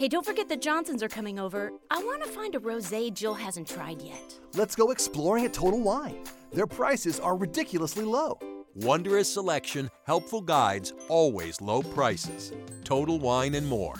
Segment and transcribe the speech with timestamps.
[0.00, 1.70] Hey, don't forget the Johnsons are coming over.
[1.90, 4.34] I want to find a rosé Jill hasn't tried yet.
[4.54, 6.24] Let's go exploring at Total Wine.
[6.54, 8.38] Their prices are ridiculously low.
[8.74, 12.50] Wondrous selection, helpful guides, always low prices.
[12.82, 13.94] Total Wine and more.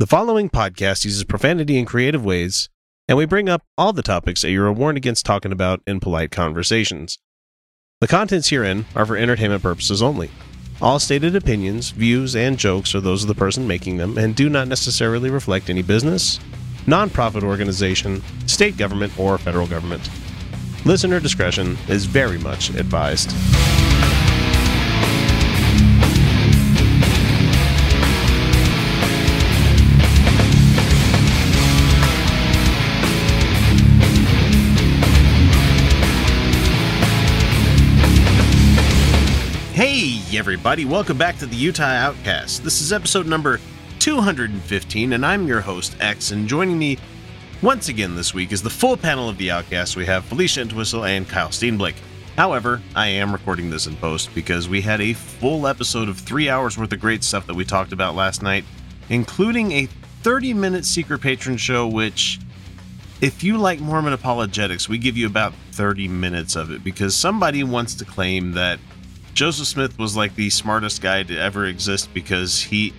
[0.00, 2.68] The following podcast uses profanity in creative ways,
[3.06, 6.00] and we bring up all the topics that you are warned against talking about in
[6.00, 7.16] polite conversations.
[8.00, 10.30] The contents herein are for entertainment purposes only.
[10.82, 14.50] All stated opinions, views, and jokes are those of the person making them and do
[14.50, 16.38] not necessarily reflect any business,
[16.84, 20.10] nonprofit organization, state government, or federal government.
[20.84, 23.30] Listener discretion is very much advised.
[40.46, 42.62] Everybody, welcome back to the Utah Outcast.
[42.62, 43.58] This is episode number
[43.98, 46.98] 215, and I'm your host, X, and joining me
[47.62, 49.96] once again this week is the full panel of the Outcast.
[49.96, 51.96] We have Felicia Entwistle and Kyle Steenblick.
[52.36, 56.48] However, I am recording this in post because we had a full episode of three
[56.48, 58.64] hours worth of great stuff that we talked about last night,
[59.08, 59.86] including a
[60.22, 62.38] 30 minute secret patron show, which,
[63.20, 67.64] if you like Mormon apologetics, we give you about 30 minutes of it because somebody
[67.64, 68.78] wants to claim that
[69.36, 72.94] Joseph Smith was like the smartest guy to ever exist because he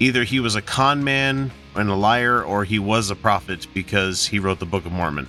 [0.00, 4.24] either he was a con man and a liar or he was a prophet because
[4.24, 5.28] he wrote the Book of Mormon.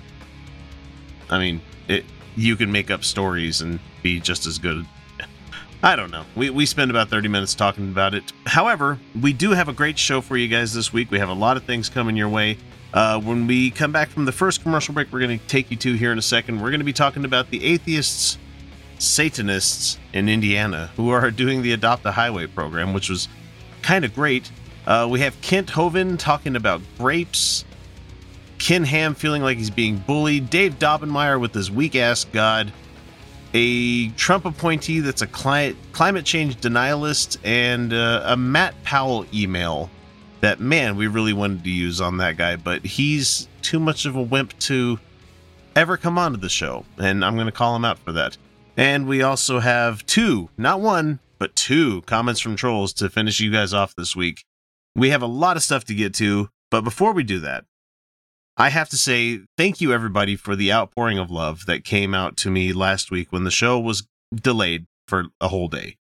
[1.29, 2.05] I mean, it
[2.37, 4.85] you can make up stories and be just as good.
[5.83, 6.23] I don't know.
[6.37, 8.31] We, we spend about 30 minutes talking about it.
[8.45, 11.11] However, we do have a great show for you guys this week.
[11.11, 12.57] We have a lot of things coming your way.
[12.93, 15.75] Uh, when we come back from the first commercial break, we're going to take you
[15.75, 16.61] to here in a second.
[16.61, 18.37] We're going to be talking about the atheists
[18.97, 23.27] Satanists in Indiana who are doing the Adopt a Highway program, which was
[23.81, 24.51] kind of great.
[24.87, 27.65] Uh, we have Kent Hovind talking about grapes,
[28.59, 32.71] Ken Ham feeling like he's being bullied, Dave Daubenmire with his weak ass God,
[33.53, 39.89] a Trump appointee that's a cli- climate change denialist, and uh, a Matt Powell email
[40.41, 44.15] that, man, we really wanted to use on that guy, but he's too much of
[44.15, 44.99] a wimp to
[45.75, 48.37] ever come onto the show, and I'm going to call him out for that.
[48.77, 53.51] And we also have two, not one, but two comments from trolls to finish you
[53.51, 54.43] guys off this week.
[54.95, 57.65] We have a lot of stuff to get to, but before we do that,
[58.57, 62.37] I have to say thank you everybody for the outpouring of love that came out
[62.37, 65.97] to me last week when the show was delayed for a whole day.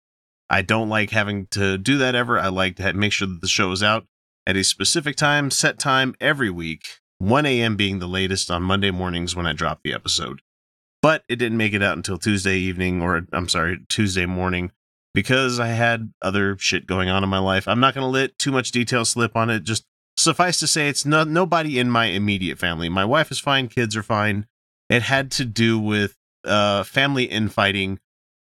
[0.50, 2.38] I don't like having to do that ever.
[2.38, 4.06] I like to make sure that the show is out
[4.46, 7.76] at a specific time, set time every week, 1 a.m.
[7.76, 10.40] being the latest on Monday mornings when I drop the episode
[11.02, 14.70] but it didn't make it out until Tuesday evening, or I'm sorry, Tuesday morning,
[15.12, 17.68] because I had other shit going on in my life.
[17.68, 19.64] I'm not going to let too much detail slip on it.
[19.64, 19.84] Just
[20.16, 22.88] suffice to say, it's not nobody in my immediate family.
[22.88, 24.46] My wife is fine, kids are fine.
[24.88, 27.98] It had to do with uh, family infighting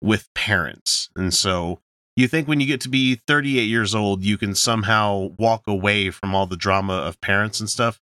[0.01, 1.81] with parents, and so
[2.17, 6.09] you think when you get to be 38 years old, you can somehow walk away
[6.09, 8.01] from all the drama of parents and stuff.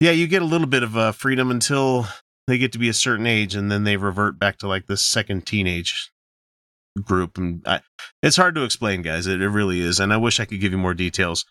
[0.00, 2.06] Yeah, you get a little bit of uh, freedom until
[2.50, 5.06] they get to be a certain age and then they revert back to like this
[5.06, 6.10] second teenage
[7.02, 7.80] group and I,
[8.22, 9.26] it's hard to explain guys.
[9.26, 11.44] It, it really is and i wish i could give you more details.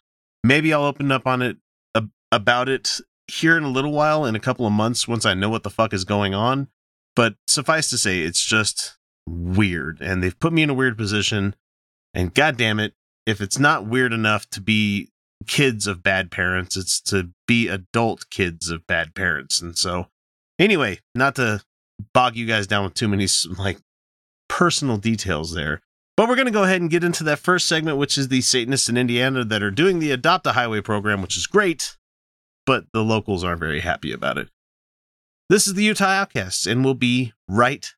[0.44, 1.58] Maybe i'll open up on it
[2.32, 5.50] about it here in a little while in a couple of months once i know
[5.50, 6.68] what the fuck is going on
[7.16, 11.56] but suffice to say it's just weird and they've put me in a weird position
[12.14, 12.94] and god damn it
[13.26, 15.10] if it's not weird enough to be
[15.48, 20.08] kids of bad parents it's to be adult kids of bad parents and so
[20.60, 21.64] Anyway, not to
[22.14, 23.28] bog you guys down with too many
[23.58, 23.78] like
[24.50, 25.82] personal details there.
[26.18, 28.42] But we're going to go ahead and get into that first segment, which is the
[28.42, 31.96] Satanists in Indiana that are doing the Adopt a Highway program, which is great,
[32.66, 34.50] but the locals aren't very happy about it.
[35.48, 37.90] This is the Utah Outcasts, and we'll be right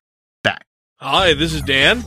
[0.44, 0.66] back.
[1.00, 2.04] Hi, this is Dan,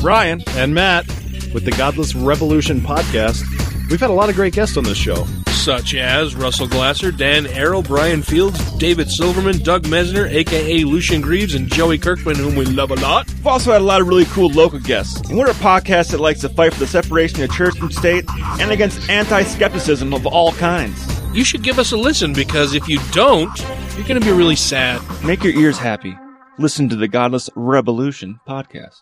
[0.00, 1.06] Ryan, and Matt
[1.54, 3.44] with the Godless Revolution podcast.
[3.88, 5.26] We've had a lot of great guests on this show
[5.62, 11.54] such as Russell Glasser, Dan Arrow, Brian Fields, David Silverman, Doug Mesner, aka Lucien Greaves,
[11.54, 13.28] and Joey Kirkman, whom we love a lot.
[13.28, 15.20] We've also had a lot of really cool local guests.
[15.30, 18.24] And we're a podcast that likes to fight for the separation of church and state
[18.58, 21.00] and against anti skepticism of all kinds.
[21.32, 23.56] You should give us a listen because if you don't,
[23.96, 25.00] you're going to be really sad.
[25.24, 26.18] Make your ears happy.
[26.58, 28.96] Listen to the Godless Revolution podcast.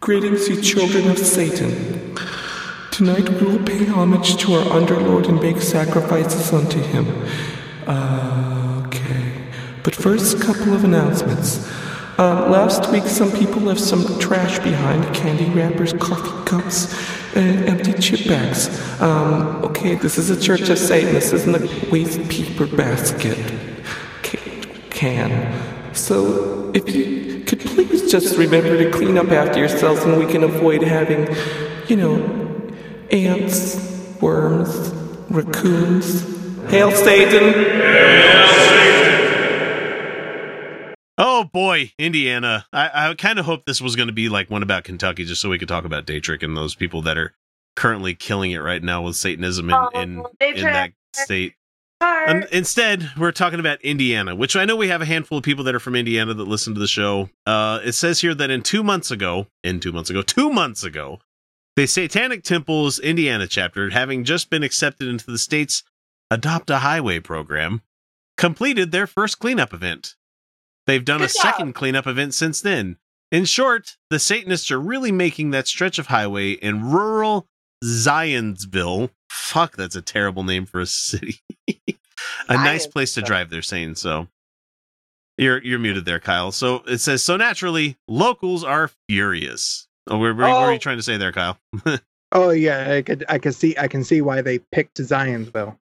[0.00, 1.99] Greetings, you children of Satan.
[3.00, 7.06] Tonight we will pay homage to our underlord and make sacrifices unto him.
[7.86, 9.32] Uh, okay.
[9.82, 11.66] But first, couple of announcements.
[12.18, 16.94] Um, last week, some people left some trash behind candy wrappers, coffee cups,
[17.34, 18.68] and empty chip bags.
[19.00, 21.14] Um, okay, this is a Church of Satan.
[21.14, 23.38] This isn't a waste paper basket
[24.90, 25.94] can.
[25.94, 30.42] So, if you could please just remember to clean up after yourselves and we can
[30.42, 31.34] avoid having,
[31.88, 32.48] you know,
[33.12, 33.76] ants,
[34.20, 34.90] worms,
[35.30, 36.22] raccoons.
[36.70, 37.52] Hail Satan!
[37.52, 38.80] Hail Satan!
[41.18, 42.66] Oh boy, Indiana.
[42.72, 45.40] I, I kind of hoped this was going to be like one about Kentucky, just
[45.40, 47.34] so we could talk about Daytrick and those people that are
[47.76, 51.54] currently killing it right now with Satanism in, Oh, in, in that state.
[52.00, 55.64] And instead, we're talking about Indiana, which I know we have a handful of people
[55.64, 57.28] that are from Indiana that listen to the show.
[57.44, 60.82] Uh, it says here that in two months ago, in two months ago, two months
[60.82, 61.20] ago,
[61.76, 65.82] the Satanic Temple's Indiana chapter, having just been accepted into the state's
[66.30, 67.82] Adopt a Highway program,
[68.36, 70.14] completed their first cleanup event.
[70.86, 71.30] They've done a job.
[71.30, 72.96] second cleanup event since then.
[73.30, 77.46] In short, the Satanists are really making that stretch of highway in rural
[77.84, 79.10] Zionsville.
[79.28, 81.40] Fuck, that's a terrible name for a city.
[82.48, 83.94] a nice place to drive, they're saying.
[83.94, 84.26] So
[85.38, 86.52] you're you're muted there, Kyle.
[86.52, 89.86] So it says so naturally, locals are furious.
[90.08, 90.70] Oh, what are Oh.
[90.70, 91.58] you trying to say there, Kyle?
[92.32, 95.76] Oh yeah, I could I could see I can see why they picked Zionsville.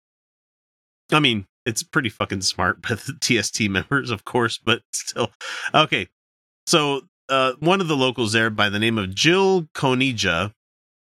[1.12, 5.30] I mean, it's pretty fucking smart by the TST members, of course, but still.
[5.74, 6.08] Okay.
[6.66, 10.54] So, uh, one of the locals there by the name of Jill Konija,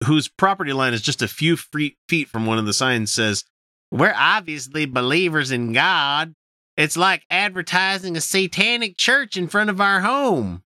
[0.03, 3.45] whose property line is just a few feet from one of the signs, says,
[3.91, 6.33] We're obviously believers in God.
[6.75, 10.63] It's like advertising a satanic church in front of our home.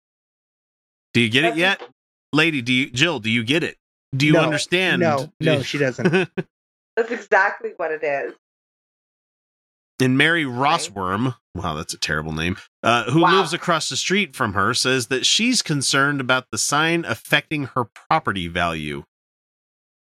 [1.13, 1.83] Do you get it yet?
[2.33, 3.77] Lady, do you, Jill, do you get it?
[4.17, 5.01] Do you No, understand?
[5.01, 6.11] No, no, she doesn't.
[6.97, 8.35] That's exactly what it is.
[10.01, 13.37] And Mary Rossworm, wow, that's a terrible name, uh, who Wow.
[13.37, 17.85] lives across the street from her, says that she's concerned about the sign affecting her
[17.85, 19.05] property value.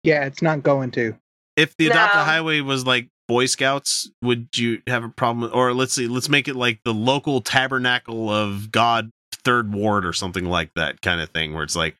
[0.02, 1.16] yeah, it's not going to.
[1.56, 5.50] If the Adopt a Highway was like Boy Scouts, would you have a problem?
[5.52, 9.10] Or let's see, let's make it like the local tabernacle of God
[9.44, 11.96] Third Ward or something like that kind of thing, where it's like,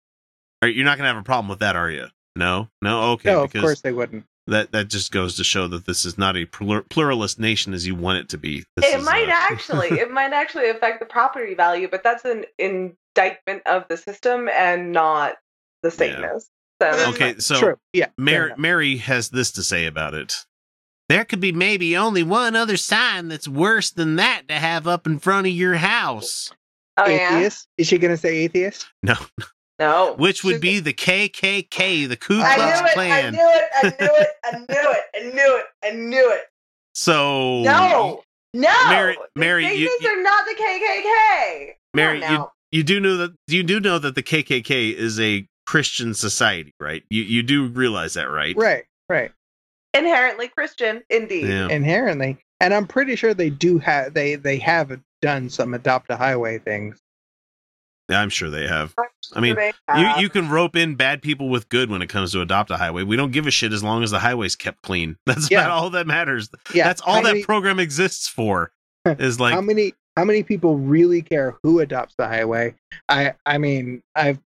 [0.62, 2.06] are, you're not going to have a problem with that, are you?
[2.34, 4.24] No, no, okay, no, of course they wouldn't.
[4.46, 7.86] that that just goes to show that this is not a plur- pluralist nation as
[7.86, 8.64] you want it to be.
[8.76, 12.24] This it is, might uh, actually, it might actually affect the property value, but that's
[12.24, 15.34] an indictment of the system and not
[15.82, 16.48] the Satanists.
[16.80, 17.76] So Okay, so True.
[17.92, 18.08] Yeah.
[18.18, 18.52] Mary.
[18.56, 20.34] Mary has this to say about it.
[21.08, 25.06] There could be maybe only one other sign that's worse than that to have up
[25.06, 26.50] in front of your house.
[26.96, 27.68] Oh yeah, atheist?
[27.78, 28.86] Is she gonna say atheist?
[29.02, 29.14] No,
[29.78, 32.92] no, which would be the KKK, the Ku Klux.
[32.92, 33.26] Klan.
[33.26, 33.64] I knew it.
[33.74, 34.28] I knew it.
[34.44, 35.00] I knew it.
[35.14, 35.66] I knew it.
[35.84, 36.42] I knew it.
[36.94, 38.22] So No,
[38.54, 38.88] no.
[38.90, 41.74] Mary- the Mary, you- you- are not the KKK.
[41.94, 46.14] Mary, you you do know that you do know that the KKK is a Christian
[46.14, 47.02] society, right?
[47.10, 48.54] You you do realize that, right?
[48.56, 48.84] Right.
[49.08, 49.30] Right.
[49.94, 51.46] inherently Christian, indeed.
[51.48, 51.68] Yeah.
[51.68, 56.16] Inherently, and I'm pretty sure they do have they they have done some adopt a
[56.16, 56.98] highway things.
[58.12, 58.94] Yeah, I'm sure they have.
[59.34, 62.32] I mean, They You you can rope in bad people with good when it comes
[62.32, 63.02] to adopt a highway.
[63.04, 65.16] We don't give a shit as long as the highway's kept clean.
[65.26, 65.60] That's Yeah.
[65.62, 66.50] about all that matters.
[66.74, 66.84] Yeah.
[66.84, 68.70] That's all how that many- program exists for.
[69.06, 72.74] Is like how many how many people really care who adopts the highway?
[73.08, 74.38] I I mean I've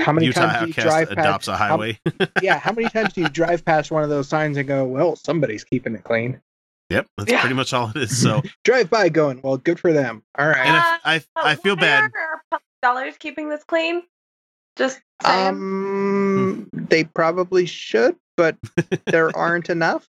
[0.00, 1.98] how many Utah times do you drive adopts past a highway.
[2.42, 5.16] yeah how many times do you drive past one of those signs and go well
[5.16, 6.40] somebody's keeping it clean
[6.90, 7.40] yep, that's Yeah.
[7.40, 8.20] pretty much all it is.
[8.22, 11.54] So, drive by going well good for them all right and Uh, I I, I
[11.56, 12.10] feel bad.
[12.84, 14.02] Are our public dollars keeping this clean?
[14.76, 15.48] Just saying.
[15.48, 18.56] um they probably should but
[19.06, 20.08] there aren't enough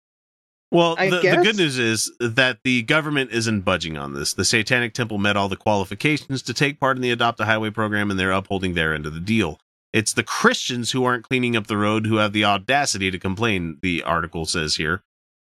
[0.72, 4.34] Well, the, the good news is that the government isn't budging on this.
[4.34, 7.70] The Satanic Temple met all the qualifications to take part in the Adopt a Highway
[7.70, 9.60] program, and they're upholding their end of the deal.
[9.92, 13.78] It's the Christians who aren't cleaning up the road who have the audacity to complain,
[13.80, 15.02] the article says here.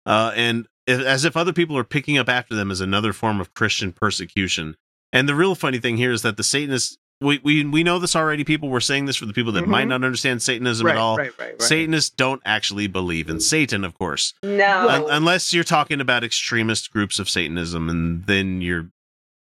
[0.07, 3.40] Uh, and if, as if other people are picking up after them as another form
[3.40, 4.76] of Christian persecution.
[5.12, 8.14] And the real funny thing here is that the Satanists, we, we, we know this
[8.16, 8.44] already.
[8.44, 9.88] People were saying this for the people that might Mhm.
[9.90, 11.16] not understand Satanism right, at all.
[11.16, 14.34] right right right Satanists don't actually believe in Satan, of course.
[14.42, 14.88] no.
[14.88, 18.88] Un- unless you're talking about extremist groups of Satanism, and then you're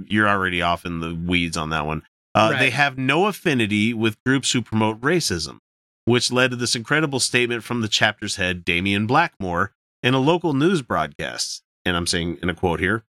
[0.05, 2.01] you're already off in the weeds on that one.
[2.33, 2.59] Uh, Right.
[2.59, 5.59] They have no affinity with groups who promote racism,
[6.03, 9.71] which led to this incredible statement from the chapter's head, Damian Blackmore,
[10.03, 11.63] in a local news broadcast.
[11.85, 13.05] And I'm saying in a quote here,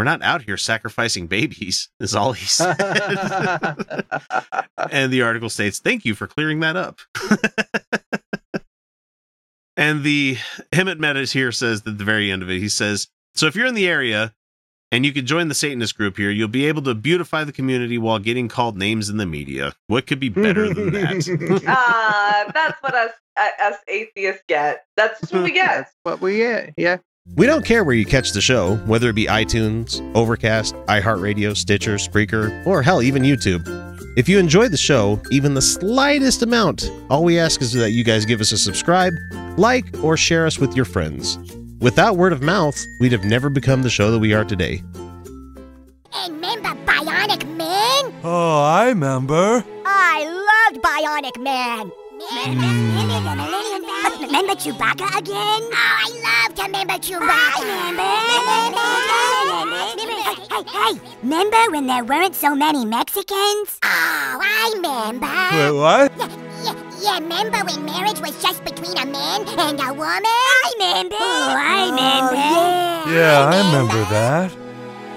[0.00, 2.74] "We're not out here sacrificing babies," is all he said.
[4.90, 7.00] and the article states, "Thank you for clearing that up."
[9.76, 10.38] and the
[10.72, 13.66] Hemant Mehta's here says at the very end of it, he says, "So if you're
[13.66, 14.32] in the area,
[14.90, 16.30] and you can join the Satanist group here.
[16.30, 19.74] You'll be able to beautify the community while getting called names in the media.
[19.86, 21.62] What could be better than that?
[21.68, 24.86] Ah, that's what us uh, us atheists get.
[24.96, 25.66] That's what we get.
[25.66, 26.72] That's what we get.
[26.78, 26.96] Yeah.
[27.36, 31.94] We don't care where you catch the show, whether it be iTunes, Overcast, iHeartRadio, Stitcher,
[31.94, 33.62] Spreaker, or hell, even YouTube.
[34.16, 38.04] If you enjoyed the show, even the slightest amount, all we ask is that you
[38.04, 39.12] guys give us a subscribe,
[39.56, 41.38] like, or share us with your friends.
[41.80, 44.82] Without word of mouth, we'd have never become the show that we are today.
[46.12, 48.12] And remember Bionic Man?
[48.24, 49.64] Oh, I remember.
[49.86, 51.92] I loved Bionic Man.
[54.20, 55.62] Remember Chewbacca again?
[55.62, 57.64] Oh, I love to remember Chewbacca.
[57.64, 57.90] I
[60.20, 63.78] Hey, hey, hey, remember when there weren't so many Mexicans?
[63.82, 65.26] Oh, I remember.
[65.26, 66.12] Wait, what?
[66.18, 66.28] Yeah,
[66.62, 70.24] yeah, yeah, remember when marriage was just between a man and a woman?
[70.26, 71.16] I remember.
[71.18, 72.36] Oh, I remember.
[72.36, 74.52] Oh, yeah, Yeah, I remember that.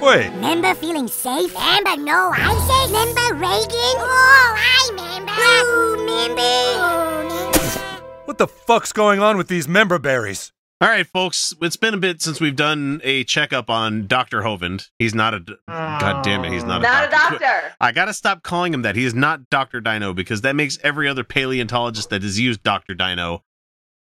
[0.01, 1.53] Wait, Remember feeling safe?
[1.55, 2.91] Remember no ISIS?
[2.91, 3.95] Remember Reagan?
[3.97, 5.31] Oh, I remember.
[5.35, 6.41] Oh, remember.
[6.41, 8.15] Oh, remember.
[8.25, 10.51] what the fuck's going on with these member berries?
[10.81, 14.41] All right, folks, it's been a bit since we've done a checkup on Dr.
[14.41, 14.87] Hovind.
[14.99, 15.39] He's not a.
[15.39, 17.39] d- God damn it, he's not a Not a doctor.
[17.39, 17.73] doctor.
[17.79, 18.97] I gotta stop calling him that.
[18.97, 19.79] He is not Dr.
[19.79, 22.93] Dino because that makes every other paleontologist that has used Dr.
[22.95, 23.43] Dino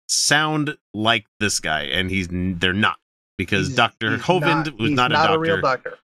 [0.07, 2.99] sound like this guy, and he's they're not
[3.39, 4.17] because He's- Dr.
[4.17, 5.39] he's Hovind not- was he's not a doctor.
[5.39, 5.99] real doctor.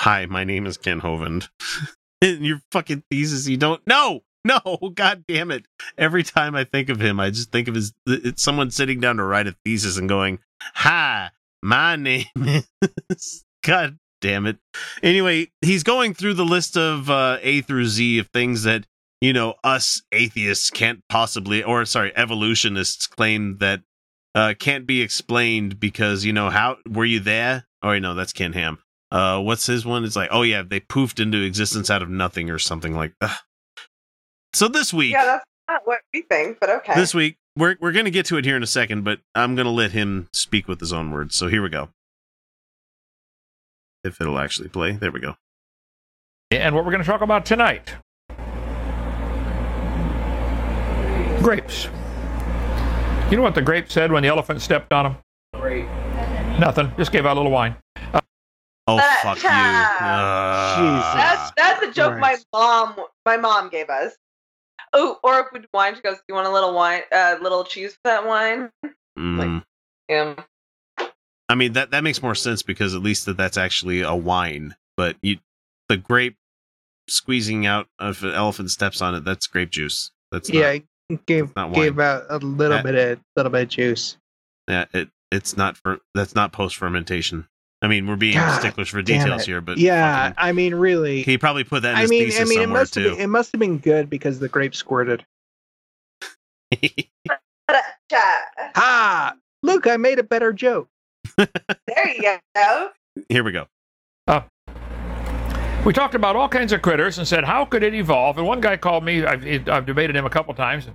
[0.00, 1.48] Hi, my name is Ken Hovind.
[2.20, 3.84] In your fucking thesis, you don't.
[3.86, 4.22] know.
[4.44, 4.60] no,
[4.94, 5.66] god damn it!
[5.96, 7.92] Every time I think of him, I just think of his.
[8.06, 10.38] It's someone sitting down to write a thesis and going,
[10.74, 11.30] "Hi,
[11.62, 12.26] my name
[13.08, 14.58] is." God damn it!
[15.02, 18.86] Anyway, he's going through the list of uh, A through Z of things that
[19.22, 23.80] you know us atheists can't possibly, or sorry, evolutionists claim that
[24.34, 27.66] uh, can't be explained because you know how were you there?
[27.82, 28.78] Oh, no, that's Ken Ham.
[29.10, 30.04] Uh, what's his one?
[30.04, 33.38] It's like, oh yeah, they poofed into existence out of nothing or something like that.
[34.52, 36.94] So this week, Yeah, that's not what we think, but okay.
[36.94, 39.70] this week we're we're gonna get to it here in a second, but I'm gonna
[39.70, 41.34] let him speak with his own words.
[41.36, 41.90] So here we go.
[44.02, 45.36] If it'll actually play, there we go.
[46.50, 47.94] And what we're going to talk about tonight
[51.42, 51.88] grapes.
[53.30, 55.16] You know what the grape said when the elephant stepped on him?
[55.54, 55.86] Grape.
[56.58, 56.92] Nothing.
[56.96, 57.76] Just gave out a little wine.
[58.86, 59.42] Oh Uh, fuck you!
[59.48, 60.74] cha.
[60.80, 64.14] Uh, That's that's a joke my mom my mom gave us.
[64.92, 67.62] Oh, or if we wine, she goes, "Do you want a little wine, uh, little
[67.62, 68.70] cheese for that wine?"
[69.16, 69.62] mm.
[70.08, 70.34] Yeah.
[71.48, 74.74] I mean that that makes more sense because at least that that's actually a wine.
[74.96, 75.38] But you,
[75.88, 76.36] the grape
[77.08, 80.10] squeezing out if an elephant steps on it, that's grape juice.
[80.32, 80.82] That's Yeah, not
[81.26, 82.00] gave wine.
[82.00, 84.16] out a little Uh, bit of little bit of juice.
[84.68, 84.84] yeah.
[84.94, 87.46] It it's not for that's not post fermentation.
[87.82, 91.22] I mean, we're being God sticklers for details here, but yeah, fucking- I mean, really.
[91.22, 93.04] he probably put that in I his mean, thesis I mean, it somewhere must have
[93.04, 95.24] been, it must have been good because the grape squirted.
[98.10, 98.40] Cha.
[98.74, 100.88] Ah, look, I made a better joke.
[101.38, 101.48] There
[102.16, 102.90] you go.
[103.28, 103.66] here we go.
[105.86, 108.36] We talked about all kinds of critters and said, how could it evolve?
[108.36, 110.86] And one guy called me, I've, I've debated him a couple times.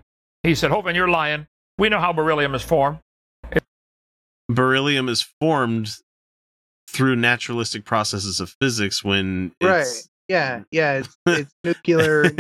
[0.45, 1.47] He said, Hovind, you're lying.
[1.79, 2.99] We know how beryllium is formed.
[4.47, 5.89] Beryllium is formed
[6.87, 9.87] through naturalistic processes of physics when Right?
[10.27, 10.93] Yeah, yeah.
[10.99, 12.31] It's it's nuclear,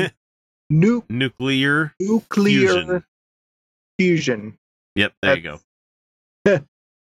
[0.69, 1.93] nu- nuclear.
[1.99, 3.03] nuclear Fusion.
[3.99, 4.57] fusion.
[4.95, 5.59] Yep, there you go.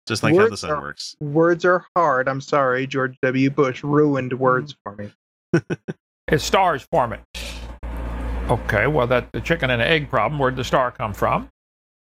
[0.08, 1.15] Just like how the sun are- works.
[1.22, 2.27] Words are hard.
[2.27, 3.50] I'm sorry, George W.
[3.50, 4.77] Bush ruined words mm.
[4.84, 5.12] for me.
[6.32, 7.49] It's stars form it.
[8.50, 11.50] Okay, well, that the chicken and egg problem, where'd the star come from?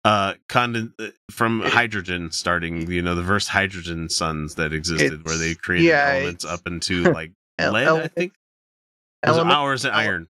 [0.02, 5.36] uh conden- uh, from hydrogen starting you know the first hydrogen suns that existed where
[5.36, 8.32] they created yeah, elements up into like El- lead i think
[9.26, 10.26] was element- ours and iron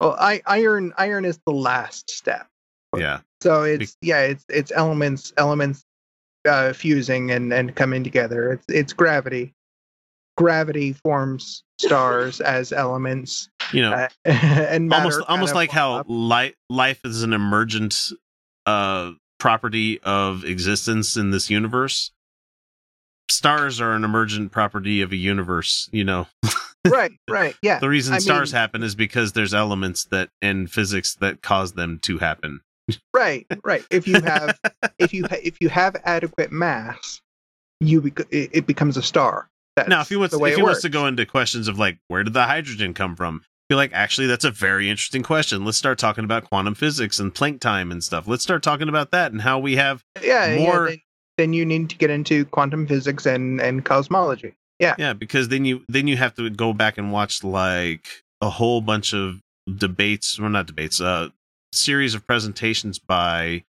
[0.00, 2.46] Well, I, iron iron is the last step.
[2.94, 5.82] yeah So it's yeah, it's it's elements elements
[6.46, 8.52] uh, fusing and and coming together.
[8.52, 9.54] It's it's gravity.
[10.36, 17.00] Gravity forms stars as elements, you know uh, and almost almost like how life life
[17.04, 17.96] is an emergent
[18.66, 22.10] uh property of existence in this universe
[23.30, 26.26] stars are an emergent property of a universe you know
[26.88, 27.78] right, right, yeah.
[27.78, 31.72] the reason I stars mean- happen is because there's elements that in physics that cause
[31.72, 32.60] them to happen
[33.12, 33.84] Right, right.
[33.90, 34.58] If you have
[34.98, 37.20] if you if you have adequate mass,
[37.80, 39.48] you it becomes a star.
[39.78, 42.22] That's now if he wants if he wants to go into questions of like where
[42.22, 45.98] did the hydrogen come from be like actually that's a very interesting question let's start
[45.98, 49.42] talking about quantum physics and Planck time and stuff let's start talking about that and
[49.42, 50.96] how we have yeah, more yeah,
[51.38, 54.54] then you need to get into quantum physics and and cosmology.
[54.78, 54.94] Yeah.
[54.98, 58.06] Yeah, because then you then you have to go back and watch like
[58.42, 59.40] a whole bunch of
[59.74, 61.30] debates, well not debates, uh
[61.72, 63.64] series of presentations by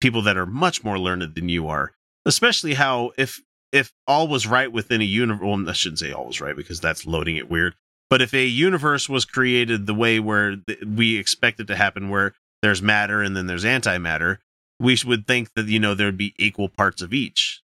[0.00, 1.92] people that are much more learned than you are.
[2.24, 3.40] Especially how if
[3.72, 6.80] if all was right within a universe, well, I shouldn't say all was right because
[6.80, 7.74] that's loading it weird.
[8.08, 12.08] But if a universe was created the way where th- we expect it to happen,
[12.08, 14.38] where there's matter and then there's antimatter,
[14.78, 17.62] we would think that you know there'd be equal parts of each.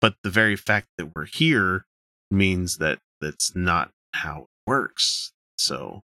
[0.00, 1.84] But the very fact that we're here
[2.30, 5.32] means that that's not how it works.
[5.58, 6.02] So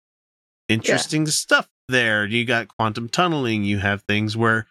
[0.68, 2.26] interesting stuff there.
[2.26, 3.64] You got quantum tunneling.
[3.64, 4.66] You have things where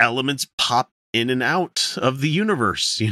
[0.00, 3.00] elements pop in and out of the universe.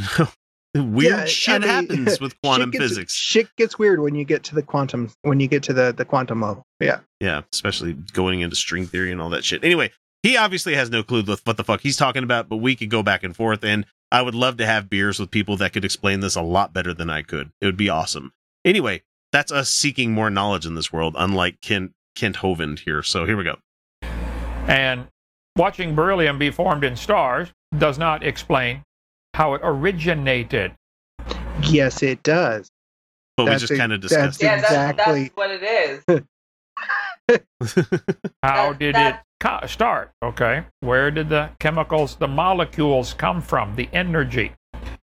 [0.75, 3.13] You know, weird Yeah, I shit mean, happens with shit quantum gets- physics.
[3.13, 6.03] Shit gets weird when you get to the quantum when you get to the the
[6.05, 6.63] quantum level.
[6.79, 6.99] Yeah.
[7.19, 9.63] Yeah, especially going into string theory and all that shit.
[9.63, 9.91] Anyway,
[10.23, 12.89] he obviously has no clue with what the fuck he's talking about, but we could
[12.89, 13.63] go back and forth.
[13.63, 16.73] And I would love to have beers with people that could explain this a lot
[16.73, 17.51] better than I could.
[17.61, 18.31] It would be awesome.
[18.65, 23.03] Anyway, that's us seeking more knowledge in this world, unlike Kent Kent Hovind here.
[23.03, 23.57] So here we go.
[24.67, 25.07] And
[25.55, 28.83] watching beryllium be formed in stars does not explain
[29.33, 30.73] how it originated.
[31.63, 32.69] Yes, it does.
[33.37, 34.61] But That's we just kind of discussed Yeah, it.
[34.61, 35.23] that's, Exactly.
[35.23, 36.03] that's what it is.
[38.43, 40.11] How That- did that- it co- start?
[40.23, 40.63] Okay.
[40.81, 43.75] Where did the chemicals, the molecules come from?
[43.75, 44.51] The energy.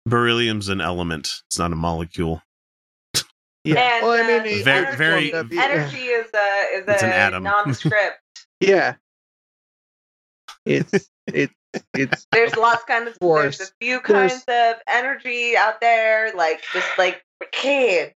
[0.08, 1.30] Beryllium's an element.
[1.50, 2.42] It's not a molecule.
[3.64, 3.80] Yeah.
[3.98, 7.10] And, well, I mean, uh, it- Very- energy, very- energy is a is It's an
[7.10, 7.44] a atom.
[7.44, 8.20] nondescript.
[8.60, 8.96] Yeah.
[10.66, 11.54] It's it's
[11.94, 16.64] it's There's lots kind of there's a few There's- kinds of energy out there, like
[16.74, 18.14] just like kid.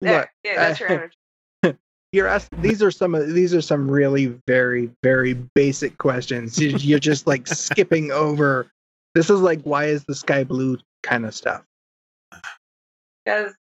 [0.00, 0.92] There, Look, yeah, that's your uh,
[1.64, 1.78] energy.
[2.12, 6.58] you're asking these are some of these are some really very very basic questions.
[6.58, 8.70] You- You're just like skipping over.
[9.14, 11.62] This is like why is the sky blue kind of stuff.
[13.24, 13.52] Because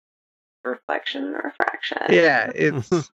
[0.65, 1.99] reflection and refraction.
[2.11, 2.91] Yeah, it's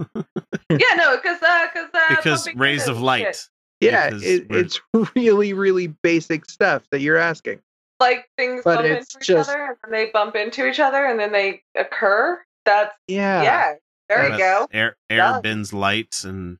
[0.70, 3.48] Yeah, no, because uh, because uh, because pumping rays of and light.
[3.82, 3.92] Shit.
[3.94, 4.80] yeah, it, it's
[5.16, 7.60] really really basic stuff that you're asking.
[8.00, 11.06] like things But bump into just- each other, and then they bump into each other,
[11.06, 12.42] and then they occur.
[12.66, 13.74] That's Yeah, yeah.
[14.10, 14.68] there you go.
[14.72, 15.40] Air air Yeah.
[15.42, 16.58] bends light and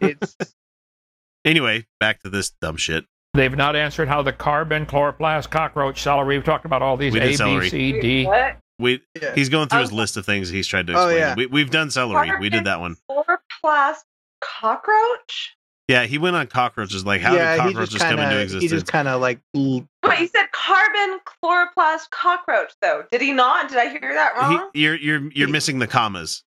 [0.00, 0.36] it's
[1.44, 3.04] anyway, back to this dumb shit.
[3.34, 6.36] They've not answered how the carbon, chloroplast, cockroach, celery.
[6.36, 8.24] We've talked about all these We A, did B, celery.
[8.26, 8.56] What?
[8.80, 9.34] We Yeah.
[9.34, 9.96] he's going through his Oh.
[9.96, 11.18] list of things he's tried to Oh, explain.
[11.18, 11.34] yeah.
[11.36, 12.30] We we've done celery.
[12.40, 12.96] We did that one.
[13.10, 13.98] Chloroplast
[14.40, 15.56] cockroach?
[15.88, 17.04] Yeah, he went on cockroaches.
[17.06, 19.20] Like how yeah, did he cockroaches just come kind into of he just kind of
[19.22, 23.04] like l- Wait, you said carbon chloroplast cockroach though.
[23.10, 23.68] Did he not?
[23.70, 24.70] Did I hear that wrong?
[24.74, 26.44] He, you're you're you're missing the commas.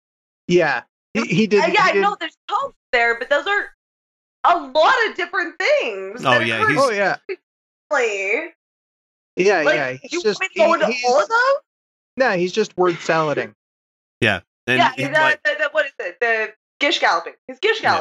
[0.48, 1.62] yeah he, he did.
[1.64, 3.66] Uh, yeah, he I know there's tones there, but those are
[4.44, 6.24] a lot of different things.
[6.24, 8.52] Oh, yeah, he's- Oh yeah, differently.
[9.36, 9.90] yeah, Like, yeah.
[9.90, 11.38] you He's just want me to go he- he's, all of those?
[12.16, 13.54] no, he's just word salading.
[14.68, 16.18] And yeah, he, the, like, the, the, what is it?
[16.20, 17.34] The gish galloping.
[17.46, 17.98] He's gish Yeah.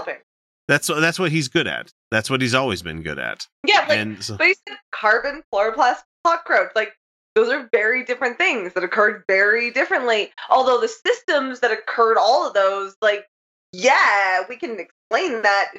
[0.68, 1.92] That's that's what he's good at.
[2.12, 3.48] That's what he's always been good at.
[3.66, 6.72] Yeah, like and so, But he said carbon, chloroplast, cockroach.
[6.76, 6.94] Like
[7.36, 10.32] those are very different things that occurred very differently.
[10.50, 13.26] Although the systems that occurred all of those, like,
[13.74, 15.74] yeah, we can explain that.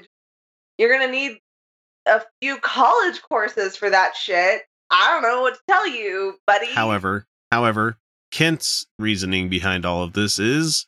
[0.79, 1.38] You're gonna need
[2.07, 4.62] a few college courses for that shit.
[4.90, 6.72] I don't know what to tell you, buddy.
[6.72, 7.99] however, however,
[8.31, 10.87] Kent's reasoning behind all of this is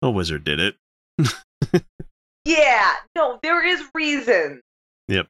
[0.00, 0.76] a wizard did it.
[2.48, 4.62] yeah, no, there is reason.
[5.08, 5.26] Yep.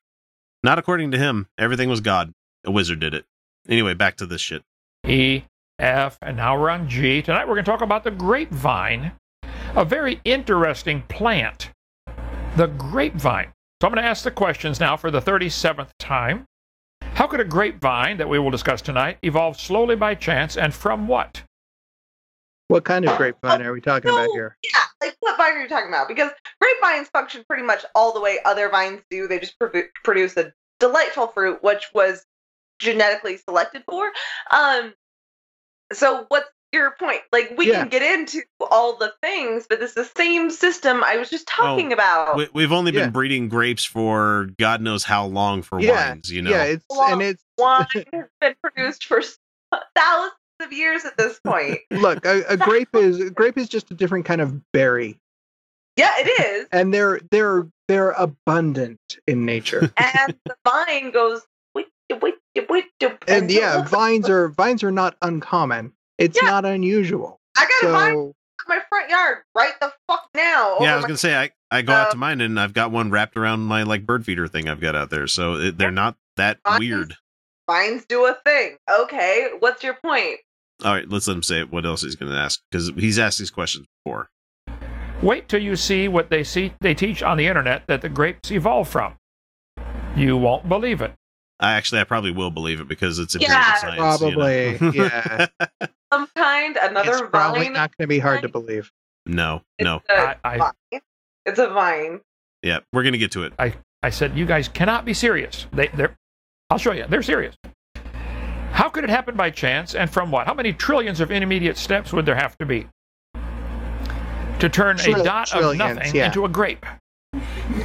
[0.63, 1.49] Not according to him.
[1.59, 2.33] Everything was God.
[2.65, 3.25] A wizard did it.
[3.69, 4.63] Anyway, back to this shit.
[5.07, 5.43] E,
[5.81, 7.21] F, and now we're on G.
[7.21, 9.13] Tonight we're going to talk about the grapevine,
[9.75, 11.71] a very interesting plant.
[12.57, 13.53] The grapevine.
[13.81, 16.45] So I'm going to ask the questions now for the 37th time.
[17.01, 21.09] How could a grapevine that we will discuss tonight evolve slowly by chance and from
[21.09, 21.43] what?
[22.69, 24.57] What kind of grapevine are we talking about here?
[24.63, 26.07] Yeah, like what vine are you talking about?
[26.07, 29.27] Because grapevines function pretty much all the way other vines do.
[29.27, 32.25] They just produ- produce a delightful fruit, which was
[32.79, 34.11] genetically selected for.
[34.51, 34.93] Um,
[35.95, 37.21] so what's your point?
[37.33, 37.79] Like we Yeah.
[37.81, 41.95] can get into all the things, but it's the same system I was just talking
[41.95, 42.37] about.
[42.37, 43.11] We, we've only been Yeah.
[43.11, 46.31] breeding grapes for God knows how long for Yeah, wines.
[46.31, 46.51] You know.
[46.51, 49.23] Yeah, it's Well, and it's Wine has been produced for
[49.97, 51.79] thousands of years at this point.
[51.91, 55.19] look a, a grape is a grape is just a different kind of berry,
[55.97, 56.69] yeah, it is.
[56.73, 59.93] and they're they're they're abundant in nature.
[59.97, 61.43] And the vine goes.
[63.29, 65.93] And it yeah, vines are vines are not uncommon.
[66.17, 66.49] It's Yeah.
[66.51, 67.39] not unusual.
[67.57, 68.35] I got a vine in
[68.67, 70.79] my front yard right the fuck now.
[70.81, 72.73] yeah, I was my- gonna say I, I go out Uh, to mine and I've
[72.73, 75.79] got one wrapped around my like bird feeder thing I've got out there, so it,
[75.79, 76.79] they're not that Vines?
[76.81, 77.15] weird.
[77.69, 78.77] vines do a thing.
[78.91, 80.39] Okay, what's your point?
[80.85, 83.39] All right, let's let him say what else he's going to ask because he's asked
[83.39, 84.29] these questions before.
[85.23, 88.51] Wait till you see what they see they teach on the internet that the grapes
[88.53, 89.17] evolve from.
[90.17, 91.13] You won't believe it.
[91.61, 94.21] I actually, I probably will believe it because it's Yeah, empirical science.
[94.21, 94.79] you know?
[94.79, 95.47] Probably, yeah.
[96.13, 98.91] Some kind, another it's probably not going to be hard to believe.
[99.27, 99.97] no, no.
[99.97, 101.01] It's a I, I.
[101.45, 102.21] It's a vine.
[102.63, 103.53] Yeah, we're going to get to it.
[103.59, 105.67] I, I said, you guys cannot be serious.
[105.73, 106.17] They, they're,
[106.71, 107.07] I'll show you.
[107.09, 107.57] They're serious.
[108.73, 110.47] How could it happen by chance and from what?
[110.47, 112.87] How many trillions of intermediate steps would there have to be
[114.61, 116.27] to turn a Trill- dot of nothing yeah.
[116.27, 116.85] into a grape?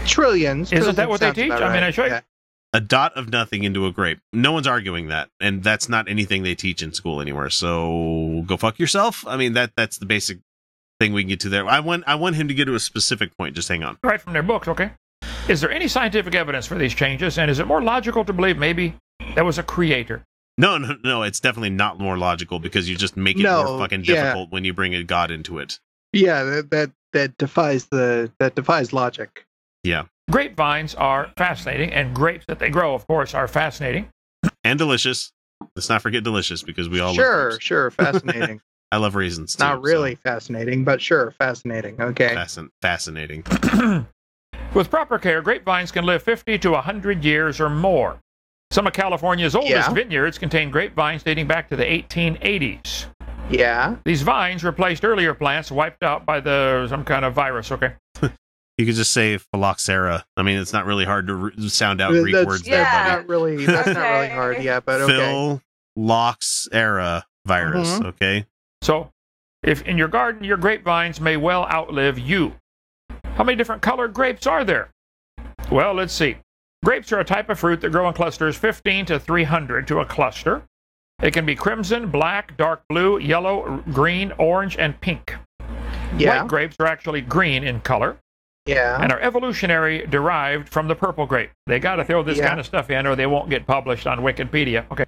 [0.05, 0.71] Trillions.
[0.71, 1.45] Isn't that what they teach?
[1.47, 2.11] about I mean, I right, show you.
[2.11, 2.21] yeah.
[2.75, 4.19] A dot of nothing into a grape.
[4.31, 7.51] No one's arguing that, and that's not anything they teach in school anywhere.
[7.51, 9.25] So go fuck yourself.
[9.27, 10.39] I mean, that that's the basic
[10.99, 11.67] thing we can get to there.
[11.67, 13.55] I want I want him to get to a specific point.
[13.55, 13.97] Just hang on.
[14.03, 14.91] Right from their books, okay?
[15.47, 17.37] Is there any scientific evidence for these changes?
[17.37, 18.95] And is it more logical to believe maybe
[19.35, 20.23] there was a creator?
[20.57, 21.23] No, no, no.
[21.23, 24.15] It's definitely not more logical because you just make it No, more fucking yeah.
[24.15, 25.79] difficult when you bring a god into it.
[26.11, 29.45] Yeah, that, that that defies the that defies logic.
[29.83, 34.09] Yeah, Grapevines are fascinating, and grapes that they grow, of course, are fascinating.
[34.63, 35.31] and delicious.
[35.75, 37.61] Let's not forget delicious because we all Sure, love those.
[37.61, 38.61] sure, fascinating.
[38.91, 39.55] I love raisins.
[39.55, 41.99] Too, Not really fascinating, but sure, fascinating.
[41.99, 42.35] Okay.
[42.35, 43.43] Fascin- fascinating.
[44.73, 48.19] With proper care, grapevines can live 50 to 100 years or more.
[48.73, 49.93] Some of California's oldest Yeah.
[49.93, 53.05] vineyards contain grapevines dating back to the 1880s.
[53.47, 53.97] Yeah.
[54.03, 57.71] These vines replaced earlier plants wiped out by the some kind of virus.
[57.71, 57.93] Okay.
[58.79, 60.25] You could just say phylloxera.
[60.35, 62.81] I mean, it's not really hard to re- sound out Greek that's, words that's there,
[62.81, 63.15] Yeah.
[63.17, 64.63] not really that's not really hard.
[64.63, 65.13] Yeah, but buddy.
[65.13, 65.61] okay.
[65.95, 67.99] Phylloxera virus.
[67.99, 68.05] Mhm.
[68.05, 68.45] Okay.
[68.81, 69.11] So,
[69.61, 72.53] if in your garden your grapevines may well outlive you.
[73.35, 74.89] How many different colored grapes are there?
[75.71, 76.37] Well, let's see.
[76.83, 80.05] Grapes are a type of fruit that grow in clusters 15 to 300 to a
[80.05, 80.63] cluster.
[81.19, 85.35] They can be crimson, black, dark blue, yellow, green, orange, and pink.
[86.17, 86.41] Yeah.
[86.41, 88.17] White grapes are actually green in color
[88.65, 88.97] Yeah.
[89.01, 91.51] and are evolutionary derived from the purple grape.
[91.67, 92.47] They got to throw this Yeah.
[92.49, 94.85] kind of stuff in or they won't get published on Wikipedia.
[94.91, 95.05] Okay.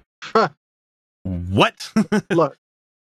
[1.24, 1.92] What?
[2.30, 2.56] Look.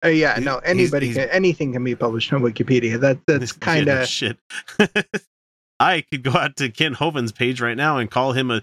[0.04, 0.58] Uh, yeah, no.
[0.58, 2.98] Anybody, he's- can, anything can be published on Wikipedia.
[2.98, 4.38] That that's kind of shit.
[5.82, 8.62] I could go out to Ken Hovind's page right now and call him a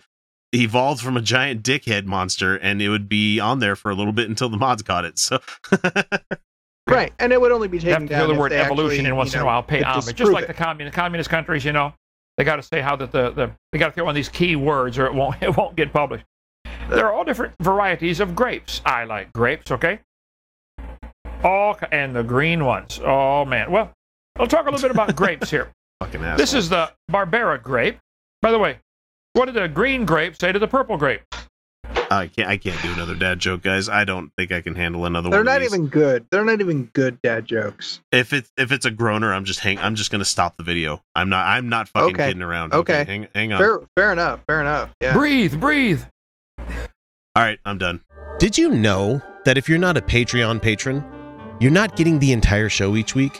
[0.53, 4.13] evolved from a giant dickhead monster, and it would be on there for a little
[4.13, 5.19] bit until the mods caught it.
[5.19, 5.39] So
[6.87, 8.25] right, and it would only be You have taken to down.
[8.25, 10.15] hear the word evolution actually, in once you in a while, pay homage.
[10.15, 10.47] Just like it.
[10.47, 11.93] the communist communist countries, you know,
[12.37, 14.55] they got to say how that the, the they got to throw in these key
[14.55, 16.23] words or it won't it won't get published.
[16.89, 18.81] There are all different varieties of grapes.
[18.85, 19.99] I like grapes, okay?
[21.43, 22.99] All and the green ones.
[23.03, 23.71] Oh man.
[23.71, 23.91] Well,
[24.39, 25.73] I'll talk a little bit about grapes here.
[25.99, 26.37] Fucking asshole.
[26.37, 27.97] This is the Barbera grape.
[28.41, 28.77] By the way,
[29.33, 31.21] what did the green grape say to the purple grape?
[32.11, 32.49] I can't.
[32.49, 33.87] I can't do another dad joke, guys.
[33.87, 35.31] I don't think I can handle another one.
[35.31, 35.47] They're one.
[35.47, 35.73] of not these.
[35.73, 36.25] even good.
[36.31, 38.01] They're not even good dad jokes.
[38.11, 39.77] If it's if it's a groaner, I'm just hang.
[39.77, 41.03] I'm just gonna stop the video.
[41.13, 41.45] I'm not.
[41.45, 42.27] I'm not fucking Okay.
[42.29, 42.73] kidding around.
[42.73, 43.03] Okay.
[43.05, 43.59] Hang, hang on.
[43.59, 44.39] Fair, fair enough.
[44.47, 44.89] Fair enough.
[45.01, 45.13] Yeah.
[45.13, 46.01] Breathe, breathe.
[46.57, 48.01] All right, I'm done.
[48.39, 51.03] Did you know that if you're not a Patreon patron,
[51.59, 53.39] you're not getting the entire show each week?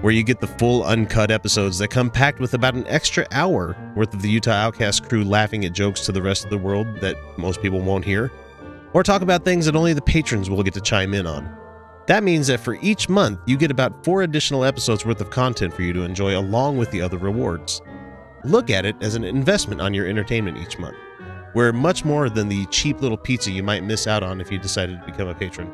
[0.00, 3.76] where you get the full uncut episodes that come packed with about an extra hour
[3.94, 6.86] worth of the Utah Outcast crew laughing at jokes to the rest of the world
[7.00, 8.32] that most people won't hear,
[8.92, 11.54] or talk about things that only the patrons will get to chime in on.
[12.06, 15.74] That means that for each month, you get about four additional episodes worth of content
[15.74, 17.82] for you to enjoy along with the other rewards.
[18.42, 20.96] Look at it as an investment on your entertainment each month.
[21.54, 24.58] We're much more than the cheap little pizza you might miss out on if you
[24.58, 25.70] decided to become a patron.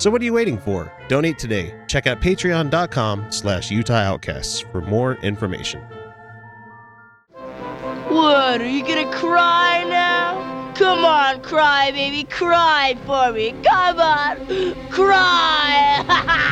[0.00, 0.90] So what are you waiting for?
[1.08, 1.74] Donate today.
[1.86, 5.82] Check out patreon.com slash Utah Outcasts for more information.
[8.08, 10.72] What, are you gonna cry now?
[10.74, 13.54] Come on, cry, baby, cry for me.
[13.62, 14.38] Come on,
[14.88, 16.02] cry.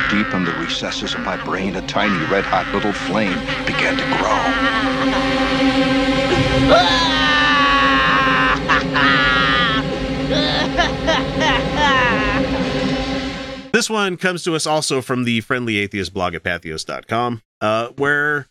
[0.11, 4.05] Deep in the recesses of my brain, a tiny red hot little flame began to
[4.19, 4.45] grow.
[13.79, 18.49] This one comes to us also from the friendly atheist blog at patheos.com, uh, where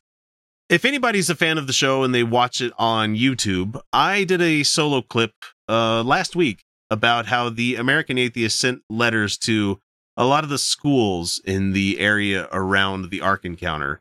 [0.70, 4.42] if anybody's a fan of the show and they watch it on YouTube, I did
[4.42, 5.34] a solo clip
[5.68, 9.82] uh, last week about how the American atheist sent letters to
[10.16, 14.00] a lot of the schools in the area around the Ark encounter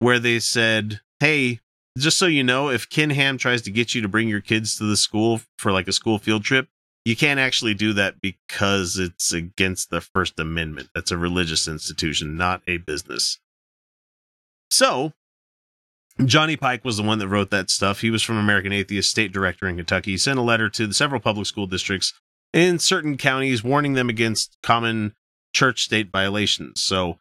[0.00, 1.60] where they said, "Hey,
[1.96, 4.76] just so you know, if Ken Ham tries to get you to bring your kids
[4.78, 6.66] to the school for like a school field trip,
[7.04, 10.88] you can't actually do that because it's against the First Amendment.
[10.94, 13.38] That's a religious institution, not a business."
[14.70, 15.12] So,
[16.24, 18.00] Johnny Pike was the one that wrote that stuff.
[18.00, 20.12] He was from American Atheist State Director in Kentucky.
[20.12, 22.12] He sent a letter to the several public school districts
[22.52, 25.14] in certain counties warning them against common
[25.54, 26.82] church state violations.
[26.82, 27.18] So,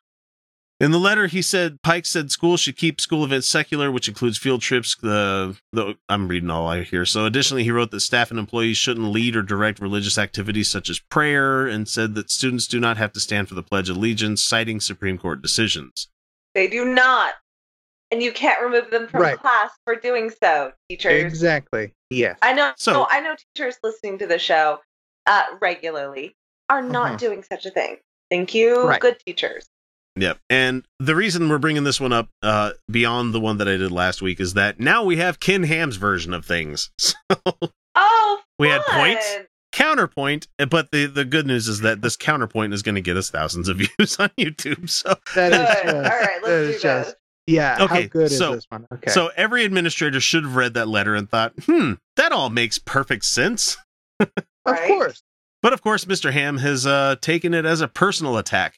[0.79, 4.37] in the letter, he said Pike said schools should keep school events secular, which includes
[4.37, 4.95] field trips.
[4.95, 7.05] The, the I'm reading all I hear.
[7.05, 10.89] So, additionally, he wrote that staff and employees shouldn't lead or direct religious activities such
[10.89, 13.97] as prayer, and said that students do not have to stand for the Pledge of
[13.97, 16.07] Allegiance, citing Supreme Court decisions.
[16.55, 17.33] They do not.
[18.11, 19.37] And you can't remove them from Right.
[19.37, 21.23] class for doing so, teachers.
[21.23, 21.93] Exactly.
[22.09, 22.39] Yes.
[22.41, 22.73] I know.
[22.77, 24.79] So- I know teachers listening to the show
[25.27, 26.35] uh, regularly
[26.69, 27.17] are not Mhm.
[27.19, 27.97] doing such a thing.
[28.31, 28.99] Thank you, Right.
[28.99, 29.67] good teachers.
[30.21, 30.37] Yep.
[30.49, 33.91] And the reason we're bringing this one up uh, beyond the one that I did
[33.91, 36.91] last week is that now we have Ken Ham's version of things.
[37.45, 39.37] So Oh, we had points,
[39.71, 43.29] counterpoint, but the, the good news is that this counterpoint is going to get us
[43.29, 44.89] thousands of views on YouTube.
[44.89, 45.95] So that is good.
[45.95, 47.15] All right, let's do just this.
[47.47, 47.77] yeah.
[47.81, 48.87] Okay, how good so- is this one?
[48.93, 49.11] Okay.
[49.11, 53.25] so every administrator should have read that letter and thought, hmm, that all makes perfect
[53.25, 53.77] sense.
[54.19, 54.29] of
[54.65, 55.21] course.
[55.61, 56.31] But of course, Mr.
[56.31, 58.77] Ham has uh, taken it as a personal attack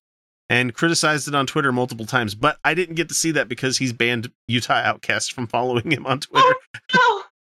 [0.52, 2.36] and criticized it on Twitter multiple times.
[2.36, 6.06] But I didn't get to see that because he's banned Utah Outcast from following him
[6.06, 6.54] on oh,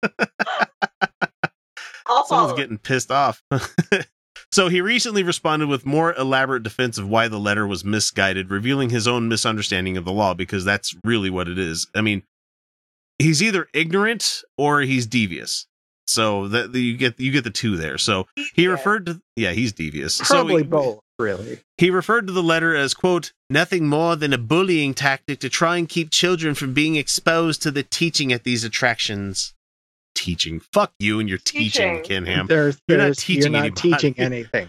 [0.03, 0.19] Twitter.
[0.19, 0.19] No.
[2.09, 2.57] I'll Someone's follow.
[2.57, 3.45] getting pissed off.
[4.51, 8.91] so he recently responded with more elaborate defense of why the letter was misguided, revealing
[8.91, 11.87] his own misunderstanding of the law because that's really what it is.
[11.95, 12.25] I mean,
[13.21, 15.67] he's either ignorant or he's devious.
[16.09, 17.99] So that you get you get the two there.
[17.99, 18.79] So he Devious.
[18.79, 20.21] referred to yeah, he's devious.
[20.21, 21.61] Probably so he, both, really.
[21.79, 25.77] he referred to the letter as quote nothing more than a bullying tactic to try
[25.77, 29.55] and keep children from being exposed to the teaching at these attractions.
[30.15, 32.03] Teaching, fuck you and your teaching, Teaching.
[32.03, 32.47] Ken Ham.
[32.47, 33.91] There's, You're not teaching you're not anybody.
[33.93, 34.69] teaching anything.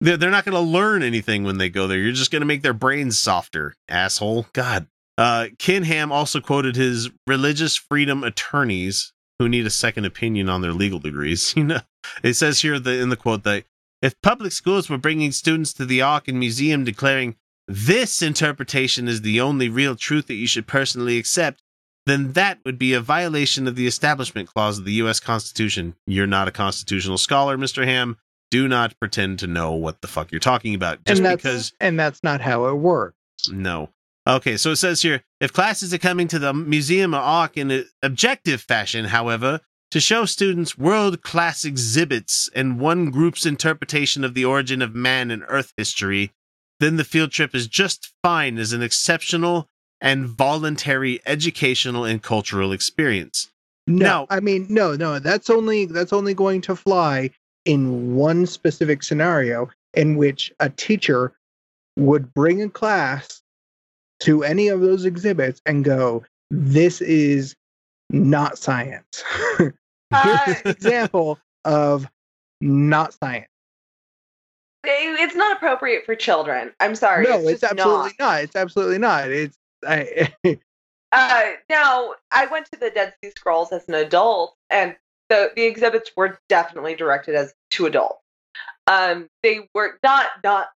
[0.00, 1.96] They're, they're not going to learn anything when they go there.
[1.98, 4.46] You're just going to make their brains softer, asshole.
[4.52, 4.88] God.
[5.16, 10.60] Uh, Ken Ham also quoted his religious freedom attorneys who need a second opinion on
[10.60, 11.54] their legal degrees.
[11.56, 11.80] You know,
[12.24, 13.64] it says here the, in the quote that
[14.04, 17.36] if public schools were bringing students to the Ark and Museum declaring
[17.66, 21.62] this interpretation is the only real truth that you should personally accept,
[22.04, 25.20] then that would be a violation of the Establishment Clause of the U.S.
[25.20, 25.96] Constitution.
[26.06, 27.86] You're not a constitutional scholar, Mr.
[27.86, 28.18] Ham.
[28.50, 31.02] Do not pretend to know what the fuck you're talking about.
[31.06, 33.16] Just and because and that's not how it works.
[33.50, 33.88] no.
[34.26, 37.70] Okay, so it says here if classes are coming to the Museum of Ark in
[37.70, 39.60] an objective fashion, however,
[39.94, 45.30] to show students world class exhibits and one group's interpretation of the origin of man
[45.30, 46.32] and Earth history,
[46.80, 49.68] then the field trip is just fine as an exceptional
[50.00, 53.52] and voluntary educational and cultural experience.
[53.86, 55.20] No, Now- I mean, no, no.
[55.20, 57.30] That's only that's only going to fly
[57.64, 61.34] in one specific scenario in which a teacher
[61.96, 63.42] would bring a class
[64.22, 67.54] to any of those exhibits and go, "This is
[68.10, 69.22] not science."
[70.22, 72.06] Here's Uh, an example of
[72.60, 73.48] not science.
[74.86, 76.72] It's not appropriate for children.
[76.78, 77.24] I'm sorry.
[77.24, 78.32] no, it's, it's, absolutely not.
[78.32, 78.42] not.
[78.42, 79.30] It's absolutely not.
[79.30, 80.32] It's I,
[81.12, 84.96] Uh, now, I went to the Dead Sea Scrolls as an adult, and
[85.28, 88.18] the the exhibits were definitely directed as to adults.
[88.88, 90.70] Um, they were not not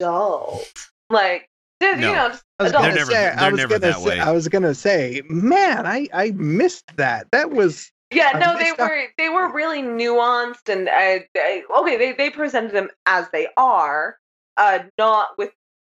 [0.00, 0.72] adult,
[1.10, 1.48] like
[1.80, 2.08] just, No.
[2.08, 2.86] you know, just I was adults.
[2.88, 4.18] gonna never- say, I they're was never gonna that say, way.
[4.20, 7.28] I was gonna say, man, I I missed that.
[7.30, 11.26] That was Yeah, I no, they missed out- were they were really nuanced, and I,
[11.36, 14.18] I, okay, they they presented them as they are,
[14.56, 15.50] uh, not with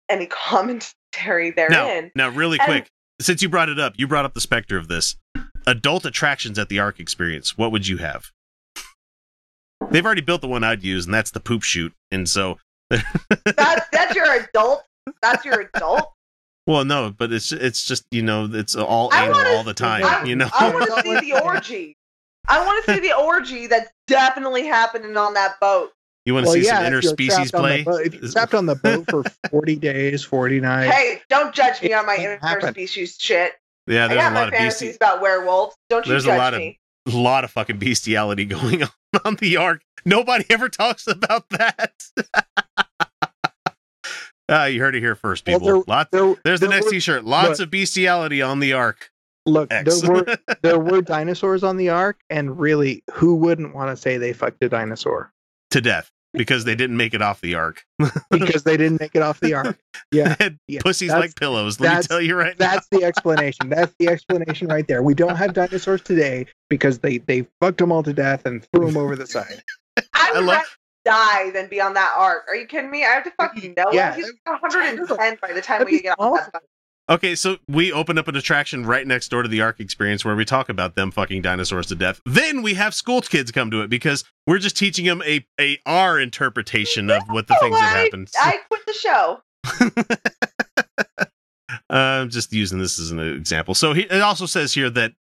[0.08, 2.10] any commentary therein.
[2.14, 2.88] now, now really And- quick,
[3.20, 5.16] since you brought it up, you brought up the specter of this.
[5.66, 8.30] Adult attractions at the Ark experience, what would you have?
[9.90, 11.92] They've already built the one I'd use, and that's the poop shoot.
[12.10, 12.58] And so,
[12.90, 14.82] That's that's your adult.
[15.22, 16.10] That's your adult.
[16.66, 19.74] well, no, but it's it's just you know it's all I anal wanna- all the
[19.74, 20.04] time.
[20.04, 21.96] I, you know, I want to see the orgy.
[22.48, 25.90] I want to see the orgy that's definitely happening on that boat.
[26.24, 27.82] you want to well, see yeah, some if you're interspecies trapped on the play.
[27.84, 30.94] boat- if you're trapped on the boat for forty days, forty nights.
[30.94, 32.74] Hey, don't judge me on my It happen.
[32.74, 33.52] interspecies shit.
[33.86, 35.76] yeah, I got a my lot of fantasies beastie, about werewolves.
[35.90, 36.78] Don't you there's a judge lot of me.
[37.06, 38.90] lot of fucking bestiality going on
[39.24, 39.82] on the Ark.
[40.04, 41.92] Nobody ever talks about that.
[44.50, 45.74] Ah, you heard it here first, Well, people.
[45.74, 46.08] there- Lots.
[46.10, 47.24] there- There's the next were- T-shirt.
[47.26, 47.66] Lots look.
[47.66, 49.10] of bestiality on the Ark.
[49.48, 50.00] Look, X.
[50.02, 54.16] there were there were dinosaurs on the ark, and really, who wouldn't want to say
[54.18, 55.32] they fucked a dinosaur?
[55.70, 56.10] to death.
[56.34, 57.84] because they didn't make it off the ark.
[58.30, 59.78] because they didn't make it off the ark.
[60.12, 60.34] Yeah,
[60.66, 60.80] yeah.
[60.82, 61.78] Pussies That's- like pillows.
[61.80, 62.70] Let me that's- tell you right now.
[62.72, 63.68] That's the explanation.
[63.68, 65.02] That's the explanation right there.
[65.02, 68.86] We don't have dinosaurs today because they they fucked them all to death and threw
[68.86, 69.62] them over the side.
[70.14, 70.64] I would rather
[71.04, 72.46] die than be on that arc.
[72.48, 73.04] Are you kidding me?
[73.04, 73.90] I have to fucking know.
[73.92, 74.14] Yeah.
[74.14, 76.62] He's 110 by the time we get off that.
[77.10, 80.36] Okay, so we open up an attraction right next door to the Ark experience where
[80.36, 82.20] we talk about them fucking dinosaurs to death.
[82.26, 85.78] Then we have school kids come to it because we're just teaching them a, a
[85.86, 88.30] our interpretation of what the things that I, happened.
[88.38, 89.40] I quit the show.
[91.90, 93.74] I'm just using this as an example.
[93.74, 95.14] So he, it also says here that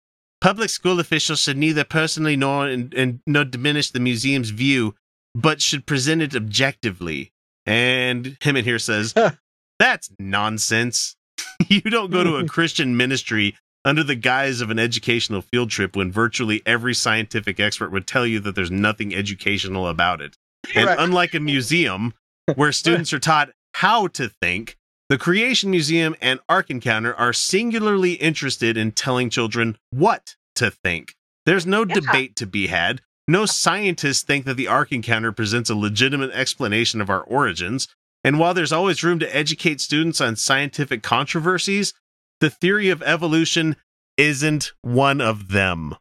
[0.40, 4.94] public school officials should neither personally nor and, and nor diminish the museum's view,
[5.34, 7.32] but should present it objectively.
[7.66, 9.12] And Hemant here says
[9.78, 11.16] that's nonsense.
[11.68, 15.94] you don't go to a Christian ministry under the guise of an educational field trip
[15.94, 20.36] when virtually every scientific expert would tell you that there's nothing educational about it.
[20.74, 20.98] And Right.
[20.98, 22.14] unlike a museum
[22.54, 24.76] where students are taught how to think,
[25.10, 31.14] the Creation Museum and Ark Encounter are singularly interested in telling children what to think.
[31.44, 33.02] There's no debate to be had.
[33.28, 37.88] No scientists think that the Ark Encounter presents a legitimate explanation of our origins.
[38.24, 41.92] And while there's always room to educate students on scientific controversies,
[42.40, 43.76] the theory of evolution
[44.16, 45.94] isn't one of them.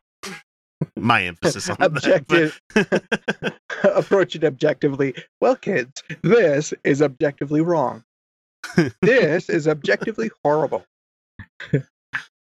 [0.97, 2.59] My emphasis on Objective.
[3.83, 5.13] Approach it objectively.
[5.39, 8.03] Well, kids, this is objectively wrong.
[9.01, 10.85] this is objectively horrible.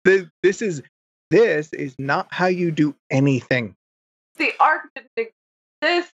[0.04, 0.82] this, this is
[1.30, 3.74] this is not how you do anything.
[4.36, 5.32] The Ark didn't
[5.82, 6.12] exist.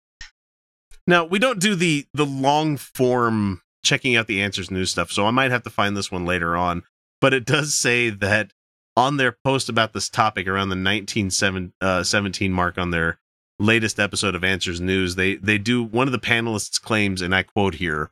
[1.07, 5.25] Now we don't do the the long form checking out the answers news stuff, so
[5.25, 6.83] I might have to find this one later on.
[7.21, 8.51] But it does say that
[8.97, 13.19] on their post about this topic around the 1917 uh, mark on their
[13.59, 17.43] latest episode of Answers News, they they do one of the panelists claims, and I
[17.43, 18.11] quote here: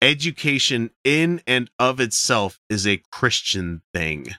[0.00, 4.34] "Education in and of itself is a Christian thing."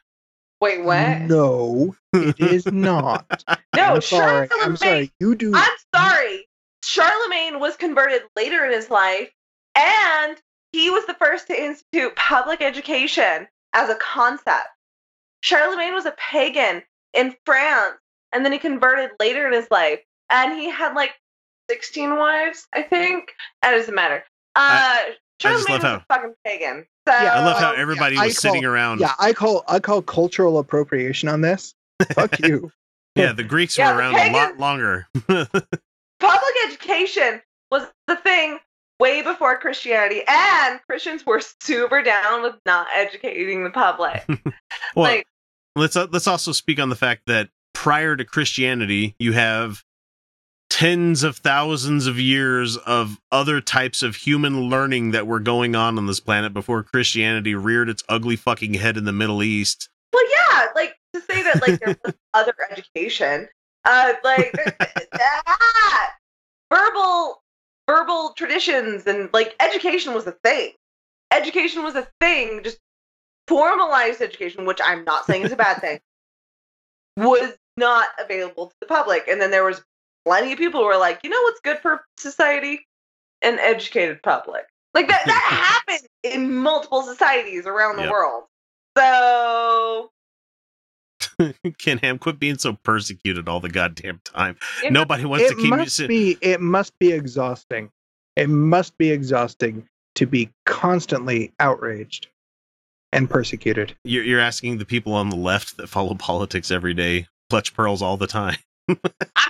[0.62, 1.22] Wait, what?
[1.22, 3.44] No, it is not.
[3.76, 4.48] No, I'm sorry.
[4.62, 5.12] I'm sorry.
[5.20, 5.52] You do.
[5.54, 6.45] I'm sorry.
[6.86, 9.30] Charlemagne was converted later in his life,
[9.76, 10.38] and
[10.72, 14.68] he was the first to institute public education as a concept.
[15.42, 17.98] Charlemagne was a pagan in France,
[18.32, 21.12] and then he converted later in his life, and he had like
[21.70, 23.34] 16 wives, I think.
[23.62, 24.24] That doesn't matter.
[24.56, 26.86] Uh, I just Charlemagne love was a fucking pagan.
[27.08, 29.00] So, I love how everybody I was sitting around.
[29.00, 31.74] Yeah, I call I call cultural appropriation on this.
[32.14, 32.72] Fuck you.
[33.16, 35.08] Yeah, the Greeks Yeah, were the around a lot longer.
[36.20, 38.60] public education was the thing
[39.00, 44.24] way before Christianity, and Christians were super down with not educating the public.
[44.96, 45.28] Well, Like-
[45.76, 49.84] let's uh, let's also speak on the fact that prior to Christianity, you have
[50.70, 55.98] tens of thousands of years of other types of human learning that were going on
[55.98, 59.90] on this planet before Christianity reared its ugly fucking head in the Middle East.
[60.14, 63.48] well, yeah, like to say that like there was other education,
[63.86, 64.56] uh, like
[65.48, 66.12] ah,
[66.74, 67.42] verbal
[67.88, 70.72] verbal traditions and like education was a thing.
[71.32, 72.80] Education was a thing, just
[73.48, 76.00] formalized education, which I'm not saying is a bad thing,
[77.18, 79.28] was not available to the public.
[79.28, 79.82] And then there was
[80.26, 82.86] plenty of people who were like, you know what's good for society?
[83.42, 84.66] An educated public.
[84.94, 88.10] Like that that happened in multiple societies around the Yep.
[88.10, 88.44] world.
[88.98, 90.12] So
[91.78, 94.58] Ken Ham, quit being so persecuted all the goddamn time.
[94.84, 97.90] It- Nobody wants to keep you must sit- be it must be exhausting.
[98.36, 102.28] It must be exhausting to be constantly outraged
[103.14, 103.96] and persecuted.
[104.04, 108.02] You're, you're asking the people on the left that follow politics every day, clutch pearls
[108.02, 108.58] all the time.
[108.90, 108.98] I'm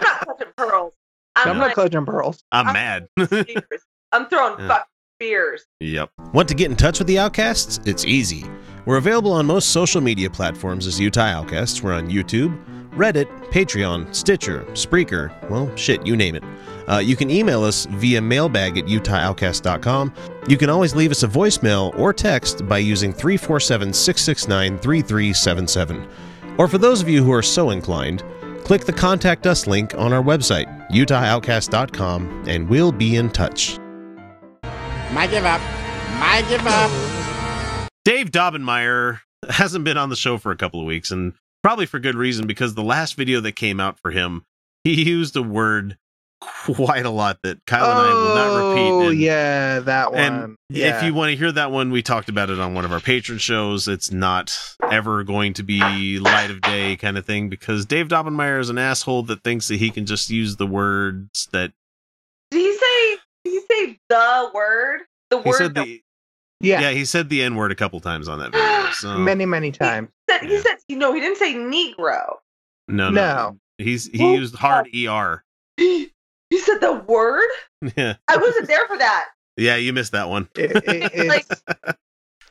[0.01, 0.93] not clutching pearls.
[1.35, 2.43] I'm, I'm not clutching pearls.
[2.51, 3.07] I'm mad.
[4.11, 4.67] I'm throwing Yeah.
[4.67, 4.85] fucking
[5.19, 5.65] spears.
[5.81, 6.09] Yep.
[6.33, 7.79] Want to get in touch with the Outcasts?
[7.85, 8.45] It's easy.
[8.85, 11.81] We're available on most social media platforms as Utah Outcasts.
[11.81, 12.57] We're on YouTube,
[12.91, 16.43] Reddit, Patreon, Stitcher, Spreaker, well, shit, you name it.
[16.87, 20.13] Uh, you can email us via mailbag at utahoutcast.com.
[20.47, 26.07] You can always leave us a voicemail or text by using 347 669 3377.
[26.57, 28.23] Or for those of you who are so inclined,
[28.63, 33.79] click the Contact Us link on our website, utahoutcast.com, and we'll be in touch.
[35.11, 35.61] My give up.
[36.19, 37.14] My give up.
[38.05, 41.33] Dave Daubenmire hasn't been on the show for a couple of weeks, and
[41.63, 44.43] probably for good reason because the last video that came out for him,
[44.83, 45.97] he used a word
[46.39, 49.07] quite a lot that Kyle and I will not oh, repeat.
[49.07, 50.21] Oh yeah, that one.
[50.21, 50.97] And yeah.
[50.97, 52.99] if you want to hear that one, we talked about it on one of our
[52.99, 53.87] patron shows.
[53.87, 54.55] It's not
[54.91, 58.77] ever going to be light of day kind of thing because Dave Daubenmire is an
[58.77, 61.71] asshole that thinks that he can just use the words that
[62.51, 63.17] Did he say?
[63.43, 65.01] Did he say the word?
[65.31, 66.03] The He word said that the
[66.65, 66.91] Yeah, yeah.
[66.91, 68.65] he said the n word a couple times on that video.
[68.95, 70.09] So many many times.
[70.29, 72.37] said, he said no, he didn't say Negro.
[72.87, 73.59] no, no, No.
[73.77, 75.43] He's he used hard er.
[75.77, 76.11] He,
[76.49, 77.49] he said the word?
[77.97, 79.25] Yeah, I wasn't there for that.
[79.57, 79.75] yeah.
[79.75, 80.47] You missed that one.
[80.55, 81.45] It- it- Like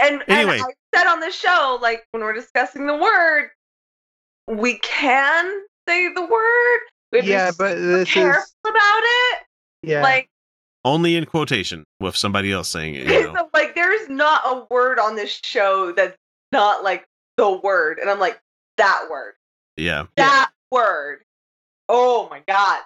[0.01, 0.59] and, Anyway.
[0.59, 3.51] and I said on the show, like when we're discussing the word,
[4.49, 6.81] we can say the word.
[7.13, 9.39] We have yeah, be but this careful is about it.
[9.83, 10.03] yeah.
[10.03, 10.29] Like
[10.85, 13.07] Only in quotation with somebody else saying it.
[13.07, 13.49] You know.
[13.55, 16.17] like there's not a word on this show that's
[16.53, 17.07] not like
[17.37, 17.99] the word.
[17.99, 18.41] And I'm like,
[18.77, 19.35] that word.
[19.77, 20.07] Yeah.
[20.17, 21.21] That word.
[21.89, 22.81] Oh my god.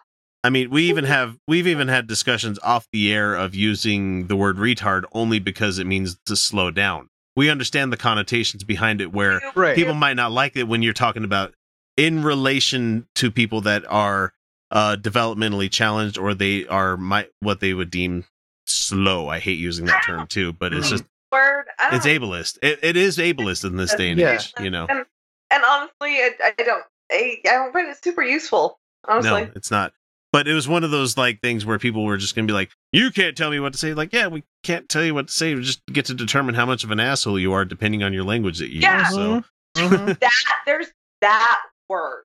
[0.44, 4.36] I mean, we even have we've even had discussions off the air of using the
[4.36, 7.09] word retard only because it means to slow down.
[7.36, 9.74] We understand the connotations behind it where Right.
[9.76, 11.55] people might not like it when you're talking about
[11.96, 14.32] in relation to people that are
[14.70, 18.24] uh developmentally challenged or they are my what they would deem
[18.66, 19.28] slow.
[19.28, 21.66] I hate using that term too, but it's just Word.
[21.92, 22.58] It's ableist.
[22.62, 24.34] It, it is ableist in this day and Yeah.
[24.34, 24.86] age, you know.
[24.88, 25.04] and,
[25.50, 28.78] and honestly, I, I don't I, I don't find it super useful.
[29.06, 29.44] Honestly.
[29.44, 29.92] No, it's not.
[30.32, 32.70] But it was one of those like things where people were just gonna be like,
[32.92, 35.32] "You can't tell me what to say." Like, yeah, we can't tell you what to
[35.32, 35.54] say.
[35.54, 38.24] We just get to determine how much of an asshole you are depending on your
[38.24, 38.98] language that you Yeah.
[39.00, 39.14] use.
[39.14, 39.42] So
[39.76, 40.18] Mhm.
[40.20, 40.88] that there's
[41.22, 42.24] that word.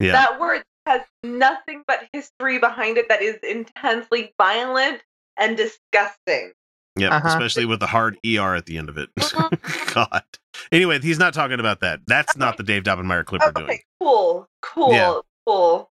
[0.00, 5.02] yeah, That word has nothing but history behind it that is intensely violent
[5.38, 6.52] and disgusting.
[6.96, 7.28] yeah, Uh-huh.
[7.28, 9.08] especially with the hard er at the end of it.
[9.20, 9.48] Uh-huh.
[9.94, 10.24] God.
[10.70, 12.00] Anyway, he's not talking about that.
[12.06, 13.64] That's not the Dave Daubenmire clip we're doing.
[13.70, 15.18] Okay, cool, cool, Yeah.
[15.46, 15.90] cool.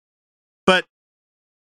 [0.68, 0.86] But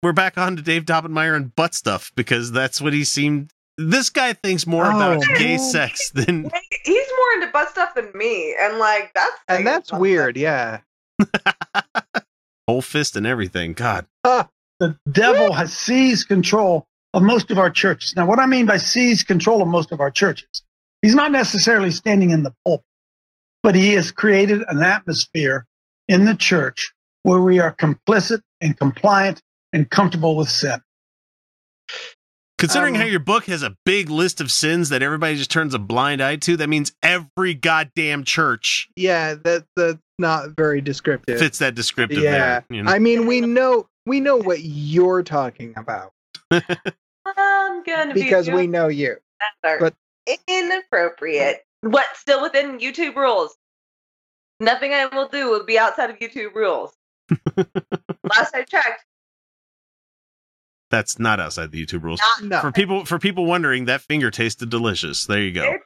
[0.03, 3.51] we're back on to Dave Daubenmire and butt stuff because that's what he seemed.
[3.77, 6.49] This guy thinks more Oh, about gay sex than
[6.83, 10.35] He's more into butt stuff than me, and like that's and that's weird.
[10.35, 10.79] Yeah.
[12.69, 13.73] whole fist and everything.
[13.73, 14.05] God.
[14.23, 18.13] the devil has seized control of most of our churches.
[18.15, 20.63] Now, what I mean by seized control of most of our churches,
[21.01, 22.85] he's not necessarily standing in the pulpit,
[23.63, 25.65] but he has created an atmosphere
[26.07, 26.93] in the church
[27.23, 29.41] where we are complicit and compliant
[29.73, 30.79] and comfortable with sin.
[32.57, 35.73] Considering Um, how your book has a big list of sins that everybody just turns
[35.73, 41.39] a blind eye to, that means every goddamn church Yeah, that that's not very descriptive.
[41.39, 42.31] fits that descriptive yeah.
[42.31, 42.65] there.
[42.69, 42.91] You know?
[42.91, 46.11] I mean, we know we know what you're talking about
[46.51, 49.17] I'm gonna because be we know you.
[49.63, 49.95] are but-
[50.47, 51.63] inappropriate.
[51.81, 53.55] What still within YouTube rules?
[54.59, 56.91] Nothing I will do will be outside of YouTube rules.
[57.55, 59.05] Last I checked,
[60.91, 62.19] That's not outside the YouTube rules.
[62.19, 62.59] not No.
[62.61, 65.25] For people for people wondering, that finger tasted delicious.
[65.25, 65.77] There you go.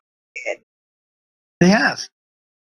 [1.60, 2.10] He has.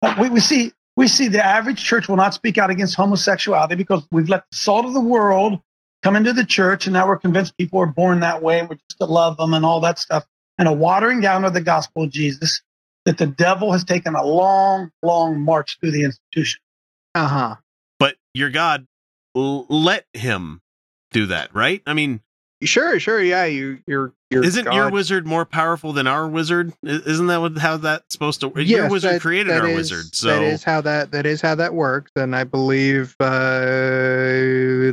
[0.01, 3.75] Uh, We, we see we see the average church will not speak out against homosexuality
[3.75, 5.61] because we've let the salt of the world
[6.03, 8.75] come into the church, and now we're convinced people are born that way, and we're
[8.75, 10.25] just to love them and all that stuff,
[10.57, 12.61] and a watering down of the gospel of Jesus.
[13.05, 16.59] That the devil has taken a long, long march through the institution.
[17.15, 17.55] Uh huh.
[17.99, 18.85] But your God
[19.33, 20.61] l- let him
[21.11, 21.81] do that, right?
[21.87, 22.19] I mean,
[22.63, 23.21] Sure, sure.
[23.21, 24.43] Yeah, you, you're, you're.
[24.43, 26.73] isn't your wizard more powerful than our wizard?
[26.83, 28.51] Isn't that what, how that's supposed to?
[28.55, 31.39] your wizard that- created that our is- wizard, so that is how that that is
[31.39, 33.27] how that works, and I believe uh,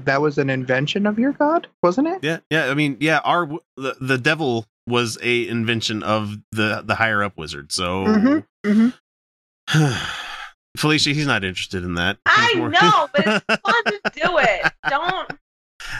[0.05, 2.19] that was an invention of your god, wasn't it?
[2.23, 2.67] Yeah, yeah.
[2.71, 3.21] I mean, yeah.
[3.25, 3.47] Our
[3.77, 7.73] the, the devil was a invention of the the higher up wizard.
[7.73, 8.93] So Mhm, mhm.
[10.77, 12.19] Felicia, he's not interested in that.
[12.29, 14.73] He's I more- know, but it's fun to do it.
[14.89, 15.31] Don't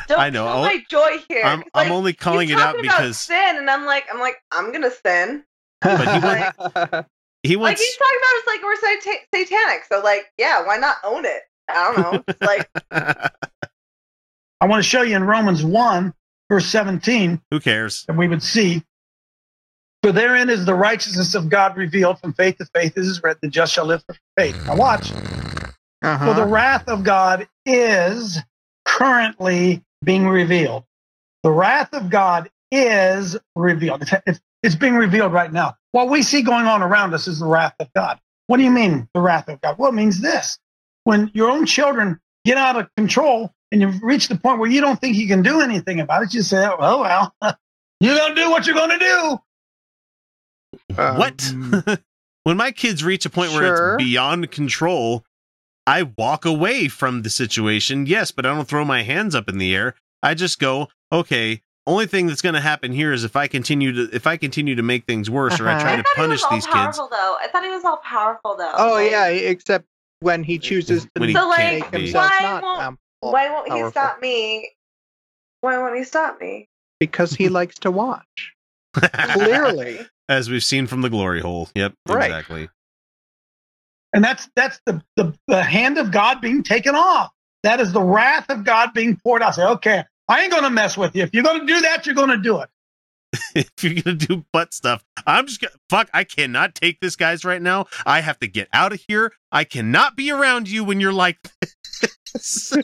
[0.09, 0.45] don't I know.
[0.45, 1.43] kill I'll- my joy here.
[1.45, 4.37] I'm 'cause, I'm like, only calling it out because sin, and I'm like, I'm like,
[4.53, 5.45] I'm gonna sin.
[5.81, 7.09] but he Like, wants
[7.43, 10.77] he like wants he's talking about it's like we're sata- satanic, so like, yeah, why
[10.77, 11.43] not own it?
[11.69, 12.25] I don't know.
[12.29, 12.69] It's like,
[14.61, 16.15] I want to show you in Romans 1,
[16.51, 18.05] verse 17, who cares?
[18.07, 18.83] that we would see.
[20.03, 22.95] For therein is the righteousness of God revealed from faith to faith.
[22.95, 24.55] This is read, the just shall live for faith.
[24.67, 25.13] Now watch.
[25.13, 26.27] Uh-huh.
[26.27, 28.39] For the wrath of God is
[28.85, 30.85] currently being revealed.
[31.43, 34.03] The wrath of God is revealed.
[34.03, 35.77] It's, it's, it's being revealed right now.
[35.93, 38.19] What we see going on around us is the wrath of God.
[38.47, 39.77] What do you mean, the wrath of God?
[39.79, 40.59] Well, it means this.
[41.05, 44.81] When your own children get out of control and you've reached the point where you
[44.81, 47.35] don't think you can do anything about it, you say, oh, well,
[48.01, 49.39] you're going to do what you're going to do.
[50.97, 52.01] what?
[52.45, 55.25] when my kids reach a point where Um, it's beyond control,
[55.87, 58.07] I walk away from the situation.
[58.07, 59.95] Yes, but I don't throw my hands up in the air.
[60.23, 61.61] I just go, okay.
[61.87, 64.75] Only thing that's going to happen here is if I continue to if I continue
[64.75, 65.97] to make things worse or I try Uh-huh.
[65.97, 66.75] to I thought he was punish all these kids.
[66.77, 67.37] powerful though.
[67.41, 68.73] I thought he was all powerful though.
[68.75, 69.85] Oh Like, yeah, except
[70.21, 71.99] when he chooses to When he So can't like, be.
[71.99, 74.71] himself why not won't um, why won't he stop me?
[75.61, 76.69] Why won't he stop me?
[77.01, 78.55] because he likes to watch.
[79.03, 80.07] Clearly.
[80.29, 81.69] As we've seen from the glory hole.
[81.75, 82.31] Yep, Right.
[82.31, 82.71] exactly.
[84.15, 87.33] And that's that's the, the the hand of God being taken off.
[87.65, 89.57] That is the wrath of God being poured out.
[89.57, 91.25] Say, okay, I ain't gonna mess with you.
[91.25, 92.69] If you're gonna do that, you're gonna do it.
[93.57, 96.09] if you're gonna do butt stuff, I'm just gonna fuck.
[96.15, 97.87] I cannot take this, guys, right now.
[98.07, 99.33] I have to get out of here.
[99.51, 101.39] I cannot be around you when you're like
[102.33, 102.73] this.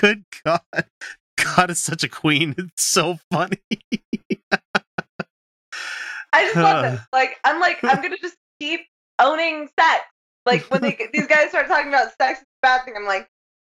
[0.00, 0.60] Good God,
[1.36, 2.56] God is such a queen.
[2.58, 3.58] It's so funny.
[6.32, 7.00] I just love this.
[7.12, 8.80] Like I'm like I'm gonna just keep
[9.18, 10.04] owning sex.
[10.46, 13.28] Like when they these guys start talking about sex is a bad thing, I'm like,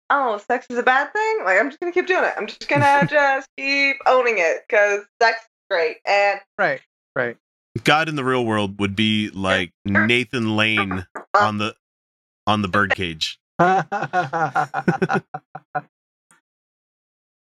[0.10, 1.40] oh, sex is a bad thing.
[1.44, 2.34] Like I'm just gonna keep doing it.
[2.38, 5.98] I'm just gonna just keep owning it because sex is great.
[6.06, 6.82] And Right,
[7.16, 7.38] right.
[7.84, 11.46] God in the real world would be like Nathan Lane uh-huh.
[11.46, 11.76] on the
[12.48, 13.40] on the birdcage.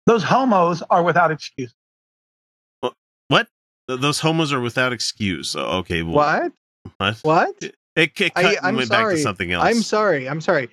[0.07, 1.75] Those homos are without excuse.
[3.87, 3.95] What?
[3.95, 5.55] Th- Those homos are without excuse.
[5.57, 6.03] Okay.
[6.03, 6.53] Well, What?
[6.99, 7.17] What?
[7.23, 7.55] What?
[7.63, 9.15] It, it cut I, and I'm went sorry.
[9.15, 9.65] back to something else.
[9.65, 10.29] I'm sorry.
[10.29, 10.69] I'm sorry.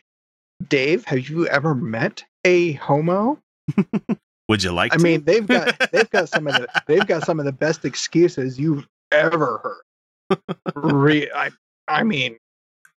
[0.67, 3.39] Dave, have you ever met a homo?
[4.49, 4.93] Would you like?
[4.93, 5.03] I to?
[5.03, 8.59] mean, they've got they've got some of the they've got some of the best excuses
[8.59, 10.39] you've ever heard.
[10.75, 11.51] Re- I
[11.87, 12.37] I mean,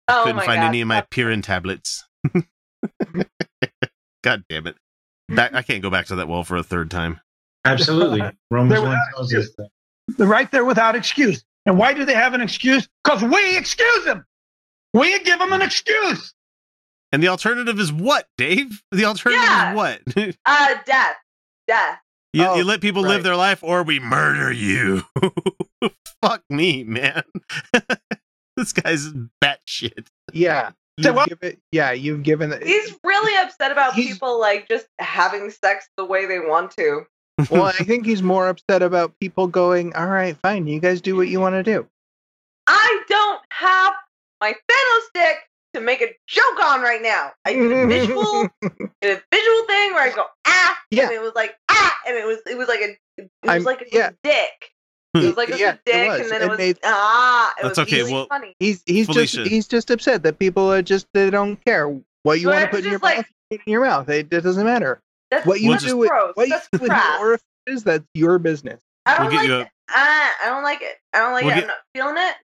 [0.08, 0.68] oh couldn't my find God.
[0.68, 2.06] any of my Pirin tablets.
[4.24, 4.76] God damn it!
[5.30, 7.20] Back, I can't go back to that well for a third time.
[7.66, 8.22] Absolutely.
[8.50, 9.70] Romans They're 1 tells us that.
[10.18, 11.44] They're right there without excuse.
[11.66, 12.88] And why do they have an excuse?
[13.04, 14.26] Because we excuse them.
[14.94, 16.34] We give them an excuse.
[17.12, 18.82] And the alternative is what, Dave?
[18.92, 19.72] The alternative Yeah.
[19.72, 20.02] is what?
[20.46, 21.16] uh death.
[21.68, 22.00] Death.
[22.34, 25.04] you, Oh, you let people live their life, or we murder you.
[26.22, 27.24] Fuck me, man.
[28.58, 29.08] this guy's
[29.44, 30.08] batshit.
[30.34, 30.72] yeah.
[30.98, 31.30] You've what?
[31.30, 36.26] given, yeah, you've given He's really upset about people like just having sex the way
[36.28, 37.06] they want to.
[37.50, 41.16] Well, I think he's more upset about people going, All right, fine, you guys do
[41.16, 41.88] what you want to do.
[42.68, 43.94] I don't have
[44.40, 45.38] my Thanos stick
[45.74, 47.32] to make a joke on right now.
[47.46, 48.48] I did a visual,
[49.02, 51.04] did a visual thing where I go ah, Yeah.
[51.04, 53.64] and it was like ah, and it was it was like a it was I'm-
[53.64, 54.12] like a yeah.
[54.24, 54.72] dick.
[55.14, 56.22] It was like a Yeah, it dick, was.
[56.22, 57.52] and then And it was they- ah.
[57.60, 58.56] It That's was okay, really well- funny.
[58.60, 59.38] He's he's Felicia.
[59.38, 61.88] just he's just upset that people are just they don't care
[62.24, 63.26] what you But want to put in your like- mouth.
[63.52, 64.08] in your mouth.
[64.10, 65.02] It, it doesn't matter.
[65.32, 66.32] That's, What you that's do with gross.
[66.36, 67.20] what you that's do with crass.
[67.20, 67.30] your
[67.68, 68.80] orifices, that's your business.
[69.06, 69.68] I don't We'll get like you a- it.
[69.90, 70.98] Ah, I don't like it.
[71.14, 71.56] I don't like We'll it.
[71.56, 72.36] get- I'm not feeling it.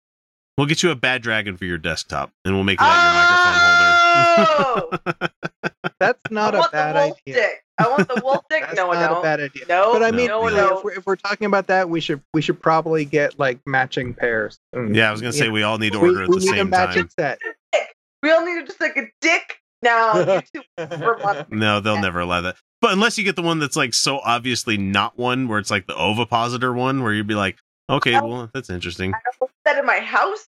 [0.57, 4.91] We'll get you a bad dragon for your desktop, and we'll make that your microphone
[4.97, 5.16] holder.
[5.18, 7.16] Oh, That's not a bad idea.
[7.34, 7.62] dick.
[7.78, 8.62] I want the wolf dick.
[8.62, 9.18] That's no, I not don't.
[9.18, 9.64] a bad idea.
[9.68, 10.78] No, But I mean, no, really, no.
[10.78, 14.14] if, we're, if we're talking about that, we should we should probably get like matching
[14.14, 14.59] pairs.
[14.74, 14.95] Mm.
[14.97, 15.53] yeah, I was gonna say Yeah.
[15.53, 17.11] we all need to we, order at we the need a same matching time.
[17.18, 17.39] set.
[18.22, 19.57] We all need just like a dick.
[19.82, 21.45] No, you two for one.
[21.51, 22.57] No, they'll never allow that.
[22.87, 25.89] But unless you get the one that's like so obviously not one, where it's like
[25.89, 27.59] the ovipositor one, where you'd be like,
[27.91, 29.12] okay, well, that's interesting.
[29.12, 30.47] I don't want that in my house.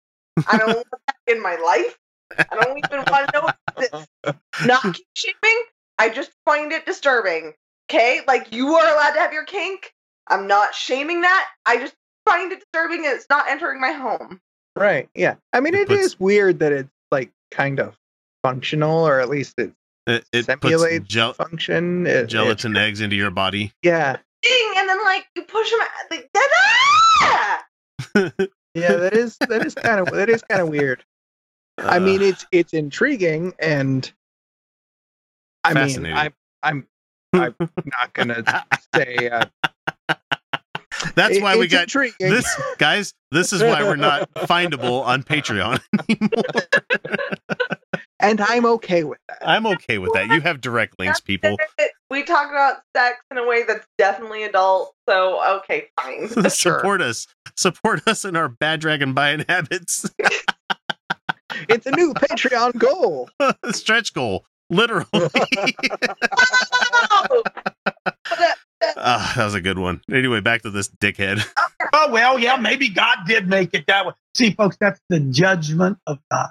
[0.49, 1.99] I don't want that in my life.
[2.39, 3.49] I don't even want to know
[4.23, 4.35] this.
[4.65, 5.63] Not kink shaming.
[5.99, 7.51] I just find it disturbing.
[7.91, 9.91] Okay, like you are allowed to have your kink.
[10.29, 11.49] I'm not shaming that.
[11.65, 14.39] I just find it disturbing that it's not entering my home.
[14.77, 15.09] Right.
[15.13, 15.35] Yeah.
[15.51, 17.97] I mean, It it is puts- weird that it's like kind of
[18.41, 19.73] functional, or at least it
[20.07, 22.07] It, it puts simulates gel- function.
[22.07, 23.71] It- it- gelatin eggs into your body.
[23.83, 24.17] yeah.
[24.41, 25.79] Ding, and then like you push them.
[26.09, 28.29] Like, da-da!
[28.73, 28.95] Yeah.
[28.95, 31.03] That is that is kind of that is kind of weird.
[31.77, 34.11] I mean, Uh, it's it's intriguing, and
[35.63, 36.33] I mean, I'm
[36.63, 36.87] I'm
[37.33, 38.43] I'm not gonna
[38.95, 39.45] say uh,
[41.15, 42.31] that's it- why we it's got intriguing.
[42.31, 42.47] this,
[42.79, 43.13] guys.
[43.29, 45.79] This is why we're not findable on Patreon
[46.09, 47.69] anymore.
[48.21, 49.39] and I'm okay with that.
[49.41, 50.29] I'm okay with that.
[50.29, 51.57] You have direct links, people.
[52.09, 54.93] We talk about sex in a way that's definitely adult.
[55.07, 56.29] So okay, fine.
[56.49, 57.27] Support us.
[57.55, 60.09] Support us in our bad dragon buying habits.
[61.67, 63.29] It's a new Patreon goal.
[63.71, 64.45] Stretch goal.
[64.69, 65.05] Literally.
[68.97, 70.01] Ah, that was a good one.
[70.09, 71.45] Anyway, back to this dickhead.
[71.93, 74.13] Oh, well, yeah, maybe God did make it that way.
[74.35, 76.49] See, folks, that's the judgment of God.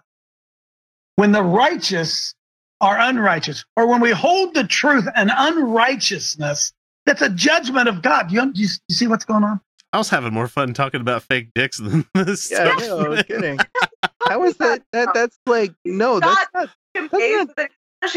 [1.20, 2.34] When the righteous
[2.80, 6.72] are unrighteous, or when we hold the truth and unrighteousness,
[7.04, 8.32] that's a judgment of God.
[8.32, 9.60] You, you, you see what's going on?
[9.92, 12.88] I was having more fun talking about fake dicks than this Yeah, stuff.
[12.88, 13.58] no, I was kidding.
[14.22, 14.82] How is that?
[14.94, 16.70] That that's like no, that's not.
[16.94, 17.44] him gay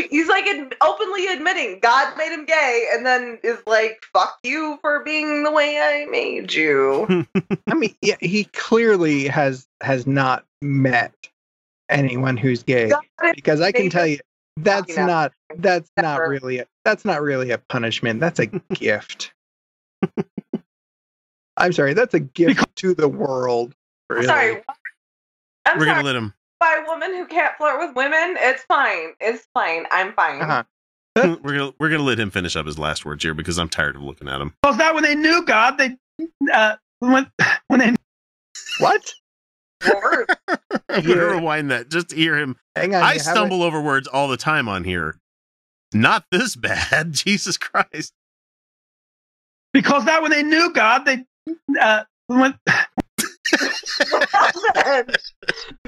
[0.10, 0.46] He's like
[0.80, 5.52] openly admitting God made him gay, and then is like, "Fuck you for being the
[5.52, 7.26] way I made you."
[7.68, 11.14] I mean, yeah, he clearly has has not met
[11.94, 12.92] anyone who's gay
[13.36, 14.20] because I can tell you
[14.58, 18.20] that's know, not that's not really a, that's not really a punishment.
[18.20, 19.34] That's a gift.
[21.58, 23.74] I'm sorry, that's a gift to the world.
[24.10, 24.26] Really.
[24.26, 24.62] Sorry.
[25.66, 25.96] I'm We're sorry.
[25.96, 26.34] gonna let him.
[26.60, 29.14] By a woman who can't flirt with women, it's fine.
[29.20, 29.86] It's fine.
[29.92, 30.42] I'm fine.
[30.42, 30.64] Uh-huh.
[31.44, 33.96] we're gonna we're gonna let him finish up his last words here because I'm tired
[33.96, 34.54] of looking at him.
[34.62, 35.96] Because that when they knew God, they
[36.52, 37.30] uh, when
[37.68, 37.94] when they
[38.80, 39.14] What?
[40.90, 42.56] I'm gonna rewind that just to hear him.
[42.76, 45.20] Hang on, I stumble over words all the time on here.
[45.94, 48.14] Not this bad, Jesus Christ.
[49.74, 51.26] because that when they knew God, they
[51.80, 52.58] uh, when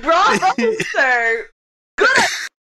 [0.02, 0.54] Bravo,
[0.92, 1.48] sir.
[1.98, 2.10] Good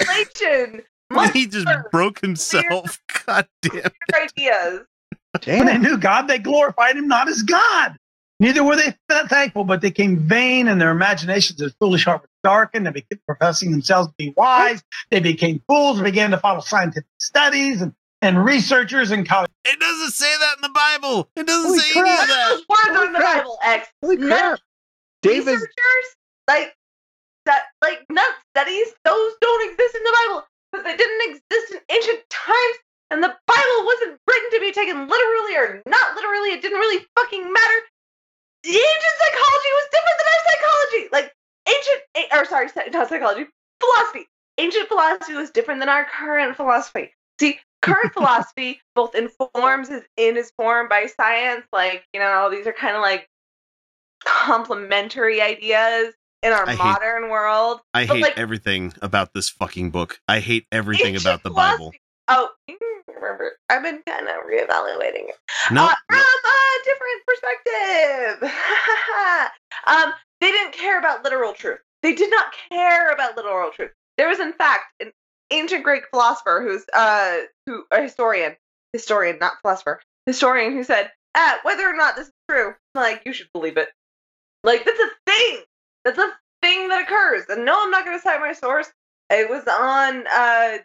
[0.01, 0.83] explanation.
[1.13, 3.01] Much he just broke himself.
[3.27, 3.73] God damn.
[3.73, 4.81] better ideas.
[5.47, 7.97] when they knew God, they glorified Him not as God.
[8.41, 12.23] Neither were they th- thankful, but they came vain, and their imaginations as foolish heart
[12.23, 12.87] was darkened.
[12.87, 14.83] They became professing themselves to be wise.
[15.11, 19.51] They became fools and began to follow scientific studies and, and researchers and college.
[19.67, 21.29] It doesn't say that in the Bible.
[21.37, 22.07] It doesn't Holy say crap.
[22.07, 22.49] any of that.
[22.49, 23.89] Those words are in the Bible, X.
[24.03, 24.59] Holy crap.
[25.23, 26.17] David researchers
[26.49, 26.75] like
[27.47, 31.81] that like nut studies those don't exist in the bible because they didn't exist in
[31.91, 32.77] ancient times
[33.11, 37.05] and the bible wasn't written to be taken literally or not literally it didn't really
[37.19, 37.90] fucking matter the
[38.67, 41.33] ancient psychology was different than our psychology like
[41.69, 43.47] ancient or sorry not psychology
[43.81, 44.27] philosophy
[44.59, 50.37] ancient philosophy was different than our current philosophy see current philosophy both informs is in
[50.37, 53.29] is formed by science like you know these are kind of like
[54.25, 57.81] complementary ideas in our I hate- modern world.
[57.95, 60.21] I But, hate like, everything about this fucking book.
[60.29, 61.93] I hate everything about the Bible.
[62.29, 62.49] Oh,
[63.09, 65.37] remember, I've been kind of reevaluating it.
[65.71, 66.19] No, Uh, from
[66.85, 68.51] different perspective.
[69.87, 71.81] um, they didn't care about literal truth.
[72.03, 73.91] They did not care about literal truth.
[74.17, 75.13] There was, in fact, an
[75.51, 78.57] ancient Greek philosopher who's uh who a historian,
[78.93, 83.33] historian, not philosopher, historian who said, ah, whether or not this is true, like you
[83.33, 83.89] should believe it.
[84.65, 85.63] Like that's a thing.
[86.05, 87.45] That's a thing that occurs.
[87.49, 88.91] And no, I'm not going to cite my source.
[89.31, 90.79] It was on uh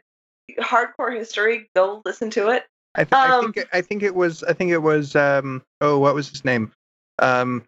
[0.59, 1.69] hardcore history.
[1.75, 2.63] Go listen to it.
[2.95, 5.63] I, th- I Um, think it, I think it was I think it was um
[5.81, 6.71] oh what was his name
[7.19, 7.63] um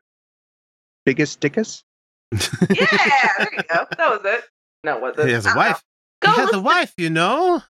[1.07, 1.83] Biggus Dickus
[2.69, 3.85] Yeah, there you go.
[3.97, 4.43] That was it.
[4.83, 5.27] No, was it?
[5.27, 5.83] He has a don't wife.
[6.21, 7.61] He has a wife, you know.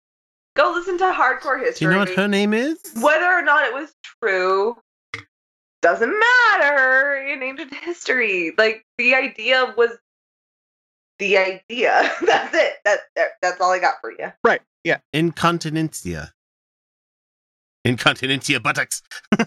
[0.55, 1.85] Go listen to hardcore Do history.
[1.85, 2.79] you know what her name is?
[2.99, 4.75] Whether or not it was true
[5.83, 8.51] doesn't matter in ancient history.
[8.57, 9.91] Like the idea was
[11.19, 12.11] the idea.
[12.25, 12.73] That's it.
[12.85, 14.31] That, that that's all I got for you.
[14.43, 16.31] right yeah Incontinentia.
[17.85, 19.01] Incontinentia buttocks.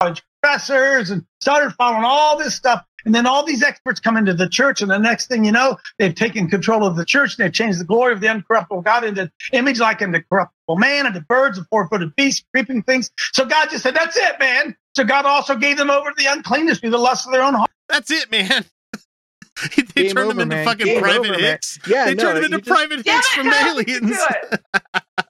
[0.00, 2.84] college professors and started following all this stuff.
[3.06, 5.76] And then all these experts come into the church, and the next thing you know,
[5.98, 7.36] they've taken control of the church.
[7.38, 11.04] and They've changed the glory of the uncorruptible God into image like into corruptible man,
[11.06, 13.10] into birds and four-footed beasts, creeping things.
[13.34, 16.32] So God just said, "That's it, man." So God also gave them over to the
[16.32, 17.68] uncleanness through the lust of their own heart.
[17.90, 18.64] That's it, man.
[19.76, 20.64] they Game turned over, him into man.
[20.64, 21.40] fucking Game private over, man.
[21.40, 21.78] hicks.
[21.86, 24.18] Yeah, they no, turned them into just- private hicks from aliens.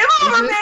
[0.00, 0.52] Get over, man.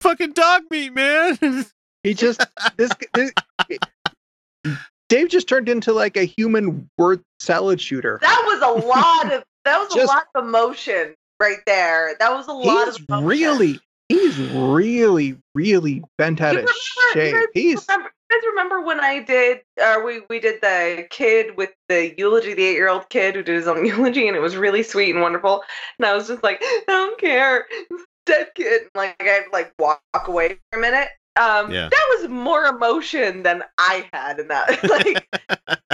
[0.00, 1.38] fucking dog meat, man.
[2.02, 2.44] he just
[2.76, 3.32] this, this
[5.08, 9.44] Dave just turned into like a human word salad shooter That was a lot of
[9.64, 12.16] that was a lot of emotion right there.
[12.18, 13.26] That was a lot he's of emotion.
[13.26, 18.36] really he's really really bent out You of remember- shape You guys, he's remember, you
[18.40, 22.64] guys remember when I did, uh, we we did the kid with the eulogy, the
[22.64, 25.22] eight year old kid who did his own eulogy, and it was really sweet and
[25.22, 25.62] wonderful.
[26.00, 28.82] And I was just like, I don't care, It's a dead kid.
[28.82, 31.08] And, like I'd like walk away for a minute.
[31.36, 31.88] Um, Yeah.
[31.90, 34.68] that was more emotion than I had in that.
[34.88, 35.26] like,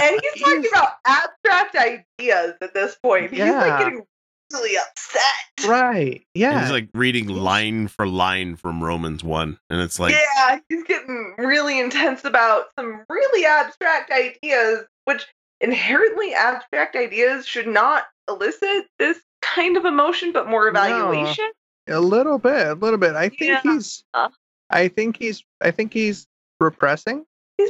[0.01, 3.33] and he's talking about abstract ideas at this point.
[3.33, 3.45] Yeah.
[3.45, 4.03] He's like getting
[4.51, 5.67] really upset.
[5.67, 9.57] right And yeah he's like reading line for line from Romans 1.
[9.69, 15.25] And it's like, yeah, he's getting really intense about some really abstract ideas, which
[15.59, 21.49] inherently abstract ideas should not elicit this kind of emotion, but more evaluation.
[21.87, 23.61] A little bit a little bit i think Yeah.
[23.63, 24.03] he's
[24.69, 26.27] i think he's i think he's
[26.59, 27.25] repressing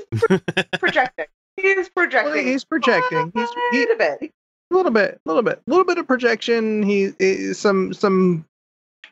[0.79, 1.25] Projecting.
[1.57, 2.45] He's projecting.
[2.47, 4.17] he's projecting he's he, a bit.
[4.21, 8.45] a little bit a little bit a little bit of projection he, he some some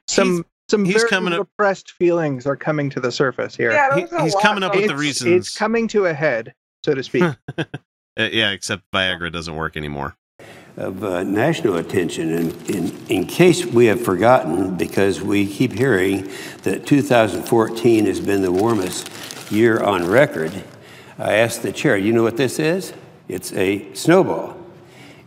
[0.07, 3.95] some some he's very coming up- repressed feelings are coming to the surface here Yeah,
[3.95, 5.47] he- he's coming up with the reasons.
[5.47, 7.23] it's coming to a head so to speak
[8.19, 10.17] Uh, yeah, except Viagra doesn't work anymore.
[10.77, 12.33] Of uh, national attention.
[12.33, 16.29] And in, in case we have forgotten, because we keep hearing
[16.63, 19.09] that 2014 has been the warmest
[19.51, 20.63] year on record,
[21.17, 22.93] I asked the chair, you know what this is?
[23.27, 24.57] It's a snowball.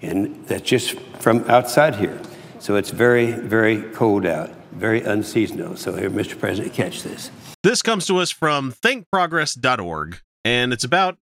[0.02, 2.20] And that's just from outside here.
[2.58, 4.50] So it's very, very cold out.
[4.72, 5.76] very unseasonal.
[5.76, 6.38] So here, Mr.
[6.38, 7.30] President, catch this.
[7.62, 11.16] This comes to us from thinkprogress.org, and it's about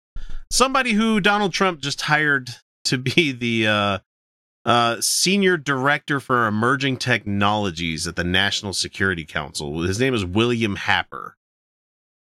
[0.50, 2.50] somebody who Donald Trump just hired
[2.86, 3.98] to be the uh,
[4.66, 9.82] uh, senior director for emerging technologies at the National Security Council.
[9.82, 11.36] His name is William Happer.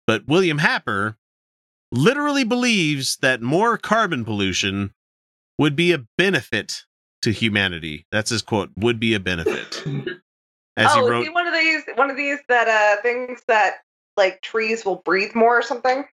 [0.07, 1.16] But William Happer
[1.92, 4.92] literally believes that more carbon pollution
[5.59, 6.84] would be a benefit
[7.22, 8.07] to humanity.
[8.11, 9.84] That's his quote, would be a benefit.
[10.76, 13.42] As oh, he is wrote he one of these one of these that uh things
[13.46, 13.76] that
[14.16, 16.05] like trees will breathe more or something?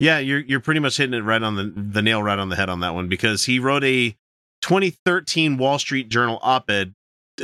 [0.00, 2.56] Yeah, you're you're pretty much hitting it right on the the nail right on the
[2.56, 4.16] head on that one because he wrote a
[4.62, 6.94] 2013 Wall Street Journal op-ed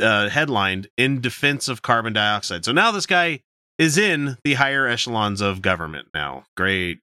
[0.01, 2.65] uh, headlined in defense of carbon dioxide.
[2.65, 3.41] So now this guy
[3.77, 6.45] is in the higher echelons of government now.
[6.55, 6.99] Great.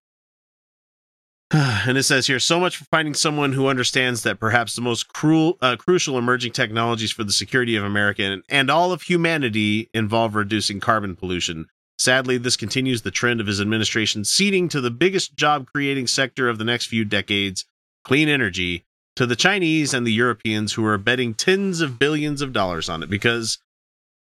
[1.86, 5.08] And it says here so much for finding someone who understands that perhaps the most
[5.12, 9.88] cruel, uh, crucial emerging technologies for the security of America and, and all of humanity
[9.94, 11.66] involve reducing carbon pollution.
[11.98, 16.48] Sadly, this continues the trend of his administration ceding to the biggest job creating sector
[16.48, 17.64] of the next few decades,
[18.04, 18.84] clean energy,
[19.16, 23.02] to the Chinese and the Europeans who are betting tens of billions of dollars on
[23.02, 23.10] it.
[23.10, 23.58] Because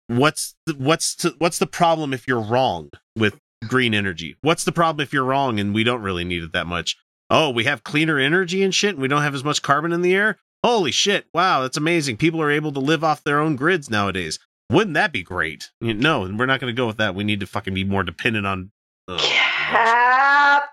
[0.07, 4.36] what's the, what's to, what's the problem if you're wrong with green energy?
[4.41, 6.97] What's the problem if you're wrong and we don't really need it that much?
[7.30, 10.01] Oh, we have cleaner energy and shit, and we don't have as much carbon in
[10.01, 10.39] the air.
[10.63, 11.28] Holy shit!
[11.34, 12.17] Wow, that's amazing.
[12.17, 14.39] People are able to live off their own grids nowadays.
[14.72, 15.72] Wouldn't that be great?
[15.82, 17.15] You- No, we're not going to go with that.
[17.15, 18.72] We need to fucking be more dependent on.
[19.07, 19.17] uh,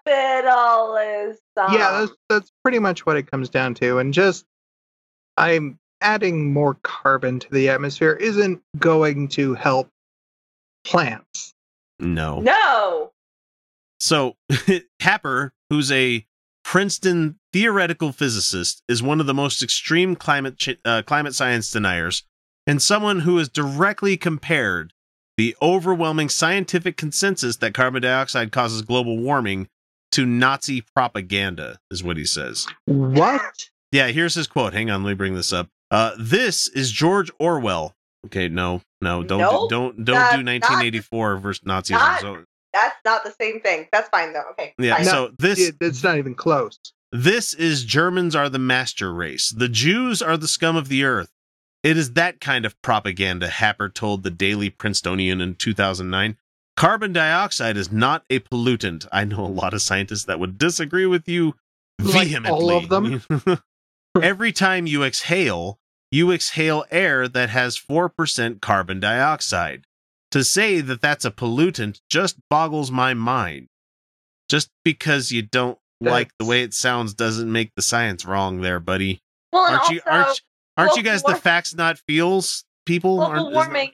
[0.04, 1.38] Capitalism.
[1.72, 3.98] yeah, that's that's pretty much what it comes down to.
[3.98, 4.44] And just
[5.36, 9.88] I'm adding more carbon to the atmosphere isn't going to help
[10.84, 11.54] plants.
[11.98, 12.40] no.
[12.40, 13.12] No.
[13.98, 14.36] So,
[15.00, 16.26] Happer, who's a
[16.64, 22.22] Princeton theoretical physicist, is one of the most extreme climate ch- uh, climate science deniers,
[22.66, 24.92] and someone who has directly compared
[25.36, 29.68] the overwhelming scientific consensus that carbon dioxide causes global warming
[30.12, 32.66] to Nazi propaganda, is what he says.
[32.86, 33.42] What?
[33.92, 34.72] Yeah, here's his quote.
[34.72, 35.68] Hang on, let me bring this up.
[35.90, 37.94] Uh, this is George Orwell.
[38.26, 39.70] Okay, no, no, don't Nope.
[39.70, 41.90] don't don't That's do not- 1984 versus Nazism.
[41.92, 43.86] Not- So, That's not the same thing.
[43.92, 44.42] That's fine though.
[44.52, 44.74] Okay.
[44.78, 45.04] Yeah, fine.
[45.04, 46.78] so this it's not even close.
[47.12, 49.50] This is Germans are the master race.
[49.56, 51.30] The Jews are the scum of the earth.
[51.86, 56.36] It is that kind of propaganda, Happer told the Daily Princetonian in 2009.
[56.76, 59.06] Carbon dioxide is not a pollutant.
[59.12, 61.54] I know a lot of scientists that would disagree with you
[62.00, 62.50] Like vehemently.
[62.50, 63.22] all of them?
[64.20, 65.78] Every time you exhale,
[66.10, 69.84] you exhale air that has 4% carbon dioxide.
[70.32, 73.68] To say that that's a pollutant just boggles my mind.
[74.48, 78.80] Just because you don't like the way it sounds doesn't make the science wrong there,
[78.80, 79.20] buddy.
[79.52, 80.42] Well, aren't you also,
[80.76, 83.16] aren't aren't you global guys the facts not feels people?
[83.16, 83.92] global Aren't- is- warming,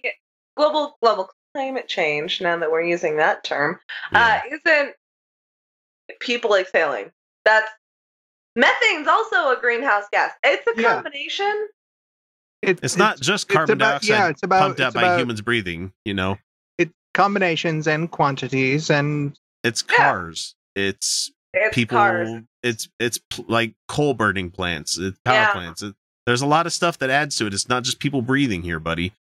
[0.57, 2.41] global global climate change.
[2.41, 3.79] Now that we're using that term,
[4.13, 4.95] uh, isn't
[6.21, 7.11] people exhaling?
[7.45, 7.71] That's
[8.59, 10.33] methane's also a greenhouse gas.
[10.45, 10.95] It's a Yeah.
[10.95, 11.69] combination.
[12.63, 15.03] It, It's not just it's carbon about- dioxide yeah, it's about- pumped out it's by
[15.03, 16.39] about- humans breathing, you know.
[16.79, 20.55] It's combinations and quantities and It's cars.
[20.77, 22.29] It's, It's people cars.
[22.63, 25.53] it's it's pl- like coal burning plants, it's power Yeah.
[25.53, 25.83] plants.
[25.83, 25.95] It,
[26.27, 27.55] there's a lot of stuff that adds to it.
[27.55, 29.13] It's not just people breathing here, buddy.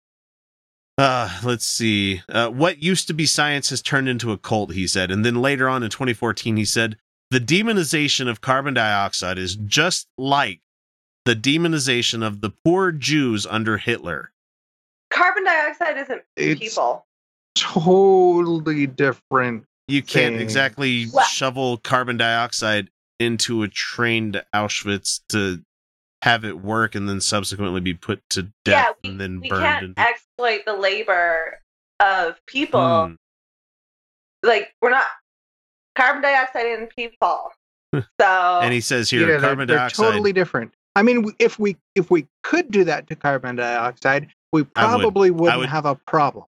[0.98, 2.20] Uh, let's see.
[2.28, 5.10] Uh, what used to be science has turned into a cult, he said.
[5.10, 6.96] And then later on in 2014, he said,
[7.30, 10.60] the demonization of carbon dioxide is just like
[11.24, 14.32] the demonization of the poor Jews under Hitler.
[15.10, 17.06] Carbon dioxide isn't It's- people.
[17.54, 19.64] totally different.
[19.88, 20.42] You can't thing.
[20.42, 25.62] exactly Well- shovel carbon dioxide into a train to Auschwitz to
[26.22, 29.48] have it work and then subsequently be put to Yeah, death we, and then we
[29.48, 29.62] burned.
[29.62, 31.58] can't into- exploit the labor
[32.00, 33.06] of people.
[33.08, 33.14] Hmm.
[34.42, 35.06] Like we're not
[35.96, 37.52] carbon dioxide in people.
[38.20, 40.06] So and he says here, Yeah, they're- carbon they're, dioxide.
[40.12, 40.72] totally different.
[40.94, 45.00] I mean, if we if we could do that to carbon dioxide, we I would.
[45.02, 46.44] probably wouldn't would- have a problem.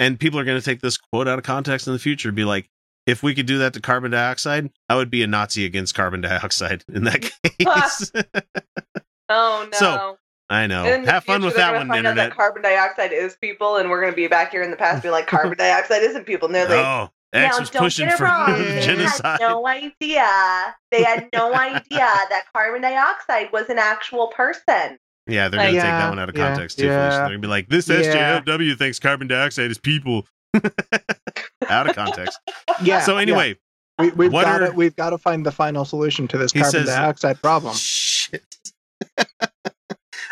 [0.00, 2.36] and people are going to take this quote out of context in the future and
[2.36, 2.68] be like,
[3.06, 6.22] if we could do that to carbon dioxide, I would be a Nazi against carbon
[6.22, 7.20] dioxide in that
[7.58, 8.12] case.
[9.28, 9.78] oh no.
[9.78, 10.18] So,
[10.48, 10.84] I know.
[10.84, 12.30] In the Have fun with that one, find out internet.
[12.30, 15.02] That carbon dioxide is people, and we're going to be back here in the past,
[15.02, 16.48] be like, carbon dioxide isn't people.
[16.48, 18.52] No, they're like, Oh, X now, was don't pushing get it for wrong.
[18.52, 19.40] They genocide.
[19.40, 20.74] had no idea.
[20.92, 24.98] They had no idea that carbon dioxide was an actual person.
[25.26, 26.86] Yeah, they're gonna Like- take that one out of yeah, context too.
[26.86, 27.08] Yeah.
[27.10, 28.40] They're gonna be like, "This Yeah.
[28.42, 30.24] SJW thinks carbon dioxide is people."
[31.68, 32.38] out of context.
[32.82, 33.00] Yeah.
[33.00, 33.22] So yeah.
[33.22, 33.56] anyway,
[33.98, 36.70] we, we've got are- to we've got to find the final solution to this carbon
[36.70, 37.74] says- dioxide problem.
[37.74, 38.44] shit.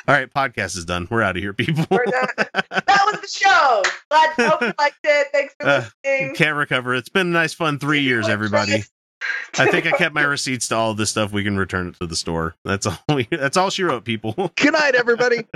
[0.06, 1.08] All right, podcast is done.
[1.10, 1.86] We're out of here, people.
[1.90, 2.28] We're done.
[2.36, 3.82] that was the show.
[4.10, 5.28] Glad hope you liked it.
[5.32, 6.34] Thanks for Uh, listening.
[6.34, 6.94] Can't recover.
[6.94, 8.84] It's been a nice, fun three years, everybody.
[9.58, 11.32] I think I kept my receipts to all this stuff.
[11.32, 12.54] We can return it to the store.
[12.66, 12.98] That's all.
[13.08, 14.52] We, that's all she wrote, people.
[14.56, 15.46] Good night, everybody.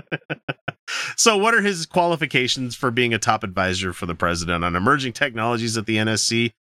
[1.16, 5.12] so, what are his qualifications for being a top advisor for the president on emerging
[5.12, 6.52] technologies at the NSC?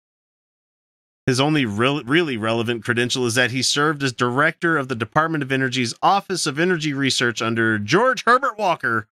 [1.26, 5.42] His only real, really relevant credential is that he served as director of the Department
[5.42, 9.08] of Energy's Office of Energy Research under George Herbert Walker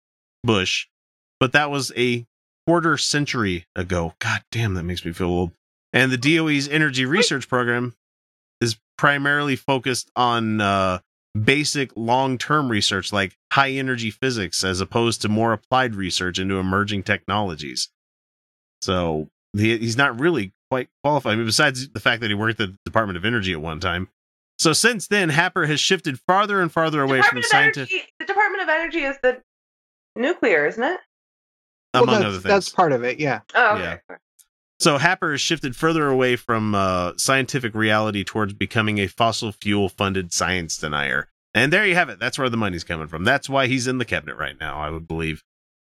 [0.43, 0.87] Bush,
[1.39, 2.25] but that was a
[2.65, 4.15] quarter century ago.
[4.19, 5.51] God damn, that makes me feel old.
[5.93, 7.95] And the DOE's energy research program
[8.59, 10.99] is primarily focused on uh,
[11.39, 16.59] basic long term research like high energy physics, as opposed to more applied research into
[16.59, 17.89] emerging technologies.
[18.81, 21.33] So he's not really quite qualified.
[21.33, 23.79] I mean, besides the fact that he worked at the Department of Energy at one
[23.79, 24.09] time.
[24.57, 28.07] So since then, Happer has shifted farther and farther away from Department of scientific, Energy,
[28.19, 29.41] the Department of Energy is the
[30.15, 30.99] nuclear, isn't it?
[31.93, 32.43] Well, among that's, other things.
[32.43, 33.19] that's part of it.
[33.19, 33.39] Yeah.
[33.55, 33.99] Oh, okay.
[34.09, 34.15] Yeah.
[34.79, 39.89] So Happer has shifted further away from uh, scientific reality towards becoming a fossil fuel
[39.89, 41.29] funded science denier.
[41.53, 42.19] And there you have it.
[42.19, 43.23] That's where the money's coming from.
[43.23, 45.43] That's why he's in the cabinet right now, I would believe.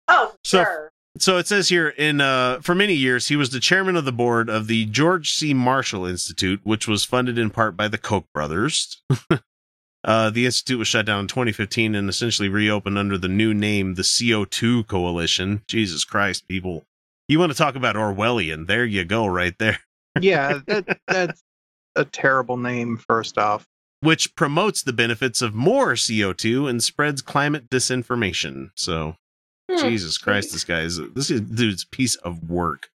[0.08, 0.90] Oh, So- sure.
[1.18, 4.12] So it says here in uh, for many years he was the chairman of the
[4.12, 5.54] board of the George C.
[5.54, 9.00] Marshall Institute, which was funded in part by the Koch brothers.
[10.04, 13.94] uh, the institute was shut down in 2015 and essentially reopened under the new name,
[13.94, 15.62] the CO2 Coalition.
[15.68, 16.84] Jesus Christ, people!
[17.28, 18.66] You want to talk about Orwellian?
[18.66, 19.78] There you go, right there.
[20.20, 21.42] Yeah, that, that's
[21.94, 23.68] a terrible name, first off.
[24.00, 28.70] Which promotes the benefits of more CO2 and spreads climate disinformation.
[28.74, 29.16] So.
[29.70, 32.90] Jesus Christ, this guy is this is dude's piece of work.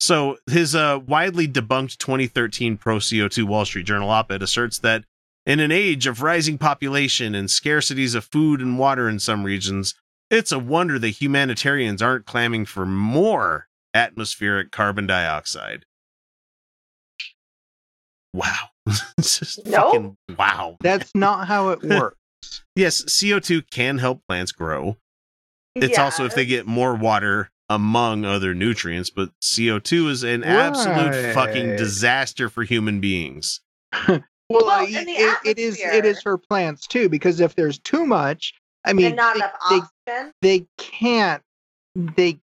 [0.00, 5.04] So his uh, widely debunked 2013 pro CO2 Wall Street Journal op-ed asserts that
[5.46, 9.94] in an age of rising population and scarcities of food and water in some regions,
[10.30, 15.84] it's a wonder that humanitarians aren't clamming for more atmospheric carbon dioxide.
[18.34, 18.54] Wow.
[19.64, 19.92] No.
[19.92, 20.76] fucking wow.
[20.80, 22.16] That's not how it works.
[22.74, 24.96] Yes, CO2 can help plants grow.
[25.74, 31.34] It's also if they get more water among other nutrients, but CO2 is an absolute
[31.34, 33.60] fucking disaster for human beings.
[34.52, 38.04] Well, uh, in it, it is it is for plants too, because if there's too
[38.04, 38.52] much,
[38.84, 40.32] I mean, not they, enough they, oxygen.
[40.42, 41.42] they can't
[41.94, 42.38] they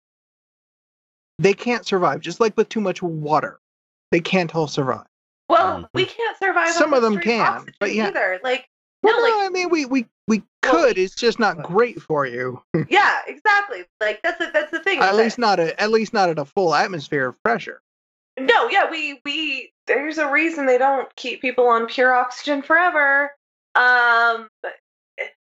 [1.38, 2.21] they can't survive.
[2.21, 3.59] Just like with too much water,
[4.11, 5.05] they can't all survive.
[5.49, 6.71] Well, we can't survive.
[6.71, 8.07] Some of them can, but yeah.
[8.07, 8.39] either.
[8.43, 8.67] Like,
[9.03, 10.97] Well, no, like, no, I mean, we we we could.
[10.97, 12.62] It's just not great for you.
[12.89, 13.84] yeah, exactly.
[13.99, 14.99] Like that's the that's the thing.
[14.99, 17.82] at that- least not at at least not at a full atmosphere of pressure.
[18.39, 23.32] No, yeah, we we there's a reason they don't keep people on pure oxygen forever.
[23.76, 24.47] Um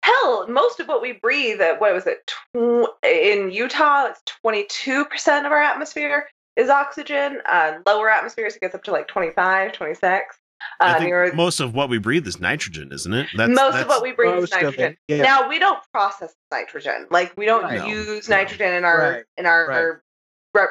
[0.02, 5.46] hell, most of what we breathe at what was it tw- in Utah it's 22%
[5.46, 7.40] of our atmosphere is oxygen.
[7.46, 10.36] Uh lower atmospheres it gets up to like 25, 26.
[10.80, 13.28] I Uh think most of what we breathe is nitrogen, isn't it?
[13.36, 14.96] That's, most of what we breathe is most of it, nitrogen.
[15.08, 15.22] yeah.
[15.22, 17.06] Now we don't process nitrogen.
[17.10, 17.86] Like we don't Right.
[17.88, 19.24] use nitrogen in our Right.
[19.36, 19.76] in our, Right.
[19.76, 20.02] our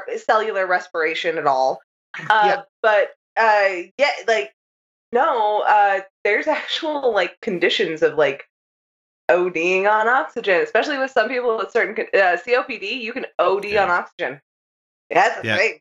[0.07, 1.81] re- cellular respiration at all.
[2.29, 4.53] Uh, But uh, yeah, like
[5.11, 8.47] no, uh, there's actual like conditions of like
[9.31, 12.99] ODing on oxygen, especially with some people with certain con- uh, COPD.
[13.01, 14.41] You can OD on oxygen.
[15.09, 15.57] That's a Yeah.
[15.57, 15.79] thing.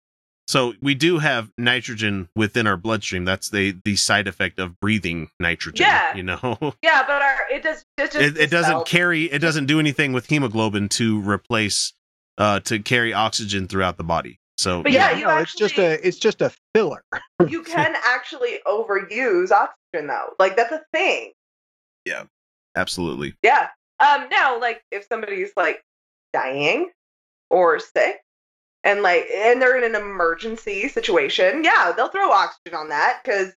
[0.49, 3.25] So we do have nitrogen within our bloodstream.
[3.25, 5.87] That's the the side effect of breathing nitrogen.
[5.87, 6.15] Yeah.
[6.15, 9.25] You know, Yeah, but our it does it just it, it doesn't carry.
[9.25, 11.93] It doesn't do anything with hemoglobin to replace
[12.39, 14.39] uh to carry oxygen throughout the body.
[14.59, 17.03] So But yeah, you no, it's just a it's just a filler.
[17.49, 20.35] you can actually overuse oxygen though.
[20.39, 21.33] Like that's a thing.
[22.05, 22.25] yeah,
[22.77, 23.35] absolutely.
[23.43, 23.69] Yeah.
[24.01, 25.83] Um now like if somebody's like
[26.33, 26.91] dying
[27.51, 28.22] or sick
[28.85, 33.53] and like and they're in an emergency situation, yeah, they'll throw oxygen on that cuz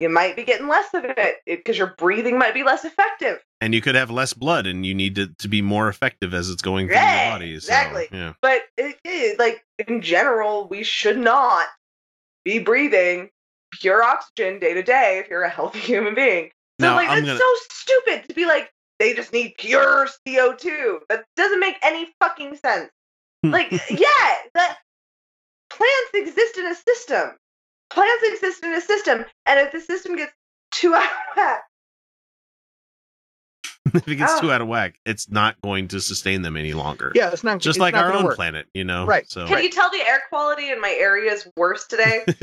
[0.00, 3.42] you might be getting less of it because your breathing might be less effective.
[3.60, 6.48] And you could have less blood, and you need to, to be more effective as
[6.50, 7.52] it's going through Yeah, your body.
[7.54, 8.06] So, exactly.
[8.12, 8.34] yeah.
[8.40, 11.66] But it, it, like in general, we should not
[12.44, 13.30] be breathing
[13.72, 16.50] pure oxygen day to day if you're a healthy human being.
[16.80, 20.06] So Now, like I'm that's gonna- so stupid to be like they just need pure
[20.28, 20.98] CO2.
[21.08, 22.90] That doesn't make any fucking sense.
[23.42, 24.78] Like yeah, that
[25.70, 27.30] plants exist in a system.
[27.90, 30.32] Plants exist in a system, and if the system gets
[30.72, 31.62] too out of whack,
[33.94, 34.40] if it gets Ah.
[34.40, 37.12] too out of whack, it's not going to sustain them any longer.
[37.14, 38.36] Yeah, it's not just it's like not our gonna own work.
[38.36, 38.66] planet.
[38.74, 39.28] You know, Right.
[39.30, 42.24] So can you tell the air quality in my area is worse today?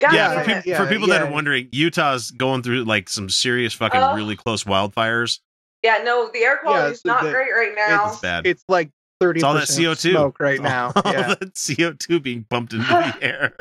[0.00, 0.64] God yeah, for, it.
[0.64, 4.14] peop- for people that are wondering, Utah's going through like some serious fucking Oh.
[4.14, 5.40] really close wildfires.
[5.82, 8.08] Yeah, no, the air quality is so not the- great right now.
[8.10, 8.46] It's bad.
[8.46, 8.90] It's like
[9.20, 10.92] thirty It's all that CO2 smoke right now.
[11.04, 11.28] All Yeah.
[11.34, 13.54] that CO2 being pumped into the air.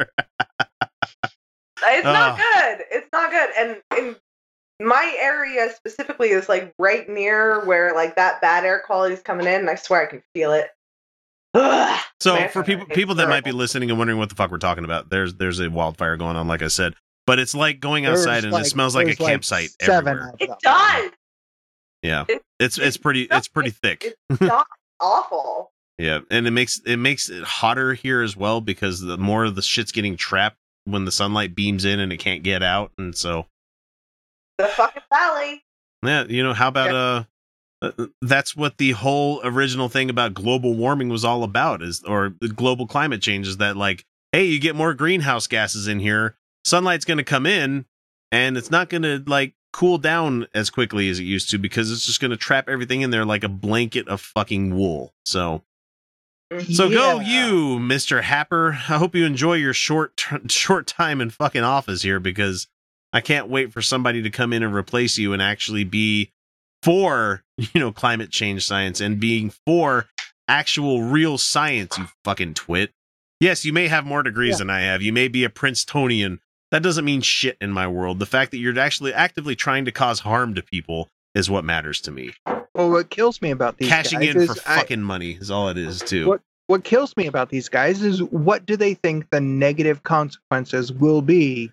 [1.85, 2.37] It's not Ugh.
[2.39, 2.85] good.
[2.91, 3.49] It's not good.
[3.57, 4.15] And in
[4.87, 9.45] my area specifically is like right near where like that bad air quality is coming
[9.47, 10.67] in, and I swear I can feel it.
[11.53, 11.99] Ugh.
[12.21, 14.49] So Man, for people it's people that might be listening and wondering what the fuck
[14.49, 16.93] we're talking about, there's there's a wildfire going on, like I said.
[17.27, 19.69] But it's like going There's outside and like- it smells like a there's like campsite
[19.81, 20.29] seven everywhere.
[20.29, 21.11] of It does.
[22.01, 24.15] Yeah, It- it's it's pretty it's pretty thick.
[24.29, 24.67] It's not
[24.99, 25.71] awful.
[25.97, 29.61] Yeah, and it makes it makes it hotter here as well because the more the
[29.61, 33.45] shit's getting trapped when the sunlight beams in and it can't get out, and so
[34.57, 35.63] The fucking valley.
[36.03, 37.23] yeah, you know how about uh,
[37.83, 42.33] uh, that's what the whole original thing about global warming was all about is or
[42.41, 46.35] the global climate change is that like hey you get more greenhouse gases in here
[46.65, 47.85] sunlight's going to come in
[48.31, 51.91] and it's not going to like cool down as quickly as it used to because
[51.91, 55.63] it's just going to trap everything in there like a blanket of fucking wool so
[56.51, 56.71] mm-hmm.
[56.71, 58.71] so go you, Mister Happer.
[58.74, 62.67] I hope you enjoy your short short time in fucking office here because
[63.11, 66.32] I can't wait for somebody to come in and replace you and actually be
[66.82, 70.07] for you know climate change science and being for
[70.47, 71.97] actual real science.
[71.97, 72.91] You fucking twit.
[73.39, 74.57] Yes, you may have more degrees Yeah.
[74.59, 75.01] than I have.
[75.01, 76.39] You may be a Princetonian.
[76.74, 78.17] That doesn't mean shit in my world.
[78.17, 82.01] The fact that you're actually actively trying to cause harm to people is what matters
[82.01, 82.34] to me.
[82.74, 85.51] Well, what kills me about these Cashing guys in is for I- fucking money is
[85.51, 86.28] all it is too.
[86.28, 90.91] what what kills me about these guys is what do they think the negative consequences
[90.91, 91.71] will be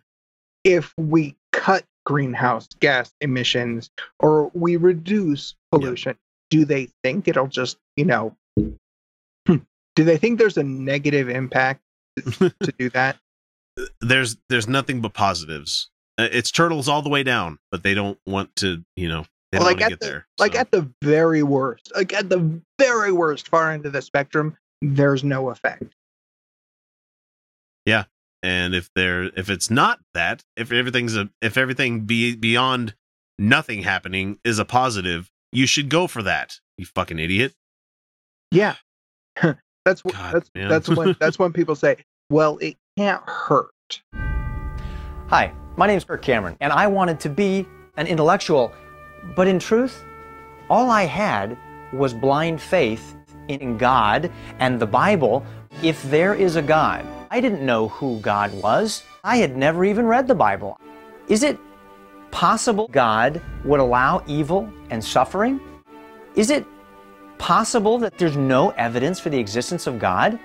[0.64, 3.88] if we cut greenhouse gas emissions
[4.18, 6.14] or we reduce pollution
[6.51, 8.36] do they think it'll just you know
[9.46, 9.57] hmm,
[9.96, 11.80] do they think there's a negative impact
[12.18, 13.16] to do that
[14.00, 15.90] there's there's nothing but positives.
[16.18, 19.58] Uh, It's turtles all the way down, but they don't want to, you know, they
[19.58, 20.26] don't like want to at get the, there.
[20.38, 20.60] like so.
[20.60, 25.24] at the very worst like at the very worst far end of the spectrum there's
[25.24, 25.94] no effect
[27.86, 28.04] yeah,
[28.42, 32.94] and if there if it's not that, if everything's a if everything be beyond
[33.38, 36.60] nothing happening is a positive, you should go for that.
[36.78, 37.54] You fucking idiot.
[38.50, 38.76] Yeah.
[39.84, 40.68] that's what God, that's man.
[40.68, 41.96] that's when that's when people say,
[42.28, 44.03] well, it can't hurt.
[45.28, 47.66] Hi, my name is Kirk Cameron, and I wanted to be
[47.97, 48.72] an intellectual,
[49.36, 50.05] but in truth,
[50.68, 51.57] all I had
[51.93, 53.16] was blind faith
[53.49, 55.45] in God and the Bible.
[55.82, 59.03] If there is a God, I didn't know who God was.
[59.22, 60.78] I had never even read the Bible.
[61.28, 61.59] Is it
[62.30, 65.61] possible God would allow evil and suffering?
[66.34, 66.66] Is it
[67.38, 70.38] possible that there's no evidence for the existence of God?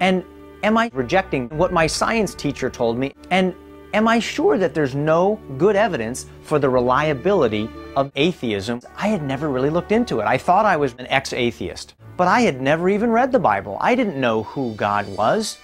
[0.00, 0.24] And
[0.62, 3.14] am I rejecting what my science teacher told me?
[3.30, 3.54] And
[3.94, 8.80] am I sure that there's no good evidence for the reliability of atheism?
[8.96, 10.24] I had never really looked into it.
[10.24, 13.76] I thought I was an ex atheist, but I had never even read the Bible.
[13.80, 15.58] I didn't know who God was.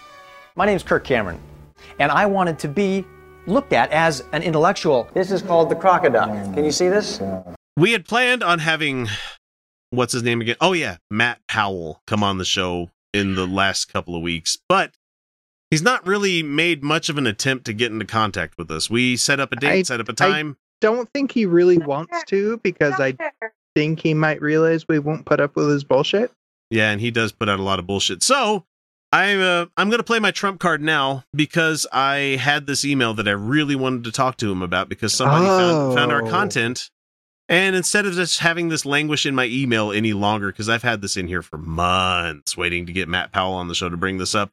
[0.57, 1.41] My name's Kirk Cameron,
[2.01, 3.05] and I wanted to be
[3.47, 5.09] looked at as an intellectual.
[5.15, 6.35] This is called the crocodile.
[6.53, 7.21] Can you see this?
[7.77, 9.09] We had planned on having
[9.91, 10.57] what's his name again?
[10.61, 14.93] Oh yeah, Matt Powell come on the show in the last couple of weeks, but
[15.71, 18.89] he's not really made much of an attempt to get into contact with us.
[18.91, 20.57] We set up a date, I- set up a time.
[20.81, 23.17] don't think he really wants to because I
[23.75, 26.31] think he might realize we won't put up with his bullshit.
[26.71, 28.23] Yeah, and he does put out a lot of bullshit.
[28.23, 28.65] So
[29.11, 33.27] I'm uh, I'm gonna play my trump card now because I had this email that
[33.27, 36.31] I really wanted to talk to him about because somebody found found our Oh.
[36.31, 36.91] content.
[37.49, 41.01] And instead of just having this languish in my email any longer, because I've had
[41.01, 44.19] this in here for months waiting to get Matt Powell on the show to bring
[44.19, 44.51] this up.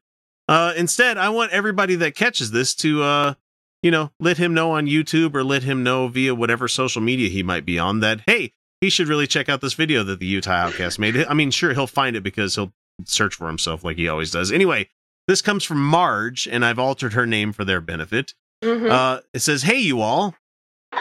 [0.48, 3.34] Uh, instead, I want everybody that catches this to, uh,
[3.84, 7.28] you know, let him know on YouTube or let him know via whatever social media
[7.30, 10.26] he might be on that, hey, he should really check out this video that the
[10.26, 11.18] Utah Outcast made.
[11.26, 12.74] I mean, sure, he'll find it because he'll
[13.06, 14.52] search for himself like he always does.
[14.52, 14.89] Anyway,
[15.28, 18.34] this comes from Marge, and I've altered her name for their benefit.
[18.64, 18.89] Mhm.
[18.89, 20.36] Uh, it says, Hey, you all.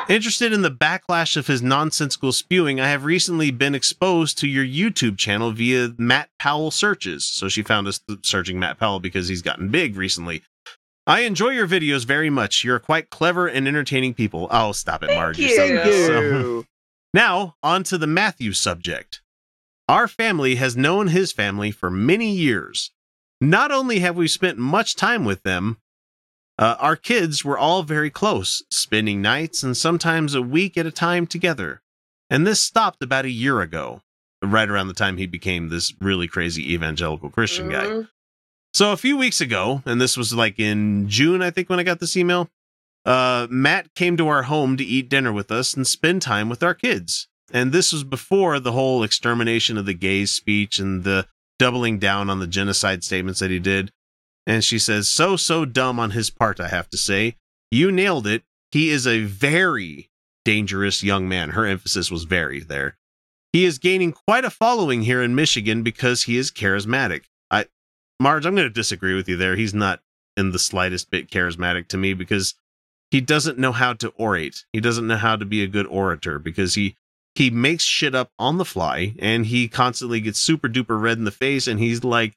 [0.06, 4.64] Interested in the backlash of his nonsensical spewing, I have recently been exposed to your
[4.64, 7.26] YouTube channel via Matt Powell searches.
[7.26, 10.42] So she found us searching Matt Powell because he's gotten big recently.
[11.06, 12.64] I enjoy your videos very much.
[12.64, 14.46] You're quite clever and entertaining people.
[14.50, 15.38] Oh, stop it, Marge.
[15.38, 16.06] You're so Thank nice.
[16.06, 16.64] So- you.
[17.14, 19.22] now, on to the Matthew subject.
[19.88, 22.90] Our family has known his family for many years.
[23.40, 25.78] Not only have we spent much time with them,
[26.58, 30.90] uh, our kids were all very close, spending nights and sometimes a week at a
[30.90, 31.82] time together.
[32.30, 34.02] And this stopped about a year ago,
[34.42, 37.84] right around the time he became this really crazy evangelical Christian guy.
[37.84, 38.08] Mhm.
[38.72, 41.84] So a few weeks ago, and this was like in June, I think, when I
[41.84, 42.50] got this email,
[43.04, 46.62] uh, Matt came to our home to eat dinner with us and spend time with
[46.62, 47.28] our kids.
[47.52, 51.26] and this was before the whole extermination of the gays speech and the
[51.58, 53.92] doubling down on the genocide statements that he did.
[54.46, 57.36] And she says, So, so dumb on his part, I have to say.
[57.70, 58.42] You nailed it.
[58.70, 60.10] He is a very
[60.44, 61.50] dangerous young man.
[61.50, 62.96] Her emphasis was very there.
[63.52, 67.22] He is gaining quite a following here in Michigan because he is charismatic.
[67.50, 67.66] I,
[68.20, 69.56] Marge, I'm going to disagree with you there.
[69.56, 70.00] He's not
[70.36, 72.54] in the slightest bit charismatic to me because
[73.10, 74.64] he doesn't know how to orate.
[74.72, 76.96] He doesn't know how to be a good orator because he
[77.36, 81.24] he makes shit up on the fly and he constantly gets super duper red in
[81.24, 82.34] the face and he's like,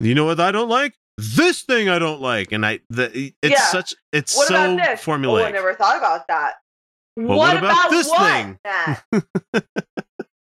[0.00, 0.94] "You know what I don't like?
[1.18, 3.66] This thing I don't like." And I the it's Yeah.
[3.68, 5.04] such it's what so about this?
[5.04, 5.42] formulaic.
[5.42, 6.54] Oh, I never thought about that.
[7.16, 8.56] Well, what, what about this what,
[9.12, 9.62] thing?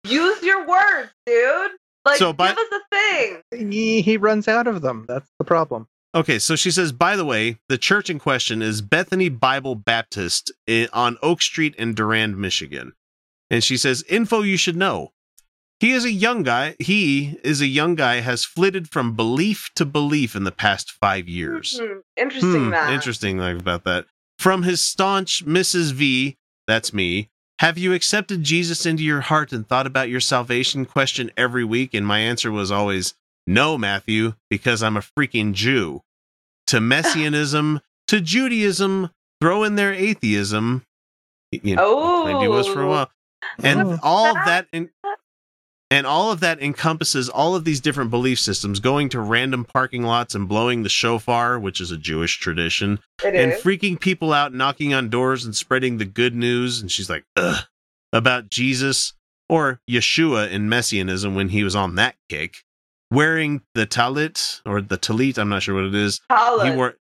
[0.05, 1.71] Use your words, dude.
[2.05, 3.69] Like, So by- give us a thing.
[3.71, 5.05] He, he runs out of them.
[5.07, 5.87] That's the problem.
[6.15, 10.51] Okay, so she says, by the way, the church in question is Bethany Bible Baptist
[10.67, 12.93] i- on Oak Street in Durand, Michigan.
[13.49, 15.12] And she says, info you should know.
[15.83, 16.77] He is a young guy.
[16.79, 21.27] He is a young guy, has flitted from belief to belief in the past five
[21.27, 21.77] years.
[21.77, 22.93] Hmm, interesting, Hmm, Matt.
[22.93, 24.05] Interesting like, about that.
[24.39, 25.91] From his staunch Mrs.
[25.91, 30.85] V, that's me, have you accepted Jesus into your heart and thought about your salvation
[30.85, 31.93] question every week?
[31.93, 33.13] And my answer was always,
[33.45, 35.99] no, Matthew, because I'm a freaking Jew.
[36.67, 39.09] To Messianism, to Judaism,
[39.41, 40.85] throw in their atheism.
[41.51, 42.89] You know, claimed he was for a Oh.
[42.89, 43.11] while.
[43.61, 44.89] And all that in,
[45.93, 50.01] and all of that encompasses all of these different belief systems, going to random parking
[50.01, 53.61] lots and blowing the shofar, which is a Jewish tradition, It and is.
[53.61, 56.81] freaking people out, knocking on doors and spreading the good news.
[56.81, 57.65] And she's like, ugh,
[58.11, 59.13] about Jesus
[59.47, 62.63] or Yeshua in Messianism when he was on that kick,
[63.11, 65.37] wearing the tallit or the tallit.
[65.37, 66.21] I'm not sure what it is.
[66.31, 66.71] Tallit.
[66.71, 66.95] He wore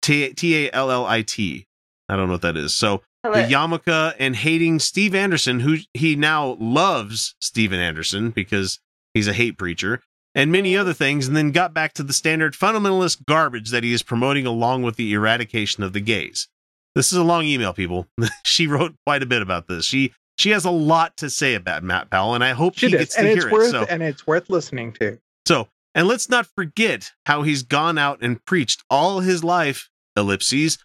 [0.00, 0.32] T
[0.66, 1.66] A L L I T.
[2.08, 2.74] I don't know what that is.
[2.74, 3.02] So
[3.32, 3.48] the Tallit.
[3.48, 8.80] yarmulke and hating Steve Anderson, who he now loves Steven Anderson because
[9.14, 10.02] he's a hate preacher,
[10.34, 13.92] and many other things, and then got back to the standard fundamentalist garbage that he
[13.92, 16.48] is promoting along with the eradication of the gays.
[16.94, 18.06] This is a long email, people.
[18.44, 19.84] she wrote quite a bit about this.
[19.84, 22.92] She she has a lot to say about Matt Powell, and I hope She he
[22.92, 23.52] does, gets to and hear it's it.
[23.52, 25.18] worth So and it's worth listening to.
[25.46, 30.78] so, and let's not forget how he's gone out and preached all his life, ellipses,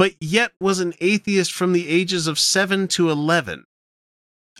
[0.00, 3.66] but yet was an atheist from the ages of 7 to 11.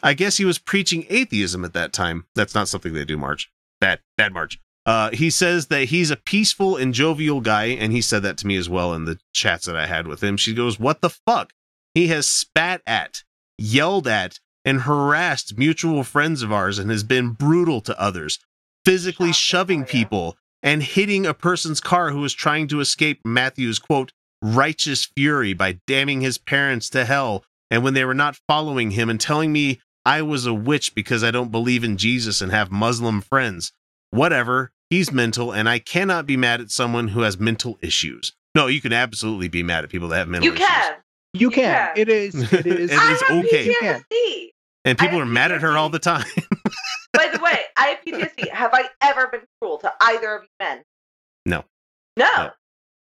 [0.03, 2.27] I guess he was preaching atheism at that time.
[2.35, 3.51] That's not something they do, Marge.
[3.81, 4.61] Bad, bad Marge.
[4.85, 8.47] Uh, he says that he's a peaceful and jovial guy, and he said that to
[8.47, 10.37] me as well in the chats that I had with him.
[10.37, 11.55] She goes, What the fuck?
[11.95, 13.23] He has spat at,
[13.57, 18.41] yelled at, and harassed mutual friends of ours and has been brutal to others,
[18.85, 24.13] physically shoving people and hitting a person's car who was trying to escape Matthew's quote,
[24.43, 27.45] righteous fury by damning his parents to hell.
[27.71, 31.23] And when they were not following him and telling me I was a witch because
[31.23, 33.73] I don't believe in Jesus and have Muslim friends.
[34.11, 38.33] Whatever, he's mental, and I cannot be mad at someone who has mental issues.
[38.55, 40.59] No, you can absolutely be mad at people that have mental issues.
[40.59, 40.77] You issues.
[40.77, 40.97] can.
[41.33, 41.91] You can.
[41.97, 42.53] It is.
[42.53, 42.91] It is.
[42.91, 43.67] It is okay.
[43.67, 44.05] You can.
[44.13, 44.49] PTSD.
[44.85, 46.25] And people are mad at her all the time.
[47.13, 48.49] By the way, I have PTSD.
[48.51, 50.83] Have I ever been cruel to either of you men?
[51.47, 51.65] no.
[52.17, 52.27] No.
[52.37, 52.51] No,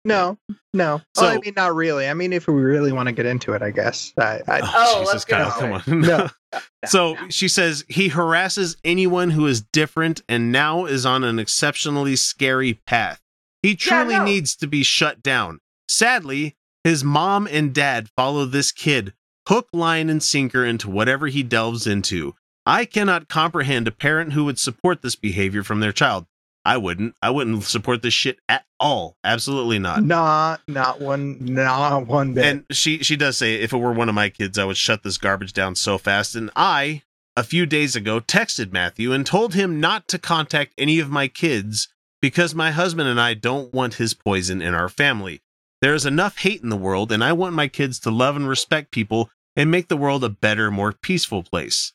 [0.06, 0.38] no.
[0.72, 1.00] No.
[1.16, 2.06] Well, I So- mean, not really.
[2.08, 4.12] I mean, if we really want to get into it, I guess.
[4.18, 6.00] I, I, Oh, Jesus, let's Kyle, come on.
[6.00, 6.28] No.
[6.86, 12.16] so she says he harasses anyone who is different and now is on an exceptionally
[12.16, 13.20] scary path.
[13.62, 14.24] He truly no.
[14.24, 15.60] needs to be shut down.
[15.88, 19.12] Sadly, his mom and dad follow this kid
[19.48, 22.34] hook, line, and sinker into whatever he delves into.
[22.64, 26.26] I cannot comprehend a parent who would support this behavior from their child.
[26.64, 27.14] I wouldn't.
[27.22, 29.16] I wouldn't support this shit at all.
[29.24, 30.02] Absolutely not.
[30.02, 32.44] not, not one, not one bit.
[32.44, 35.02] And she she does say if it were one of my kids, I would shut
[35.02, 36.34] this garbage down so fast.
[36.34, 37.02] And I,
[37.36, 41.28] a few days ago, texted Matthew and told him not to contact any of my
[41.28, 41.88] kids
[42.20, 45.42] because my husband and I don't want his poison in our family.
[45.82, 48.48] There is enough hate in the world, and I want my kids to love and
[48.48, 51.92] respect people and make the world a better, more peaceful place.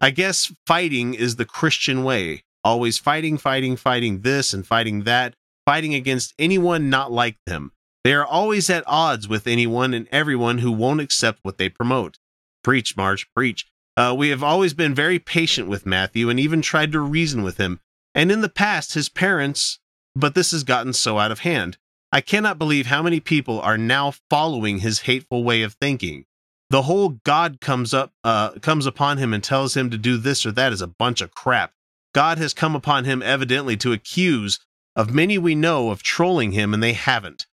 [0.00, 2.44] I guess fighting is the Christian way.
[2.64, 5.34] Always fighting, fighting, fighting this and fighting that,
[5.66, 7.72] fighting against anyone not like them.
[8.04, 12.18] They are always at odds with anyone and everyone who won't accept what they promote.
[12.64, 13.66] Preach, Marge, preach.
[13.96, 17.58] Uh, we have always been very patient with Matthew and even tried to reason with
[17.58, 17.80] him.
[18.14, 19.78] And in the past, his parents,
[20.14, 21.78] but this has gotten so out of hand.
[22.10, 26.24] I cannot believe how many people are now following his hateful way of thinking.
[26.70, 30.44] The whole God comes up, uh, comes upon him and tells him to do this
[30.44, 31.72] or that is a bunch of crap.
[32.14, 34.58] God has come upon him evidently to accuse
[34.96, 37.46] of many we know of trolling him, and they haven't.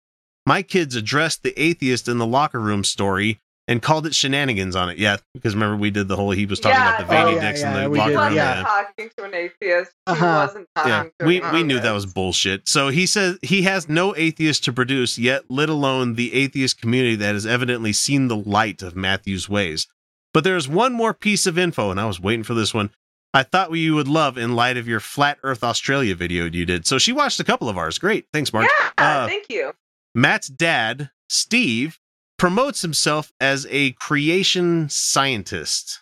[0.46, 4.90] My kids addressed the atheist in the locker room story, and called it shenanigans on
[4.90, 4.98] it.
[4.98, 7.36] Yeah, because remember we did the whole he was talking Yeah, about the veiny oh,
[7.36, 8.24] yeah, dicks yeah, in the we locker did, room.
[8.24, 8.64] wasn't yeah.
[8.64, 9.92] talking to an atheist.
[10.08, 10.26] He Uh-huh.
[10.26, 12.68] wasn't talking Yeah, to we, an we knew that was bullshit.
[12.68, 17.16] So he says he has no atheist to produce, yet let alone the atheist community
[17.18, 19.88] that has evidently seen the light of Matthew's ways.
[20.34, 22.90] But there's one more piece of info, and I was waiting for this one.
[23.34, 26.88] I thought you would love in light of your Flat Earth Australia video you did.
[26.88, 28.00] So she watched a couple of ours.
[28.00, 28.26] Great.
[28.34, 28.68] Thanks, Mark.
[28.68, 29.74] Yeah, Uh, thank you.
[30.16, 32.00] Matt's dad, Steve,
[32.40, 36.02] promotes himself as a creation scientist.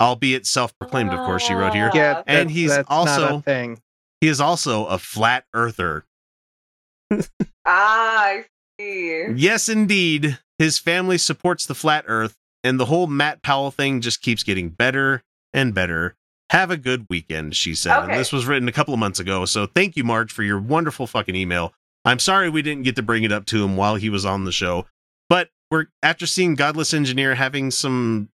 [0.00, 1.90] Albeit self-proclaimed, of course, she wrote here.
[1.94, 3.80] Yeah, and that's- he's that's not also a thing.
[4.20, 6.04] he is also a flat earther.
[7.66, 8.44] Ah, I
[8.78, 9.24] see.
[9.36, 10.38] Yes, indeed.
[10.58, 14.68] His family supports the flat earth, and the whole Matt Powell thing just keeps getting
[14.68, 15.22] better
[15.54, 16.16] and better.
[16.50, 17.98] Have a good weekend, she said.
[18.00, 19.46] And this was written a couple of months ago.
[19.46, 21.72] So thank you, Marge, for your wonderful fucking email.
[22.04, 24.44] I'm sorry we didn't get to bring it up to him while he was on
[24.44, 24.86] the show.
[25.30, 28.28] But we're after seeing Godless Engineer having some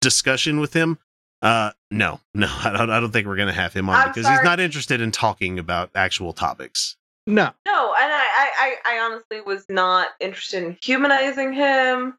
[0.00, 0.98] discussion with him.
[1.42, 4.26] Uh no, no, I don't, I don't think we're gonna have him on I'm because
[4.26, 6.96] he's not interested in talking about actual topics.
[7.26, 7.50] No.
[7.66, 12.18] No, and I, I, I, I honestly was not interested in humanizing him,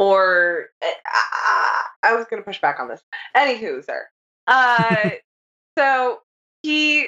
[0.00, 3.02] or I, I, I was going to push back on this.
[3.36, 4.08] Anywho, sir.
[4.46, 5.10] Uh,
[5.78, 6.20] so
[6.62, 7.06] he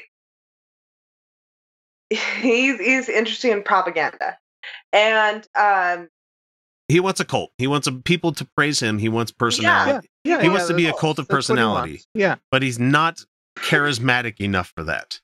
[2.11, 4.37] he's he's interested in propaganda,
[4.93, 6.09] and um,
[6.89, 7.51] He wants a cult.
[7.57, 8.99] He wants a, people to praise him.
[8.99, 10.09] He wants personality.
[10.25, 12.03] Yeah, he yeah, wants to be a cult of that's what he personality.
[12.15, 12.37] Yeah.
[12.51, 13.25] But he's not
[13.59, 15.19] charismatic enough for that.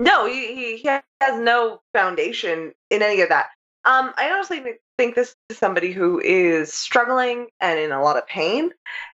[0.00, 1.02] No, he, he, he has
[1.38, 3.50] no foundation in any of that.
[3.84, 8.16] Um, I honestly th- think this is somebody who is struggling and in a lot
[8.16, 8.70] of pain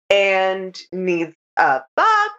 [0.10, 2.32] and needs a fuck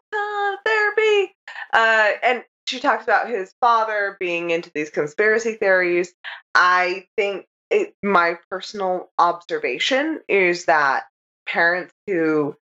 [0.64, 1.34] therapy.
[1.74, 6.14] Uh, and she talks about his father being into these conspiracy theories.
[6.54, 11.02] I think it, my personal observation is that
[11.46, 12.56] parents who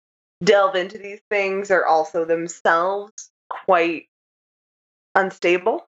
[0.43, 4.07] delve into these things are also themselves quite
[5.15, 5.87] unstable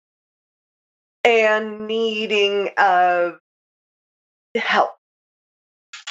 [1.23, 3.39] and needing of
[4.59, 4.91] help.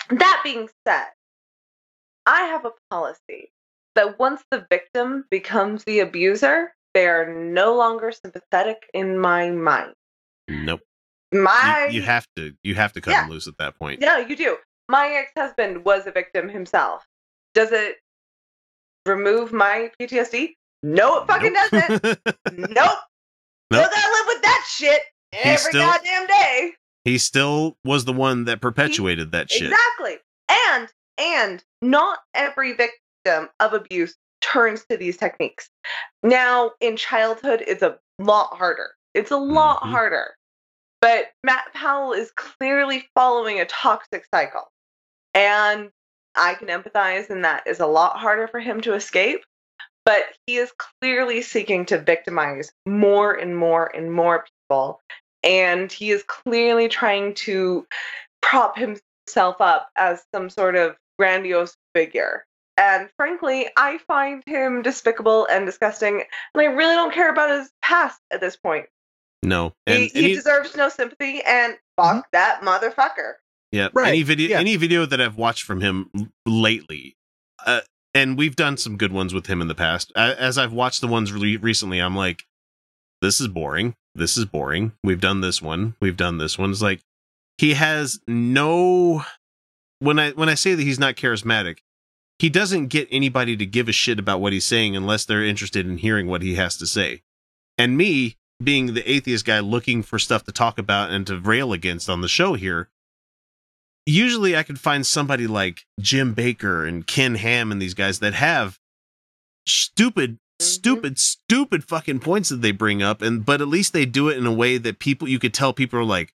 [0.10, 1.06] That being said,
[2.26, 3.52] I have a policy
[3.96, 9.94] that once the victim becomes the abuser, they are no longer sympathetic in my mind.
[10.48, 10.82] Nope.
[11.32, 13.24] My You, you have to you have to cut Yeah.
[13.26, 14.00] him loose at that point.
[14.02, 14.58] no, you do.
[14.88, 17.06] My ex-husband was a victim himself.
[17.54, 17.98] Does it
[19.06, 20.56] remove my PTSD?
[20.82, 22.04] No, it fucking doesn't.
[22.04, 22.18] nope.
[22.52, 22.72] Still
[23.72, 23.92] Nope.
[23.92, 25.02] gotta live with that shit
[25.34, 26.19] every still- goddamn.
[27.10, 29.72] He still was the one that perpetuated that shit.
[29.72, 30.18] Exactly.
[30.68, 30.88] And
[31.18, 35.70] and not every victim of abuse turns to these techniques.
[36.24, 38.92] Now, in childhood, it's a lot harder.
[39.14, 39.92] It's a lot Mm-hmm.
[39.92, 40.28] harder.
[41.02, 44.70] But Matt Powell is clearly following a toxic cycle.
[45.34, 45.90] And
[46.36, 49.42] I can empathize, and that is a lot harder for him to escape.
[50.06, 50.72] But he is
[51.02, 55.02] clearly seeking to victimize more and more and more people.
[55.44, 57.86] And he is clearly trying to
[58.42, 62.46] prop himself up as some sort of grandiose figure.
[62.78, 67.70] And frankly, I find him despicable and disgusting, and I really don't care about his
[67.82, 68.86] past at this point.
[69.44, 69.74] No.
[69.86, 73.34] And, he, and he he- deserves no sympathy, and fuck that motherfucker.
[73.72, 74.60] Yeah, Right, any video yeah.
[74.60, 76.10] any video that I've watched from him
[76.46, 77.16] lately,
[77.66, 77.82] uh,
[78.16, 80.12] and we've done some good ones with him in the past.
[80.16, 82.46] As I've watched the ones re- recently, I'm like,
[83.22, 83.94] this is boring.
[84.20, 84.92] This is boring.
[85.04, 85.96] We've done this one.
[86.00, 86.72] We've done this one.
[86.72, 87.02] It's like
[87.58, 89.24] he has no.
[90.00, 91.80] When I when I say that he's not charismatic,
[92.38, 95.86] he doesn't get anybody to give a shit about what he's saying unless they're interested
[95.86, 97.22] in hearing what he has to say.
[97.78, 101.74] And me being the atheist guy looking for stuff to talk about and to rail
[101.74, 102.90] against on the show here,
[104.06, 108.34] usually I could find somebody like Jim Bakker and Ken Ham and these guys that
[108.34, 108.80] have
[109.68, 111.18] stupid, stupid, mm-hmm.
[111.18, 114.46] stupid fucking points that they bring up, and but at least they do it in
[114.46, 116.34] a way that people you could tell people are like,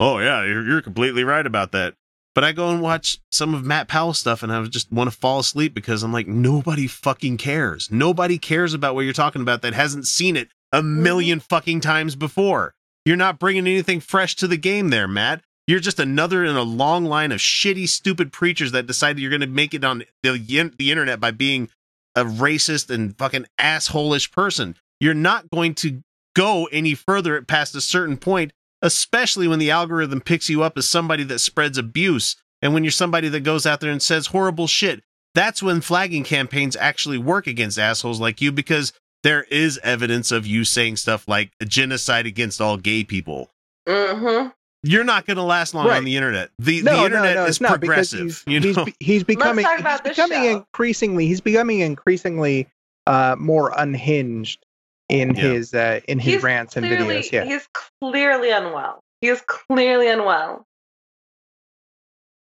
[0.00, 1.94] "Oh yeah, you're, you're completely right about that."
[2.34, 5.16] But I go and watch some of Matt Powell stuff, and I just want to
[5.16, 7.90] fall asleep because I'm like, nobody fucking cares.
[7.90, 11.06] Nobody cares about what you're talking about that hasn't seen it a mm-hmm.
[11.06, 12.74] 1000000 fucking times before.
[13.06, 15.42] You're not bringing anything fresh to the game there, Matt.
[15.66, 19.40] You're just another in a long line of shitty, stupid preachers that decided you're going
[19.40, 20.38] to make it on the,
[20.78, 21.70] the internet by being
[22.16, 24.74] a racist and fucking assholish person.
[24.98, 26.02] You're not going to
[26.34, 28.52] go any further past a certain point,
[28.82, 32.36] especially when the algorithm picks you up as somebody that spreads abuse.
[32.62, 35.02] And when you're somebody that goes out there and says horrible shit,
[35.34, 40.46] that's when flagging campaigns actually work against assholes like you because there is evidence of
[40.46, 43.50] you saying stuff like genocide against all gay people.
[43.86, 44.48] Mm-hmm.
[44.86, 45.96] You're not going to last long Right.
[45.98, 46.50] on the internet.
[46.58, 48.20] The no, the internet no, no, is it's progressive.
[48.20, 51.80] he's, you he's, know, be- he's becoming talk he's about this becoming increasingly he's becoming
[51.80, 52.68] increasingly
[53.06, 54.64] uh, more unhinged
[55.08, 55.42] in Yeah.
[55.42, 57.32] his uh, in his He's rants and clearly, videos.
[57.32, 57.68] Yeah, He's
[58.02, 59.00] clearly unwell.
[59.20, 60.66] He is clearly unwell.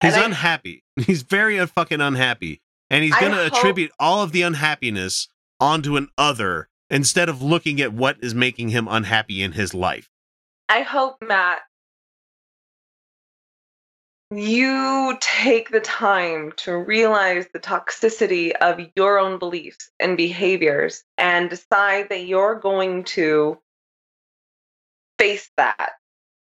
[0.02, 0.82] he's and I- unhappy.
[1.06, 2.60] He's very fucking unhappy,
[2.90, 5.26] and he's going to attribute all of the unhappiness
[5.58, 10.10] onto an other instead of looking at what is making him unhappy in his life.
[10.68, 11.60] I hope, Matt,
[14.36, 21.50] you take the time to realize the toxicity of your own beliefs and behaviors and
[21.50, 23.58] decide that you're going to
[25.18, 25.90] face that.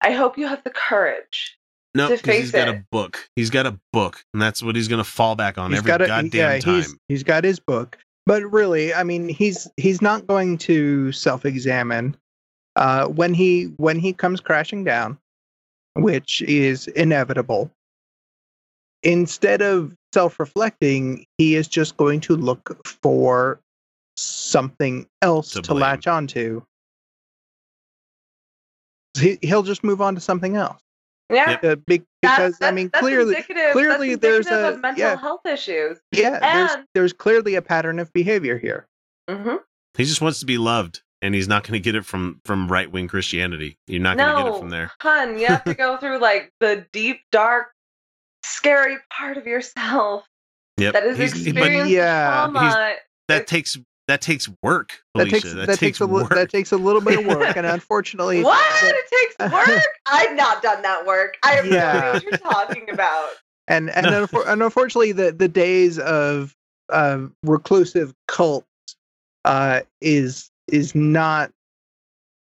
[0.02, 1.58] I hope you have the courage.
[1.96, 2.76] No, To because he's face got it.
[2.76, 3.30] a book.
[3.36, 5.88] He's got a book, and that's what he's going to fall back on he's every
[5.88, 6.76] got a, goddamn yeah, time.
[6.76, 12.18] he's he's got his book, but really, I mean, he's he's not going to self-examine
[12.76, 15.20] uh, when he when he comes crashing down,
[15.96, 17.72] which is inevitable.
[19.04, 23.60] Instead of self-reflecting, he is just going to look for
[24.16, 26.62] something else To to, latch onto.
[29.18, 30.80] He, he'll just move on to something else.
[31.32, 31.58] Yeah.
[31.64, 33.36] Uh, be- That- because I mean, that's clearly,
[33.74, 36.00] clearly that's there's a of mental yeah, health issues.
[36.12, 36.40] yeah.
[36.40, 38.88] There's And- there's clearly a pattern of behavior here.
[39.30, 39.56] hmm
[39.98, 42.68] He just wants to be loved, and he's not going to get it from from
[42.72, 43.78] right wing Christianity.
[43.88, 44.92] You're not going to get it from there.
[45.02, 47.68] hun, you have to go through like the deep, dark,
[48.44, 50.26] scary part of yourself
[50.78, 50.94] Yep.
[50.94, 52.96] that is He's- but experiencing yeah, trauma.
[53.28, 53.78] that takes
[54.10, 56.30] that takes work, That takes that, takes, a li- work.
[56.32, 58.84] that takes a little bit of work, and unfortunately, What?
[58.84, 58.96] It
[59.40, 59.82] takes work?
[60.08, 61.38] I've not done that work.
[61.42, 63.30] I have no idea what you're talking about.
[63.70, 66.54] and and, unfor- and unfortunately, the the days of
[66.92, 68.68] uh, reclusive cults
[69.46, 71.52] uh, is is not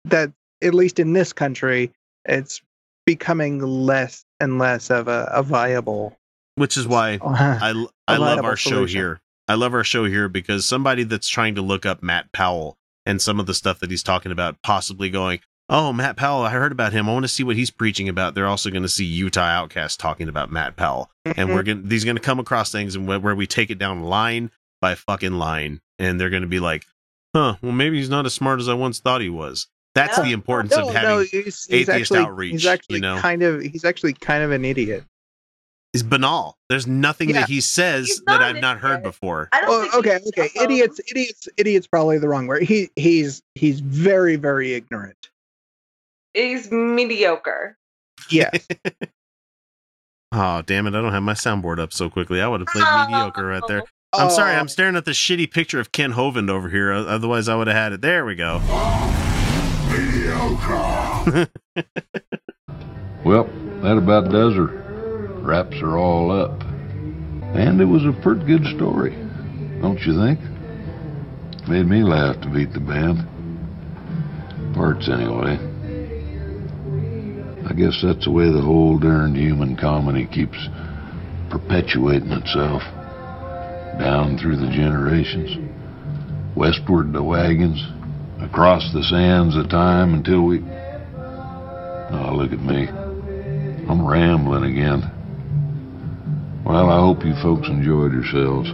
[0.04, 0.32] that
[0.62, 1.90] at least in this country,
[2.24, 2.62] it's
[3.04, 6.16] becoming less and less of a, a viable.
[6.54, 9.20] which is why i I love our show here.
[9.48, 13.20] I love our show here because somebody that's trying to look up Matt Powell and
[13.20, 16.70] some of the stuff that he's talking about, possibly going, "Oh, Matt Powell, I heard
[16.70, 17.08] about him.
[17.08, 19.98] I want to see what he's preaching about." They're also going to see Utah Outcast
[19.98, 21.52] talking about Matt Powell, and mm-hmm.
[21.52, 23.78] we're going to these going to come across things and where, where we take it
[23.78, 26.86] down line by fucking line, and they're going to be like,
[27.34, 27.56] "Huh?
[27.62, 30.24] Well, maybe he's not as smart as I once thought he was." That's No.
[30.24, 31.32] the importance no, of having no, he's,
[31.66, 32.52] he's atheist actually, outreach.
[32.52, 35.04] He's actually you know, kind of he's actually kind of an idiot.
[35.92, 36.56] He's banal.
[36.70, 37.40] There's nothing Yeah.
[37.40, 39.50] that he says that I've an not heard before.
[39.52, 40.48] I don't Oh, okay, okay.
[40.54, 40.64] dumb.
[40.64, 41.86] Idiots, idiots, idiots.
[41.86, 42.62] Probably the wrong word.
[42.62, 45.28] He he's he's very very ignorant.
[46.32, 47.76] He's mediocre.
[48.30, 48.66] Yes.
[50.34, 50.94] Oh, damn it.
[50.94, 52.40] I don't have my soundboard up so quickly.
[52.40, 53.06] I would have played Oh.
[53.10, 53.82] mediocre right there.
[54.14, 54.54] I'm sorry.
[54.54, 54.58] Oh.
[54.58, 56.92] I'm staring at the shitty picture of Ken Hovind over here.
[56.92, 58.00] Otherwise, I would have had it.
[58.00, 58.60] There we go.
[63.24, 63.44] Well,
[63.82, 64.66] that about does her.
[65.42, 66.60] Wraps are all up.
[67.54, 69.12] And it was a pretty good story,
[69.80, 70.40] don't you think?
[71.68, 73.24] Made me laugh to beat the band.
[74.74, 75.56] Parts, anyway.
[77.64, 80.58] I guess that's the way the whole darned human comedy keeps
[81.48, 82.82] perpetuating itself.
[83.98, 85.56] Down through the generations.
[86.54, 87.82] Westward the wagons.
[88.40, 90.58] Across the sands of time until we.
[90.60, 92.88] Oh, look at me.
[93.88, 95.10] I'm rambling again.
[96.64, 98.70] Well, I hope you folks enjoyed yourselves.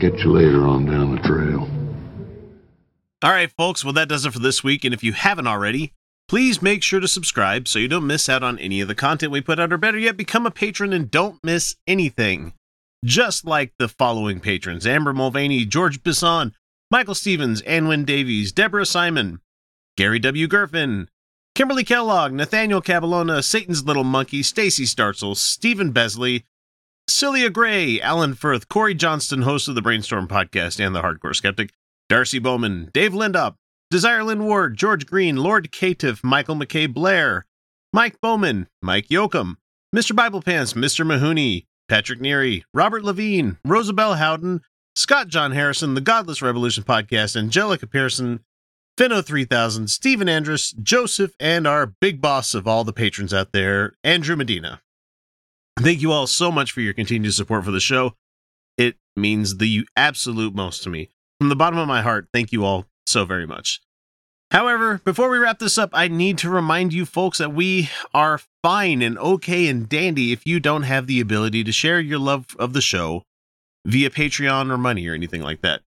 [0.00, 1.68] Catch you later on down the trail.
[3.22, 3.84] All right, folks.
[3.84, 4.84] Well, that does it for this week.
[4.84, 5.92] And if you haven't already,
[6.28, 9.32] please make sure to subscribe so you don't miss out on any of the content
[9.32, 12.52] we put out, or better yet, become a patron and don't miss anything.
[13.04, 16.52] Just like the following patrons Amber Mulvaney, George Bisson,
[16.90, 19.40] Michael Stevens, Anwin Davies, Deborah Simon,
[19.96, 20.48] Gary W.
[20.48, 21.06] Gerfin,
[21.54, 26.44] Kimberly Kellogg, Nathaniel Caballona, Satan's Little Monkey, Stacy Startzel, Stephen Besley,
[27.08, 31.70] Celia Gray, Alan Firth, Corey Johnston, host of the Brainstorm podcast and the Hardcore Skeptic,
[32.08, 33.54] Darcy Bowman, Dave Lindop,
[33.90, 37.46] Desire Lynn Ward, George Green, Lord Caitiff, Michael McKay Blair,
[37.92, 39.54] Mike Bowman, Mike Yoakum,
[39.94, 40.16] Mr.
[40.16, 41.06] Bible Pants, Mr.
[41.06, 44.60] Mahoney, Patrick Neary, Robert Levine, Rosabelle Howden,
[44.94, 48.40] Scott John Harrison, The Godless Revolution Podcast, Angelica Pearson,
[48.98, 53.94] Finno 3000, Stephen Andrus, Joseph, and our big boss of all the patrons out there,
[54.02, 54.80] Andrew Medina.
[55.78, 58.14] Thank you all so much for your continued support for the show.
[58.76, 61.10] It means the absolute most to me.
[61.38, 63.80] From the bottom of my heart, thank you all so very much.
[64.50, 68.40] However, before we wrap this up, I need to remind you folks that we are
[68.62, 72.56] fine and okay and dandy if you don't have the ability to share your love
[72.58, 73.24] of the show
[73.84, 75.82] via Patreon or money or anything like that.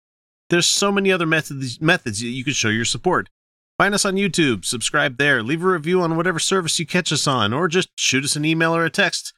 [0.50, 3.30] There's so many other methods methods that you can show your support.
[3.78, 7.28] Find us on YouTube, subscribe there, leave a review on whatever service you catch us
[7.28, 9.34] on, or just shoot us an email or a text.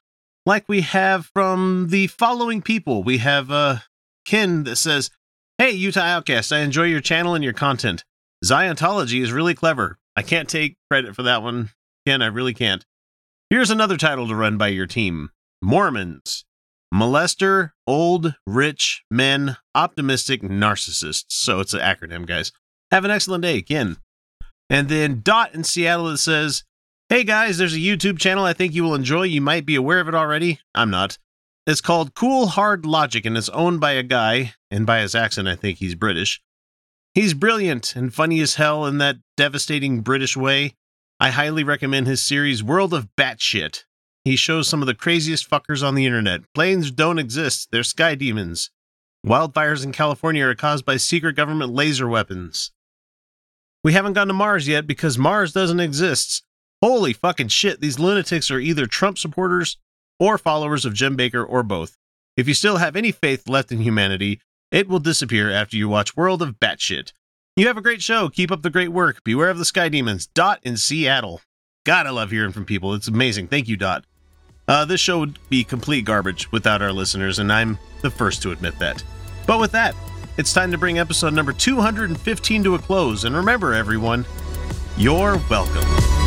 [0.45, 3.03] Like we have from the following people.
[3.03, 3.77] We have uh
[4.23, 5.09] Ken that says,
[5.57, 8.05] Hey, Utah Outcast, I enjoy your channel and your content.
[8.43, 9.99] Ziontology is really clever.
[10.15, 11.71] I can't take credit for that one.
[12.05, 12.85] Ken, I really can't.
[13.49, 16.45] Here's another title to run by your team Mormons.
[16.93, 21.25] Molester, old, rich, men, optimistic, narcissists.
[21.29, 22.51] So it's an acronym, guys.
[22.91, 23.97] Have an excellent day, Ken.
[24.69, 26.63] And then Dot in Seattle that says,
[27.09, 29.23] Hey guys, there's a YouTube channel I think you will enjoy.
[29.23, 30.59] You might be aware of it already.
[30.73, 31.17] I'm not.
[31.67, 35.47] It's called Cool Hard Logic and it's owned by a guy, and by his accent,
[35.47, 36.41] I think he's British.
[37.13, 40.75] He's brilliant and funny as hell in that devastating British way.
[41.19, 43.83] I highly recommend his series World of Batshit.
[44.23, 46.41] He shows some of the craziest fuckers on the internet.
[46.53, 48.69] Planes don't exist, they're sky demons.
[49.25, 52.71] Wildfires in California are caused by secret government laser weapons.
[53.83, 56.43] We haven't gone to Mars yet because Mars doesn't exist.
[56.81, 59.77] Holy fucking shit, these lunatics are either Trump supporters
[60.19, 61.97] or followers of Jim Bakker or both.
[62.37, 64.41] If you still have any faith left in humanity,
[64.71, 67.13] it will disappear after you watch World of Batshit.
[67.55, 68.29] You have a great show.
[68.29, 69.23] Keep up the great work.
[69.23, 70.27] Beware of the Sky Demons.
[70.27, 71.41] Dot in Seattle.
[71.85, 72.93] God, I love hearing from people.
[72.93, 73.47] It's amazing.
[73.47, 74.05] Thank you, Dot.
[74.67, 78.51] Uh, this show would be complete garbage without our listeners, and I'm the first to
[78.51, 79.03] admit that.
[79.47, 79.95] But with that,
[80.37, 83.23] it's time to bring episode number 215 to a close.
[83.23, 84.25] And remember, everyone,
[84.95, 86.18] you're welcome.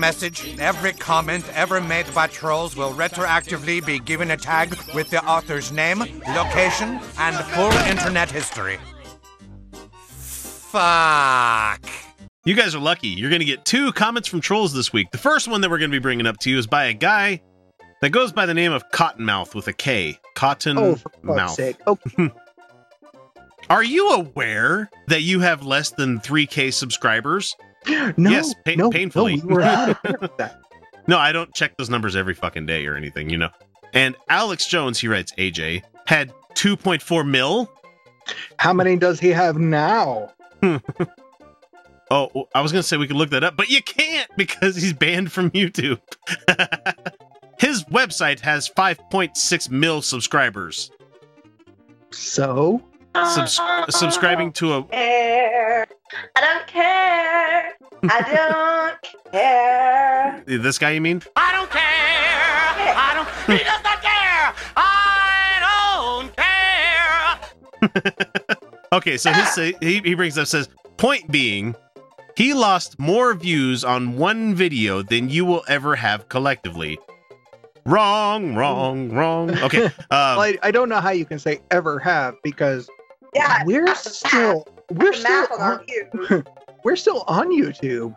[0.00, 5.10] Every message, every comment ever made by trolls will retroactively be given a tag with
[5.10, 8.78] the author's name, location, and full internet history.
[10.00, 11.86] Fuck.
[12.46, 13.08] You guys are lucky.
[13.08, 15.10] You're going to get two comments from trolls this week.
[15.10, 16.94] The first one that we're going to be bringing up to you is by a
[16.94, 17.42] guy
[18.00, 20.18] that goes by the name of Cottonmouth with a K.
[20.34, 21.02] Cottonmouth.
[21.04, 21.76] Oh, for fuck's sake.
[21.86, 21.98] Oh,
[23.68, 27.54] Are you aware that you have less than 3K subscribers?
[27.86, 29.36] No, yes, no, painfully.
[29.36, 30.60] No, we were not aware of that.
[31.06, 33.48] No, I don't check those numbers every fucking day or anything, you know.
[33.94, 37.68] And Alex Jones, he writes AJ, had 2.4 mil.
[38.58, 40.32] How many does he have now?
[42.12, 44.74] Oh, I was going to say we could look that up, but you can't because
[44.74, 46.00] he's banned from YouTube.
[47.60, 50.90] His website has 5.6 mil subscribers.
[52.10, 52.82] So?
[53.14, 53.60] Subs-
[53.90, 55.86] subscribing to a care.
[56.36, 57.72] I don't care.
[58.04, 60.42] I don't care.
[60.46, 61.22] this guy you mean?
[61.36, 61.80] I don't care.
[61.82, 63.28] I don't.
[63.58, 64.54] He does not care.
[64.76, 66.18] I
[67.82, 68.56] don't care.
[68.92, 71.76] Okay, so his he, he brings up says point being
[72.36, 76.98] he lost more views on one video than you will ever have collectively.
[77.86, 79.56] Wrong, wrong, wrong.
[79.58, 79.84] Okay.
[80.12, 82.90] Um, well, I, I don't know how you can say ever have because
[83.34, 86.44] Yeah, we're still we're the still on on, you.
[86.84, 88.16] we're still on YouTube.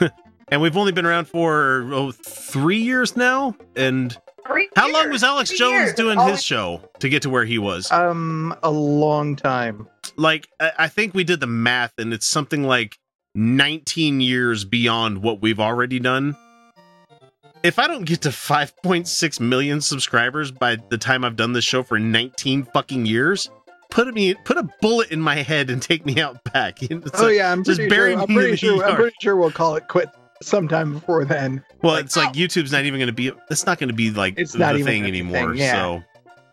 [0.48, 3.54] and we've only been around for oh, three years now.
[3.76, 4.16] And
[4.46, 5.94] Three how long was Alex three Jones years.
[5.94, 7.90] doing his show to get to where he was?
[7.90, 9.88] Um, a long time.
[10.16, 12.98] like I, I think we did the math, and it's something like
[13.34, 16.36] 19 years beyond what we've already done.
[17.62, 21.82] If I don't get to 5.6 million subscribers by the time I've done this show
[21.82, 23.48] for 19 fucking years,
[23.90, 26.78] put me put a bullet in my head and take me out back.
[26.82, 28.22] It's oh like, yeah, I'm just pretty bury sure.
[28.22, 28.84] I'm me in pretty the sure.
[28.84, 30.08] I'm pretty sure we'll call it quit
[30.42, 31.64] sometime before then.
[31.82, 32.32] Well, it's like oh.
[32.32, 33.32] YouTube's not even going to be.
[33.50, 35.50] It's not going to be like It's the not even thing gonna be a anymore.
[35.52, 35.72] thing, yeah.
[35.74, 36.02] So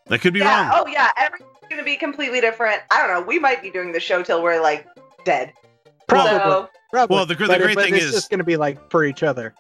[0.07, 0.69] that could be yeah.
[0.69, 0.83] wrong.
[0.85, 1.09] Oh yeah.
[1.17, 2.81] Everything's gonna be completely different.
[2.91, 3.25] I don't know.
[3.25, 4.87] We might be doing the show till we're like
[5.25, 5.53] dead.
[6.07, 6.31] Probably.
[6.39, 7.15] So, Probably.
[7.15, 8.89] Well, the the But it- great but thing it's is- just going to be like
[8.91, 9.53] for each other.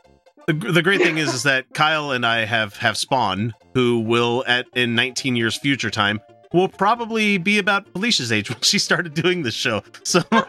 [0.47, 4.43] The, the great thing is, is that Kyle and I have have Spawn, who will
[4.47, 6.19] at in 19 years future time
[6.53, 9.81] will probably be about Felicia's age when she started doing this show.
[10.03, 10.45] So Felicia's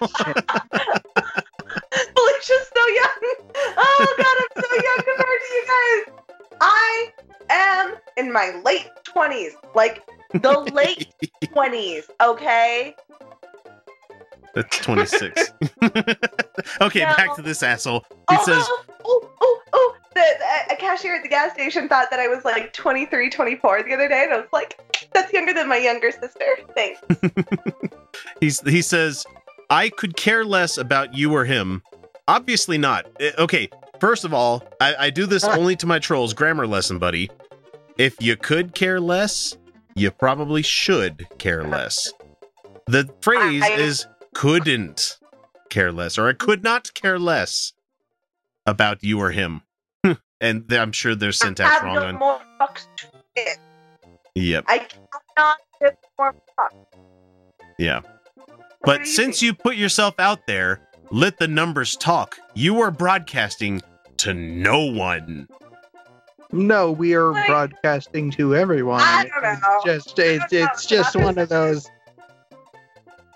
[2.75, 3.21] so young.
[3.77, 6.05] Oh god, I'm so young compared to you guys.
[6.61, 7.13] I
[7.51, 10.03] am in my late twenties, like
[10.33, 11.13] the late
[11.53, 12.11] twenties.
[12.21, 12.95] Okay.
[14.55, 15.53] that's 26.
[16.81, 17.17] okay, No.
[17.17, 18.05] back to this asshole.
[18.31, 21.89] He oh, says, oh, oh, oh, oh, the, a- a cashier at the gas station
[21.89, 24.79] thought that I was like 23, 24 the other day, and I was like,
[25.23, 27.01] "That's younger than my younger sister." Thanks.
[28.41, 29.25] He's he says,
[29.71, 31.83] I could care less about you or him.
[32.29, 33.07] Obviously not.
[33.21, 33.69] Eh, Okay,
[34.01, 36.35] first of all, I, I do this only to my trolls.
[36.35, 37.31] Grammar lesson, buddy.
[37.99, 39.57] If you could care less,
[39.95, 42.13] you probably should care less.
[42.87, 45.19] The phrase I- is couldn't
[45.71, 47.73] care less, or I could not care less
[48.67, 49.63] about you or him.
[50.41, 52.41] and I'm sure there's syntax wrong on.
[54.35, 54.65] Yep.
[54.69, 54.87] I
[55.37, 56.85] cannot give more fucks.
[57.79, 58.01] Yeah.
[58.83, 62.39] But since you put yourself out there, let the numbers talk.
[62.55, 63.83] You are broadcasting
[64.19, 65.49] to no one.
[66.51, 69.01] No, we are Like- broadcasting to everyone.
[69.01, 69.81] I don't know.
[69.85, 71.89] It's just it's, it's just one of those.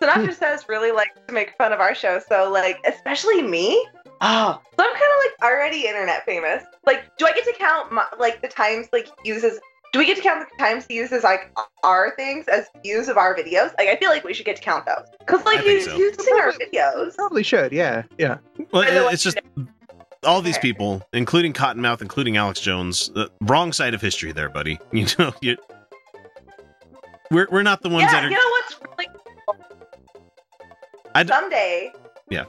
[0.03, 3.87] Sinatra says really likes to make fun of our show, so like, especially me.
[4.21, 6.63] Oh, so I'm kind of like already internet famous.
[6.85, 9.59] Like, do I get to count my, like the times like he uses?
[9.93, 11.51] Do we get to count the times he uses like
[11.83, 13.73] our things as views of our videos?
[13.79, 15.85] Like, I feel like we should get to count those because like I think he's
[15.87, 15.97] so.
[15.97, 17.15] using our videos.
[17.15, 17.73] Probably should.
[17.73, 18.39] Yeah, yeah.
[18.73, 19.39] Well, it- it's just
[20.25, 24.79] all these people, including Cottonmouth, including Alex Jones, the wrong side of history there, buddy.
[24.93, 25.57] You know, you,
[27.31, 28.31] we're we're not the ones yeah, that are.
[28.31, 29.09] you know what's really
[29.47, 29.57] cool?
[31.15, 31.93] I d- someday.
[32.29, 32.45] Yeah.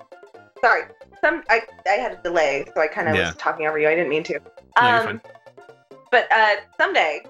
[0.61, 0.83] Sorry,
[1.21, 3.27] some I I had a delay, so I kind of Yeah.
[3.27, 3.87] was talking over you.
[3.87, 4.33] I didn't mean to.
[4.33, 4.39] No,
[4.81, 5.21] you're Um, fine.
[6.11, 7.21] But uh, someday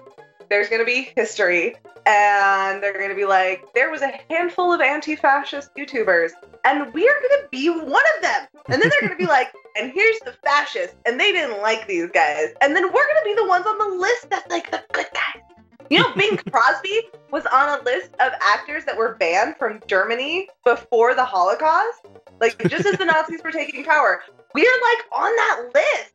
[0.48, 1.74] there's going to be history,
[2.06, 6.30] and they're going to be like, there was a handful of anti-fascist YouTubers,
[6.64, 8.46] and we are going to be one of them.
[8.68, 9.48] And then they're going to be like,
[9.78, 13.24] and here's the fascists, and they didn't like these guys, and then we're going to
[13.24, 15.42] be the ones on the list that's like the good guys.
[15.90, 20.48] You know, Bing Crosby was on a list of actors that were banned from Germany
[20.64, 22.06] before the Holocaust,
[22.40, 24.22] like just as the Nazis were taking power.
[24.54, 26.12] We're like on that list.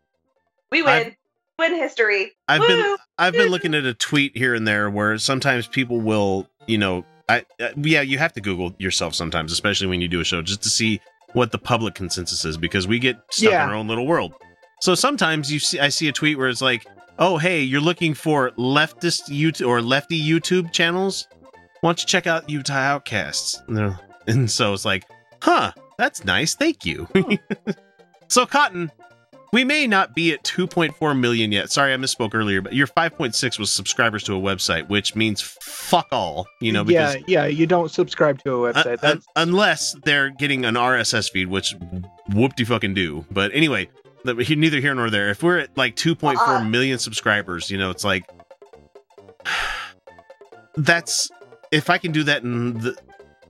[0.72, 1.16] We win.
[1.60, 2.32] Win history.
[2.48, 2.68] I've Woo!
[2.68, 6.78] been I've been looking at a tweet here and there where sometimes people will, you
[6.78, 10.24] know, I uh, yeah, you have to Google yourself sometimes, especially when you do a
[10.24, 11.00] show, just to see
[11.34, 13.64] what the public consensus is because we get stuck Yeah.
[13.64, 14.34] in our own little world.
[14.82, 16.86] So sometimes you see I see a tweet where it's like,
[17.20, 21.28] "Oh, hey, you're looking for leftist YouTube or lefty YouTube channels?
[21.82, 23.98] Why don't you check out Utah Outcasts?" And,
[24.28, 25.06] and so it's like,
[25.42, 26.56] "Huh, that's nice.
[26.56, 27.08] Thank you."
[28.28, 28.92] so Cotton,
[29.54, 31.72] we may not be at 2.4 million yet.
[31.72, 36.08] Sorry, I misspoke earlier, but your 5.6 was subscribers to a website, which means fuck
[36.12, 37.46] all, you know, because yeah, yeah.
[37.46, 38.94] You don't subscribe to a uh, website.
[38.94, 41.76] uh, That's unless they're getting an RSS feed, which
[42.34, 43.26] whoop de fucking do.
[43.30, 43.90] But anyway,
[44.26, 45.30] neither here nor there.
[45.30, 48.28] If we're at like 2.4 million subscribers, you know, it's like
[50.78, 51.30] that's
[51.72, 52.98] if I can do that in the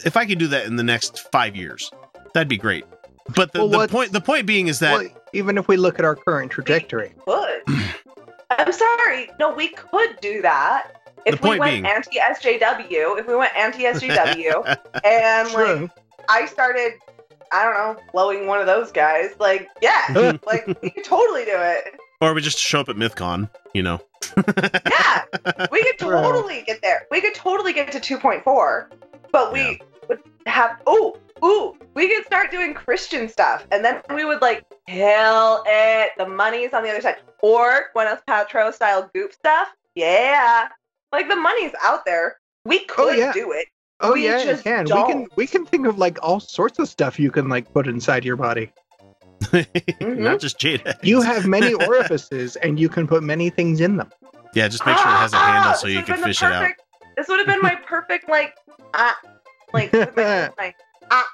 [0.04, 1.90] if I can do that in the next five years,
[2.34, 2.84] that'd be great.
[3.38, 6.00] But the, Well, the point the point being is that well, even if we look
[6.00, 7.14] at our current trajectory.
[7.26, 7.62] could.
[8.52, 9.30] I'm sorry.
[9.40, 10.92] No, we could do that.
[11.26, 15.90] If The we point went being- anti SJW, if we went anti SJW, and like
[16.30, 16.94] I started,
[17.52, 21.56] I don't know, blowing one of those guys, like yeah, like we could totally do
[21.56, 21.96] it.
[22.22, 24.00] or we just show up at MythCon, you know.
[24.90, 25.24] Yeah,
[25.72, 27.08] we could totally get there.
[27.12, 28.88] We could totally get to 2.4,
[29.32, 34.26] but we would have oh ooh, we could start doing Christian stuff, and then we
[34.26, 36.11] would like kill it.
[36.18, 39.70] The money's on the other side, or Gwyneth Paltrow style goop stuff.
[39.95, 40.70] Yeah,
[41.11, 42.38] like the money's out there.
[42.65, 43.34] We could yeah.
[43.34, 43.68] do it.
[43.99, 44.84] Oh We yeah, you just can.
[44.84, 45.07] We don't.
[45.07, 48.26] can we can think of like all sorts of stuff you can like put inside
[48.26, 48.72] your body.
[49.44, 50.24] Mm-hmm.
[50.24, 50.82] Not just jade.
[50.86, 50.99] eggs.
[51.03, 54.10] You have many orifices and you can put many things in them.
[54.53, 56.52] Yeah, just make sure it has a handle so you can been the fish it
[56.52, 56.72] out.
[57.18, 58.56] This would have been my perfect like
[58.94, 59.20] ah
[59.74, 60.74] like my, my
[61.14, 61.26] ah.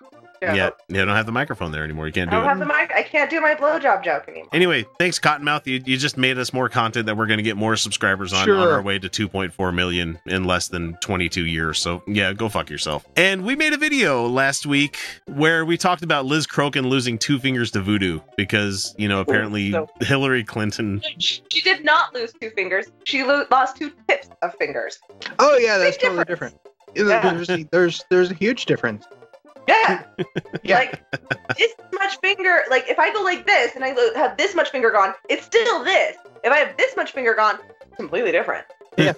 [0.42, 0.54] Yeah,
[0.88, 2.08] yeah, I don't have the microphone there anymore.
[2.08, 2.60] You can't do I do don't it.
[2.60, 2.94] have the mic.
[2.96, 4.48] I can't do my blowjob joke anymore.
[4.54, 5.66] Anyway, thanks Cottonmouth.
[5.68, 8.40] You, you just made us more content that we're going to get more subscribers on
[8.44, 8.72] on Sure.
[8.72, 11.78] our way to 2.4 million in less than 22 years.
[11.80, 13.06] So yeah, go fuck yourself.
[13.18, 17.38] And we made a video last week where we talked about Liz Crokin losing two
[17.38, 21.02] fingers to voodoo because you know apparently so- Hillary Clinton.
[21.18, 22.86] She did not lose two fingers.
[23.04, 25.00] She lo- lost two tips of fingers.
[25.38, 26.56] Oh yeah, that's totally different.
[26.96, 27.34] Yeah.
[27.34, 29.04] There's, there's there's a huge difference.
[30.64, 30.76] Yeah.
[30.78, 31.02] Like
[31.58, 32.62] this much finger.
[32.70, 35.84] Like if I go like this and I have this much finger gone, it's still
[35.84, 36.16] this.
[36.44, 38.66] If I have this much finger gone, it's completely different.
[38.98, 39.14] Yeah,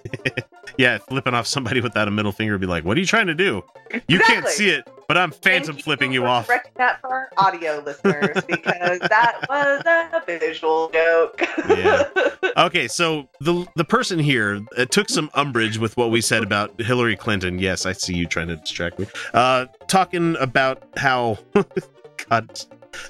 [0.77, 3.27] yeah, flipping off somebody without a middle finger would be like, "What are you trying
[3.27, 3.63] to do?
[4.07, 8.43] You can't see it, but I'm phantom flipping you off." That for our audio listeners
[8.47, 11.41] because that was a visual joke.
[11.67, 12.03] Yeah.
[12.57, 16.79] Okay, so the the person here uh, took some umbrage with what we said about
[16.81, 17.59] Hillary Clinton.
[17.59, 19.07] Yes, I see you trying to distract me.
[19.33, 21.37] Uh, talking about how,
[22.29, 22.59] God,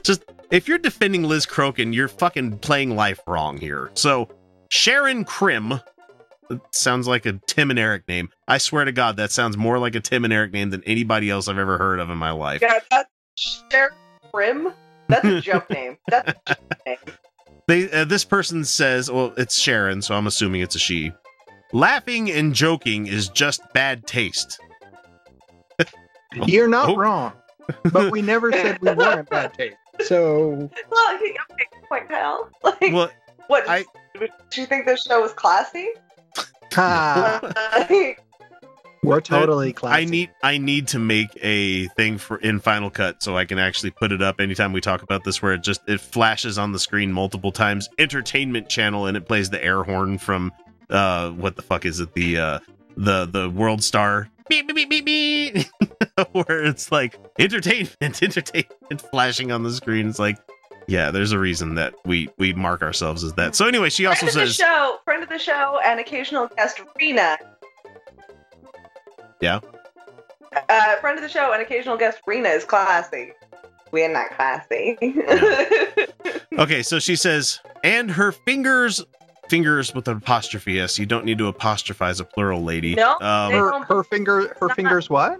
[0.03, 3.89] just if you're defending Liz Crokin, you're fucking playing life wrong here.
[3.95, 4.29] So,
[4.69, 5.81] Sharon Krim
[6.51, 8.29] it sounds like a Tim and Eric name.
[8.47, 11.29] I swear to God, that sounds more like a Tim and Eric name than anybody
[11.29, 12.61] else I've ever heard of in my life.
[12.61, 13.09] Yeah, that's
[13.71, 13.93] Sharon
[14.31, 14.73] Prim.
[15.07, 15.97] That's a joke name.
[16.07, 16.97] That's a joke name.
[17.67, 21.11] They uh, this person says, well, it's Sharon, so I'm assuming it's a she.
[21.73, 24.59] Laughing and joking is just bad taste.
[26.45, 26.95] You're not Oh.
[26.95, 27.33] wrong,
[27.91, 29.75] but we never said we weren't bad taste.
[30.01, 32.49] So Well, okay, okay, point, pal.
[32.63, 33.11] Like, Well,
[33.47, 33.69] what?
[33.69, 33.85] I-
[34.49, 35.87] do you think this show was classy?
[39.03, 40.01] We're totally classy.
[40.01, 43.57] I need I need to make a thing for in Final Cut so I can
[43.59, 46.71] actually put it up anytime we talk about this where it just it flashes on
[46.71, 47.89] the screen multiple times.
[47.97, 50.51] Entertainment channel and it plays the air horn from
[50.89, 52.13] uh what the fuck is it?
[52.13, 52.59] The uh
[52.95, 55.65] the the World Star beep beep beep beep beep
[56.33, 60.09] where it's like entertainment, entertainment flashing on the screen.
[60.09, 60.37] It's like
[60.91, 63.55] yeah, there's a reason that we we mark ourselves as that.
[63.55, 66.47] So anyway, she also friend of the says show, friend of the show, and occasional
[66.57, 67.37] guest Rena.
[69.39, 69.59] yeah.
[70.67, 73.31] Uh, friend of the show and occasional guest Rena is classy.
[73.93, 74.97] We are not classy.
[76.59, 79.01] Okay, so she says, and her fingers,
[79.49, 80.99] fingers with an apostrophe s.
[80.99, 82.93] You don't need to apostrophize a plural lady.
[82.93, 85.09] No, um, her, don't- her finger, her fingers.
[85.09, 85.39] What?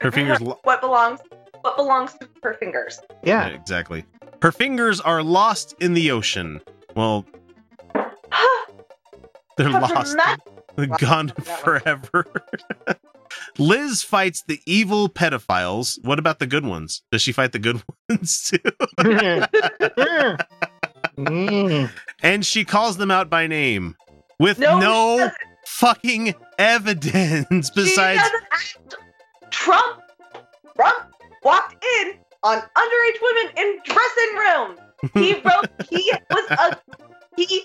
[0.00, 0.40] her fingers.
[0.40, 1.20] lo- what belongs?
[1.60, 3.00] What belongs to her fingers?
[3.22, 3.46] Yeah.
[3.46, 4.04] exactly.
[4.42, 6.60] Her fingers are lost in the ocean.
[6.94, 7.24] Well,
[9.56, 10.40] they're lost, not-
[10.98, 12.24] gone forever.
[13.58, 15.98] Liz fights the evil pedophiles.
[16.04, 17.02] What about the good ones?
[17.10, 18.58] Does she fight the good ones too?
[22.22, 23.96] And she calls them out by name
[24.38, 25.30] with No, no
[25.66, 28.94] fucking evidence besides doesn't.
[29.50, 30.00] Trump,
[30.76, 31.10] Trump
[31.42, 34.78] walked in on underage women in dressing rooms.
[35.14, 35.68] He wrote.
[35.90, 36.78] He was a
[37.36, 37.64] he.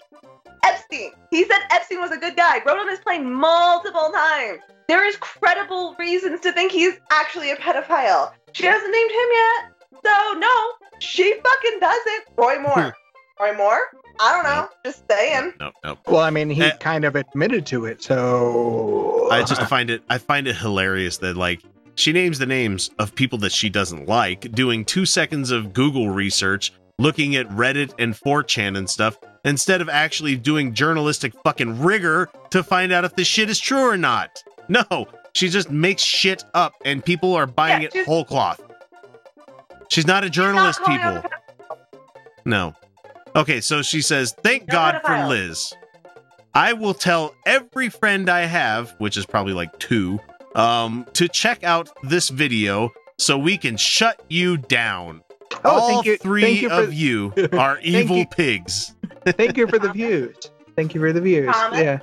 [0.66, 1.12] Epstein.
[1.30, 2.60] He said Epstein was a good guy.
[2.66, 4.60] Wrote on his plane multiple times.
[4.88, 8.32] There is credible reasons to think he's actually a pedophile.
[8.54, 9.72] She hasn't named him yet,
[10.06, 10.62] so no,
[11.00, 12.24] she fucking doesn't.
[12.38, 12.96] Roy Moore.
[13.42, 13.80] Roy Moore?
[14.22, 14.70] I don't know.
[14.86, 15.54] Just saying.
[15.60, 15.98] no, no.
[16.06, 16.72] Well, I mean, he Eh.
[16.80, 21.36] kind of admitted to it, so I just find it I find it hilarious that
[21.36, 21.62] like
[21.96, 26.10] she names the names of people that she doesn't like, doing two seconds of Google
[26.10, 32.30] research, looking at Reddit and 4chan and stuff, instead of actually doing journalistic fucking rigor
[32.50, 34.44] to find out if this shit is true or not.
[34.68, 38.62] No, she just makes shit up and people are buying Yeah, it whole cloth.
[39.90, 41.24] She's not a journalist, out people.
[42.46, 42.74] No.
[43.36, 45.28] Okay, so she says, Thank No God for.
[45.28, 45.74] Liz.
[46.56, 50.20] I will tell every friend I have, which is probably like two,
[50.56, 55.22] um, to check out this video so we can shut you down.
[55.64, 58.26] Oh, All thank you- three thank you for- of you are Thank evil you.
[58.28, 58.96] pigs.
[59.26, 60.36] Thank you for the views.
[60.76, 61.54] Thank you for the views.
[61.54, 61.84] Comment?
[61.84, 62.00] Yeah.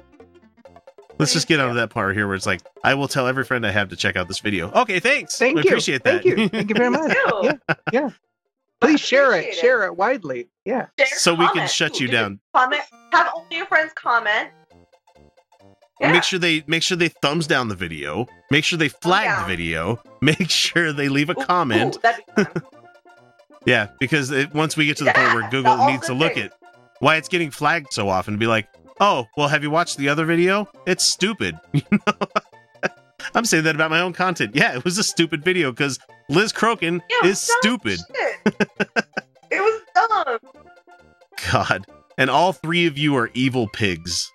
[1.19, 3.45] Let's just get out of that part here where it's like, I will tell every
[3.45, 4.71] friend I have to check out this video.
[4.73, 5.37] Okay, thanks.
[5.37, 5.69] Thank we you.
[5.69, 6.23] appreciate that.
[6.23, 6.49] Thank you.
[6.49, 7.15] Thank you very much.
[7.43, 7.53] Yeah.
[7.93, 8.09] Yeah.
[8.81, 9.49] Please share it.
[9.49, 9.55] it.
[9.57, 10.49] Share it widely.
[10.65, 10.87] Yeah.
[10.99, 12.41] Share, So we can shut you Ooh, down.
[12.57, 12.81] Comment.
[13.13, 14.49] Have all your friends comment.
[16.01, 18.27] And Make sure they make sure they thumbs down the video.
[18.51, 19.43] Make sure they flag down.
[19.43, 20.03] the video.
[20.21, 21.99] Make sure they leave a comment.
[22.05, 22.45] Ooh, be.
[23.67, 26.51] Yeah, because it, once we get to the point where Google needs to look at
[27.01, 28.67] why it's getting flagged so often, be like,
[29.01, 30.67] oh, well, have you watched the other video?
[30.87, 31.57] It's stupid.
[31.75, 32.15] You know?
[33.35, 34.57] I'm saying that about my own content.
[34.57, 35.99] Yeah, it was a stupid video because
[36.31, 38.01] Liz Crokin Yeah, is stupid.
[38.15, 40.39] it was dumb.
[41.53, 41.85] God.
[42.17, 44.33] And all three of you are evil pigs.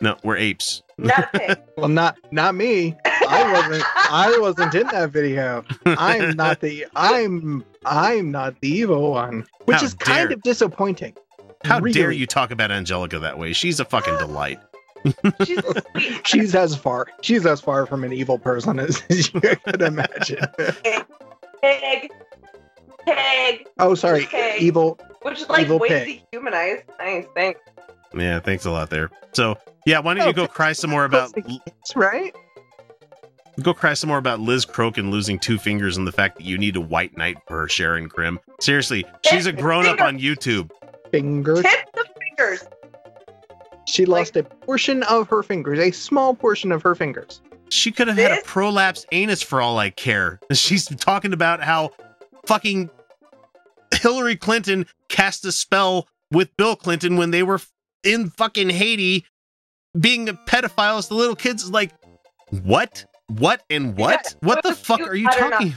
[0.00, 0.82] No, we're apes.
[0.96, 1.58] Not a pig.
[1.76, 2.96] Well, not not me.
[3.04, 3.84] I wasn't.
[3.96, 5.64] I wasn't in that video.
[5.86, 6.86] I'm not the.
[6.96, 7.64] I'm.
[7.84, 11.16] I'm not the evil one, which How is kind of disappointing.
[11.64, 13.52] How dare you talk about Angelica that way?
[13.52, 14.60] She's a fucking delight.
[15.44, 15.60] She's
[15.92, 16.26] sweet.
[16.26, 17.06] She's as far.
[17.22, 20.44] She's as far from an evil person as, as you could imagine.
[21.62, 22.10] Pig.
[23.06, 23.66] Pig.
[23.78, 24.26] oh, sorry.
[24.26, 24.62] Pig.
[24.62, 24.98] Evil.
[25.22, 26.22] Which is like Evil way pig.
[26.32, 26.82] humanize?
[26.98, 27.60] Nice, thanks.
[28.14, 29.10] Yeah, thanks a lot there.
[29.32, 29.56] So,
[29.86, 32.34] yeah, why don't you Oh, go cry some more about That's right.
[33.62, 36.56] Go cry some more about Liz Crokin losing two fingers and the fact that you
[36.58, 38.38] need a white knight for her, Sharon Krim.
[38.60, 40.70] Seriously, she's a grown up on YouTube.
[41.10, 41.62] Fingers.
[41.62, 42.64] Tip the fingers.
[43.86, 47.40] She lost a portion of her fingers, a small portion of her fingers.
[47.70, 50.38] She could have had a prolapsed anus for all I care.
[50.52, 51.90] She's talking about how
[52.46, 52.90] fucking
[53.92, 57.60] Hillary Clinton cast a spell with Bill Clinton when they were
[58.04, 59.24] in fucking Haiti
[59.98, 61.70] being pedophiles to little kids.
[61.70, 61.92] Like,
[62.62, 63.04] what?
[63.28, 64.20] What and what?
[64.42, 65.56] Yeah, what the fuck are you I don't know.
[65.58, 65.74] talking?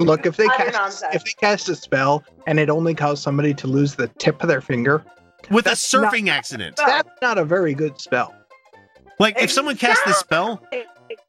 [0.00, 1.14] Look, if they cast nonsense.
[1.14, 4.48] if they cast a spell and it only caused somebody to lose the tip of
[4.48, 5.04] their finger,
[5.50, 6.76] With a That's not- surfing accident.
[6.76, 8.34] that's not a very good spell.
[9.18, 10.62] Like if someone casts the spell,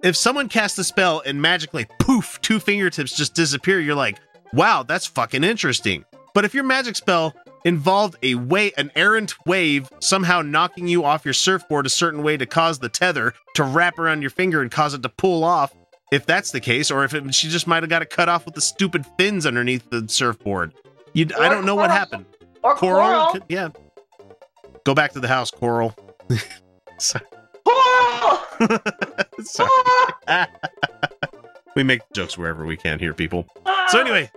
[0.01, 4.19] if someone casts the spell and magically poof, two fingertips just disappear, you're like,
[4.53, 6.05] wow, that's fucking interesting.
[6.33, 7.33] But if your magic spell
[7.65, 12.37] involved a way an errant wave somehow knocking you off your surfboard a certain way
[12.37, 15.73] to cause the tether to wrap around your finger and cause it to pull off,
[16.11, 18.45] if that's the case, or if it, she just might have got it cut off
[18.45, 20.73] with the stupid fins underneath the surfboard.
[21.13, 22.25] You, I don't know what happened.
[22.63, 23.31] Or coral.
[23.31, 23.69] could- yeah.
[24.83, 25.95] Go back to the house, Coral.
[26.97, 27.25] Sorry.
[27.65, 28.39] Coral!
[29.41, 29.69] Sorry.
[30.27, 30.49] Ah!
[31.75, 33.45] we make jokes wherever we can here, people.
[33.55, 34.01] So ah!
[34.01, 34.31] anyway,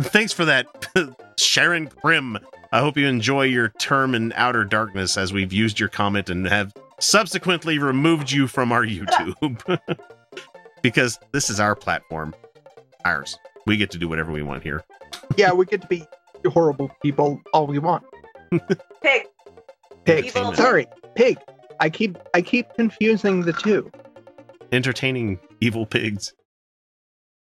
[0.00, 0.66] thanks for that,
[1.38, 2.38] Sharon Krim.
[2.72, 6.46] I hope you enjoy your term in outer darkness as we've used your comment and
[6.46, 9.78] have subsequently removed you from our YouTube.
[10.82, 12.34] because this is our platform.
[13.04, 13.38] Ours.
[13.66, 14.84] We get to do whatever we want here.
[15.36, 16.04] Yeah, we get to be
[16.46, 18.04] horrible people all we want.
[19.02, 19.26] Pig.
[20.04, 20.26] Pig.
[20.26, 20.54] Evil.
[20.54, 21.38] Sorry, pig.
[21.80, 23.90] I keep I keep confusing the two.
[24.72, 26.32] Entertaining evil pigs.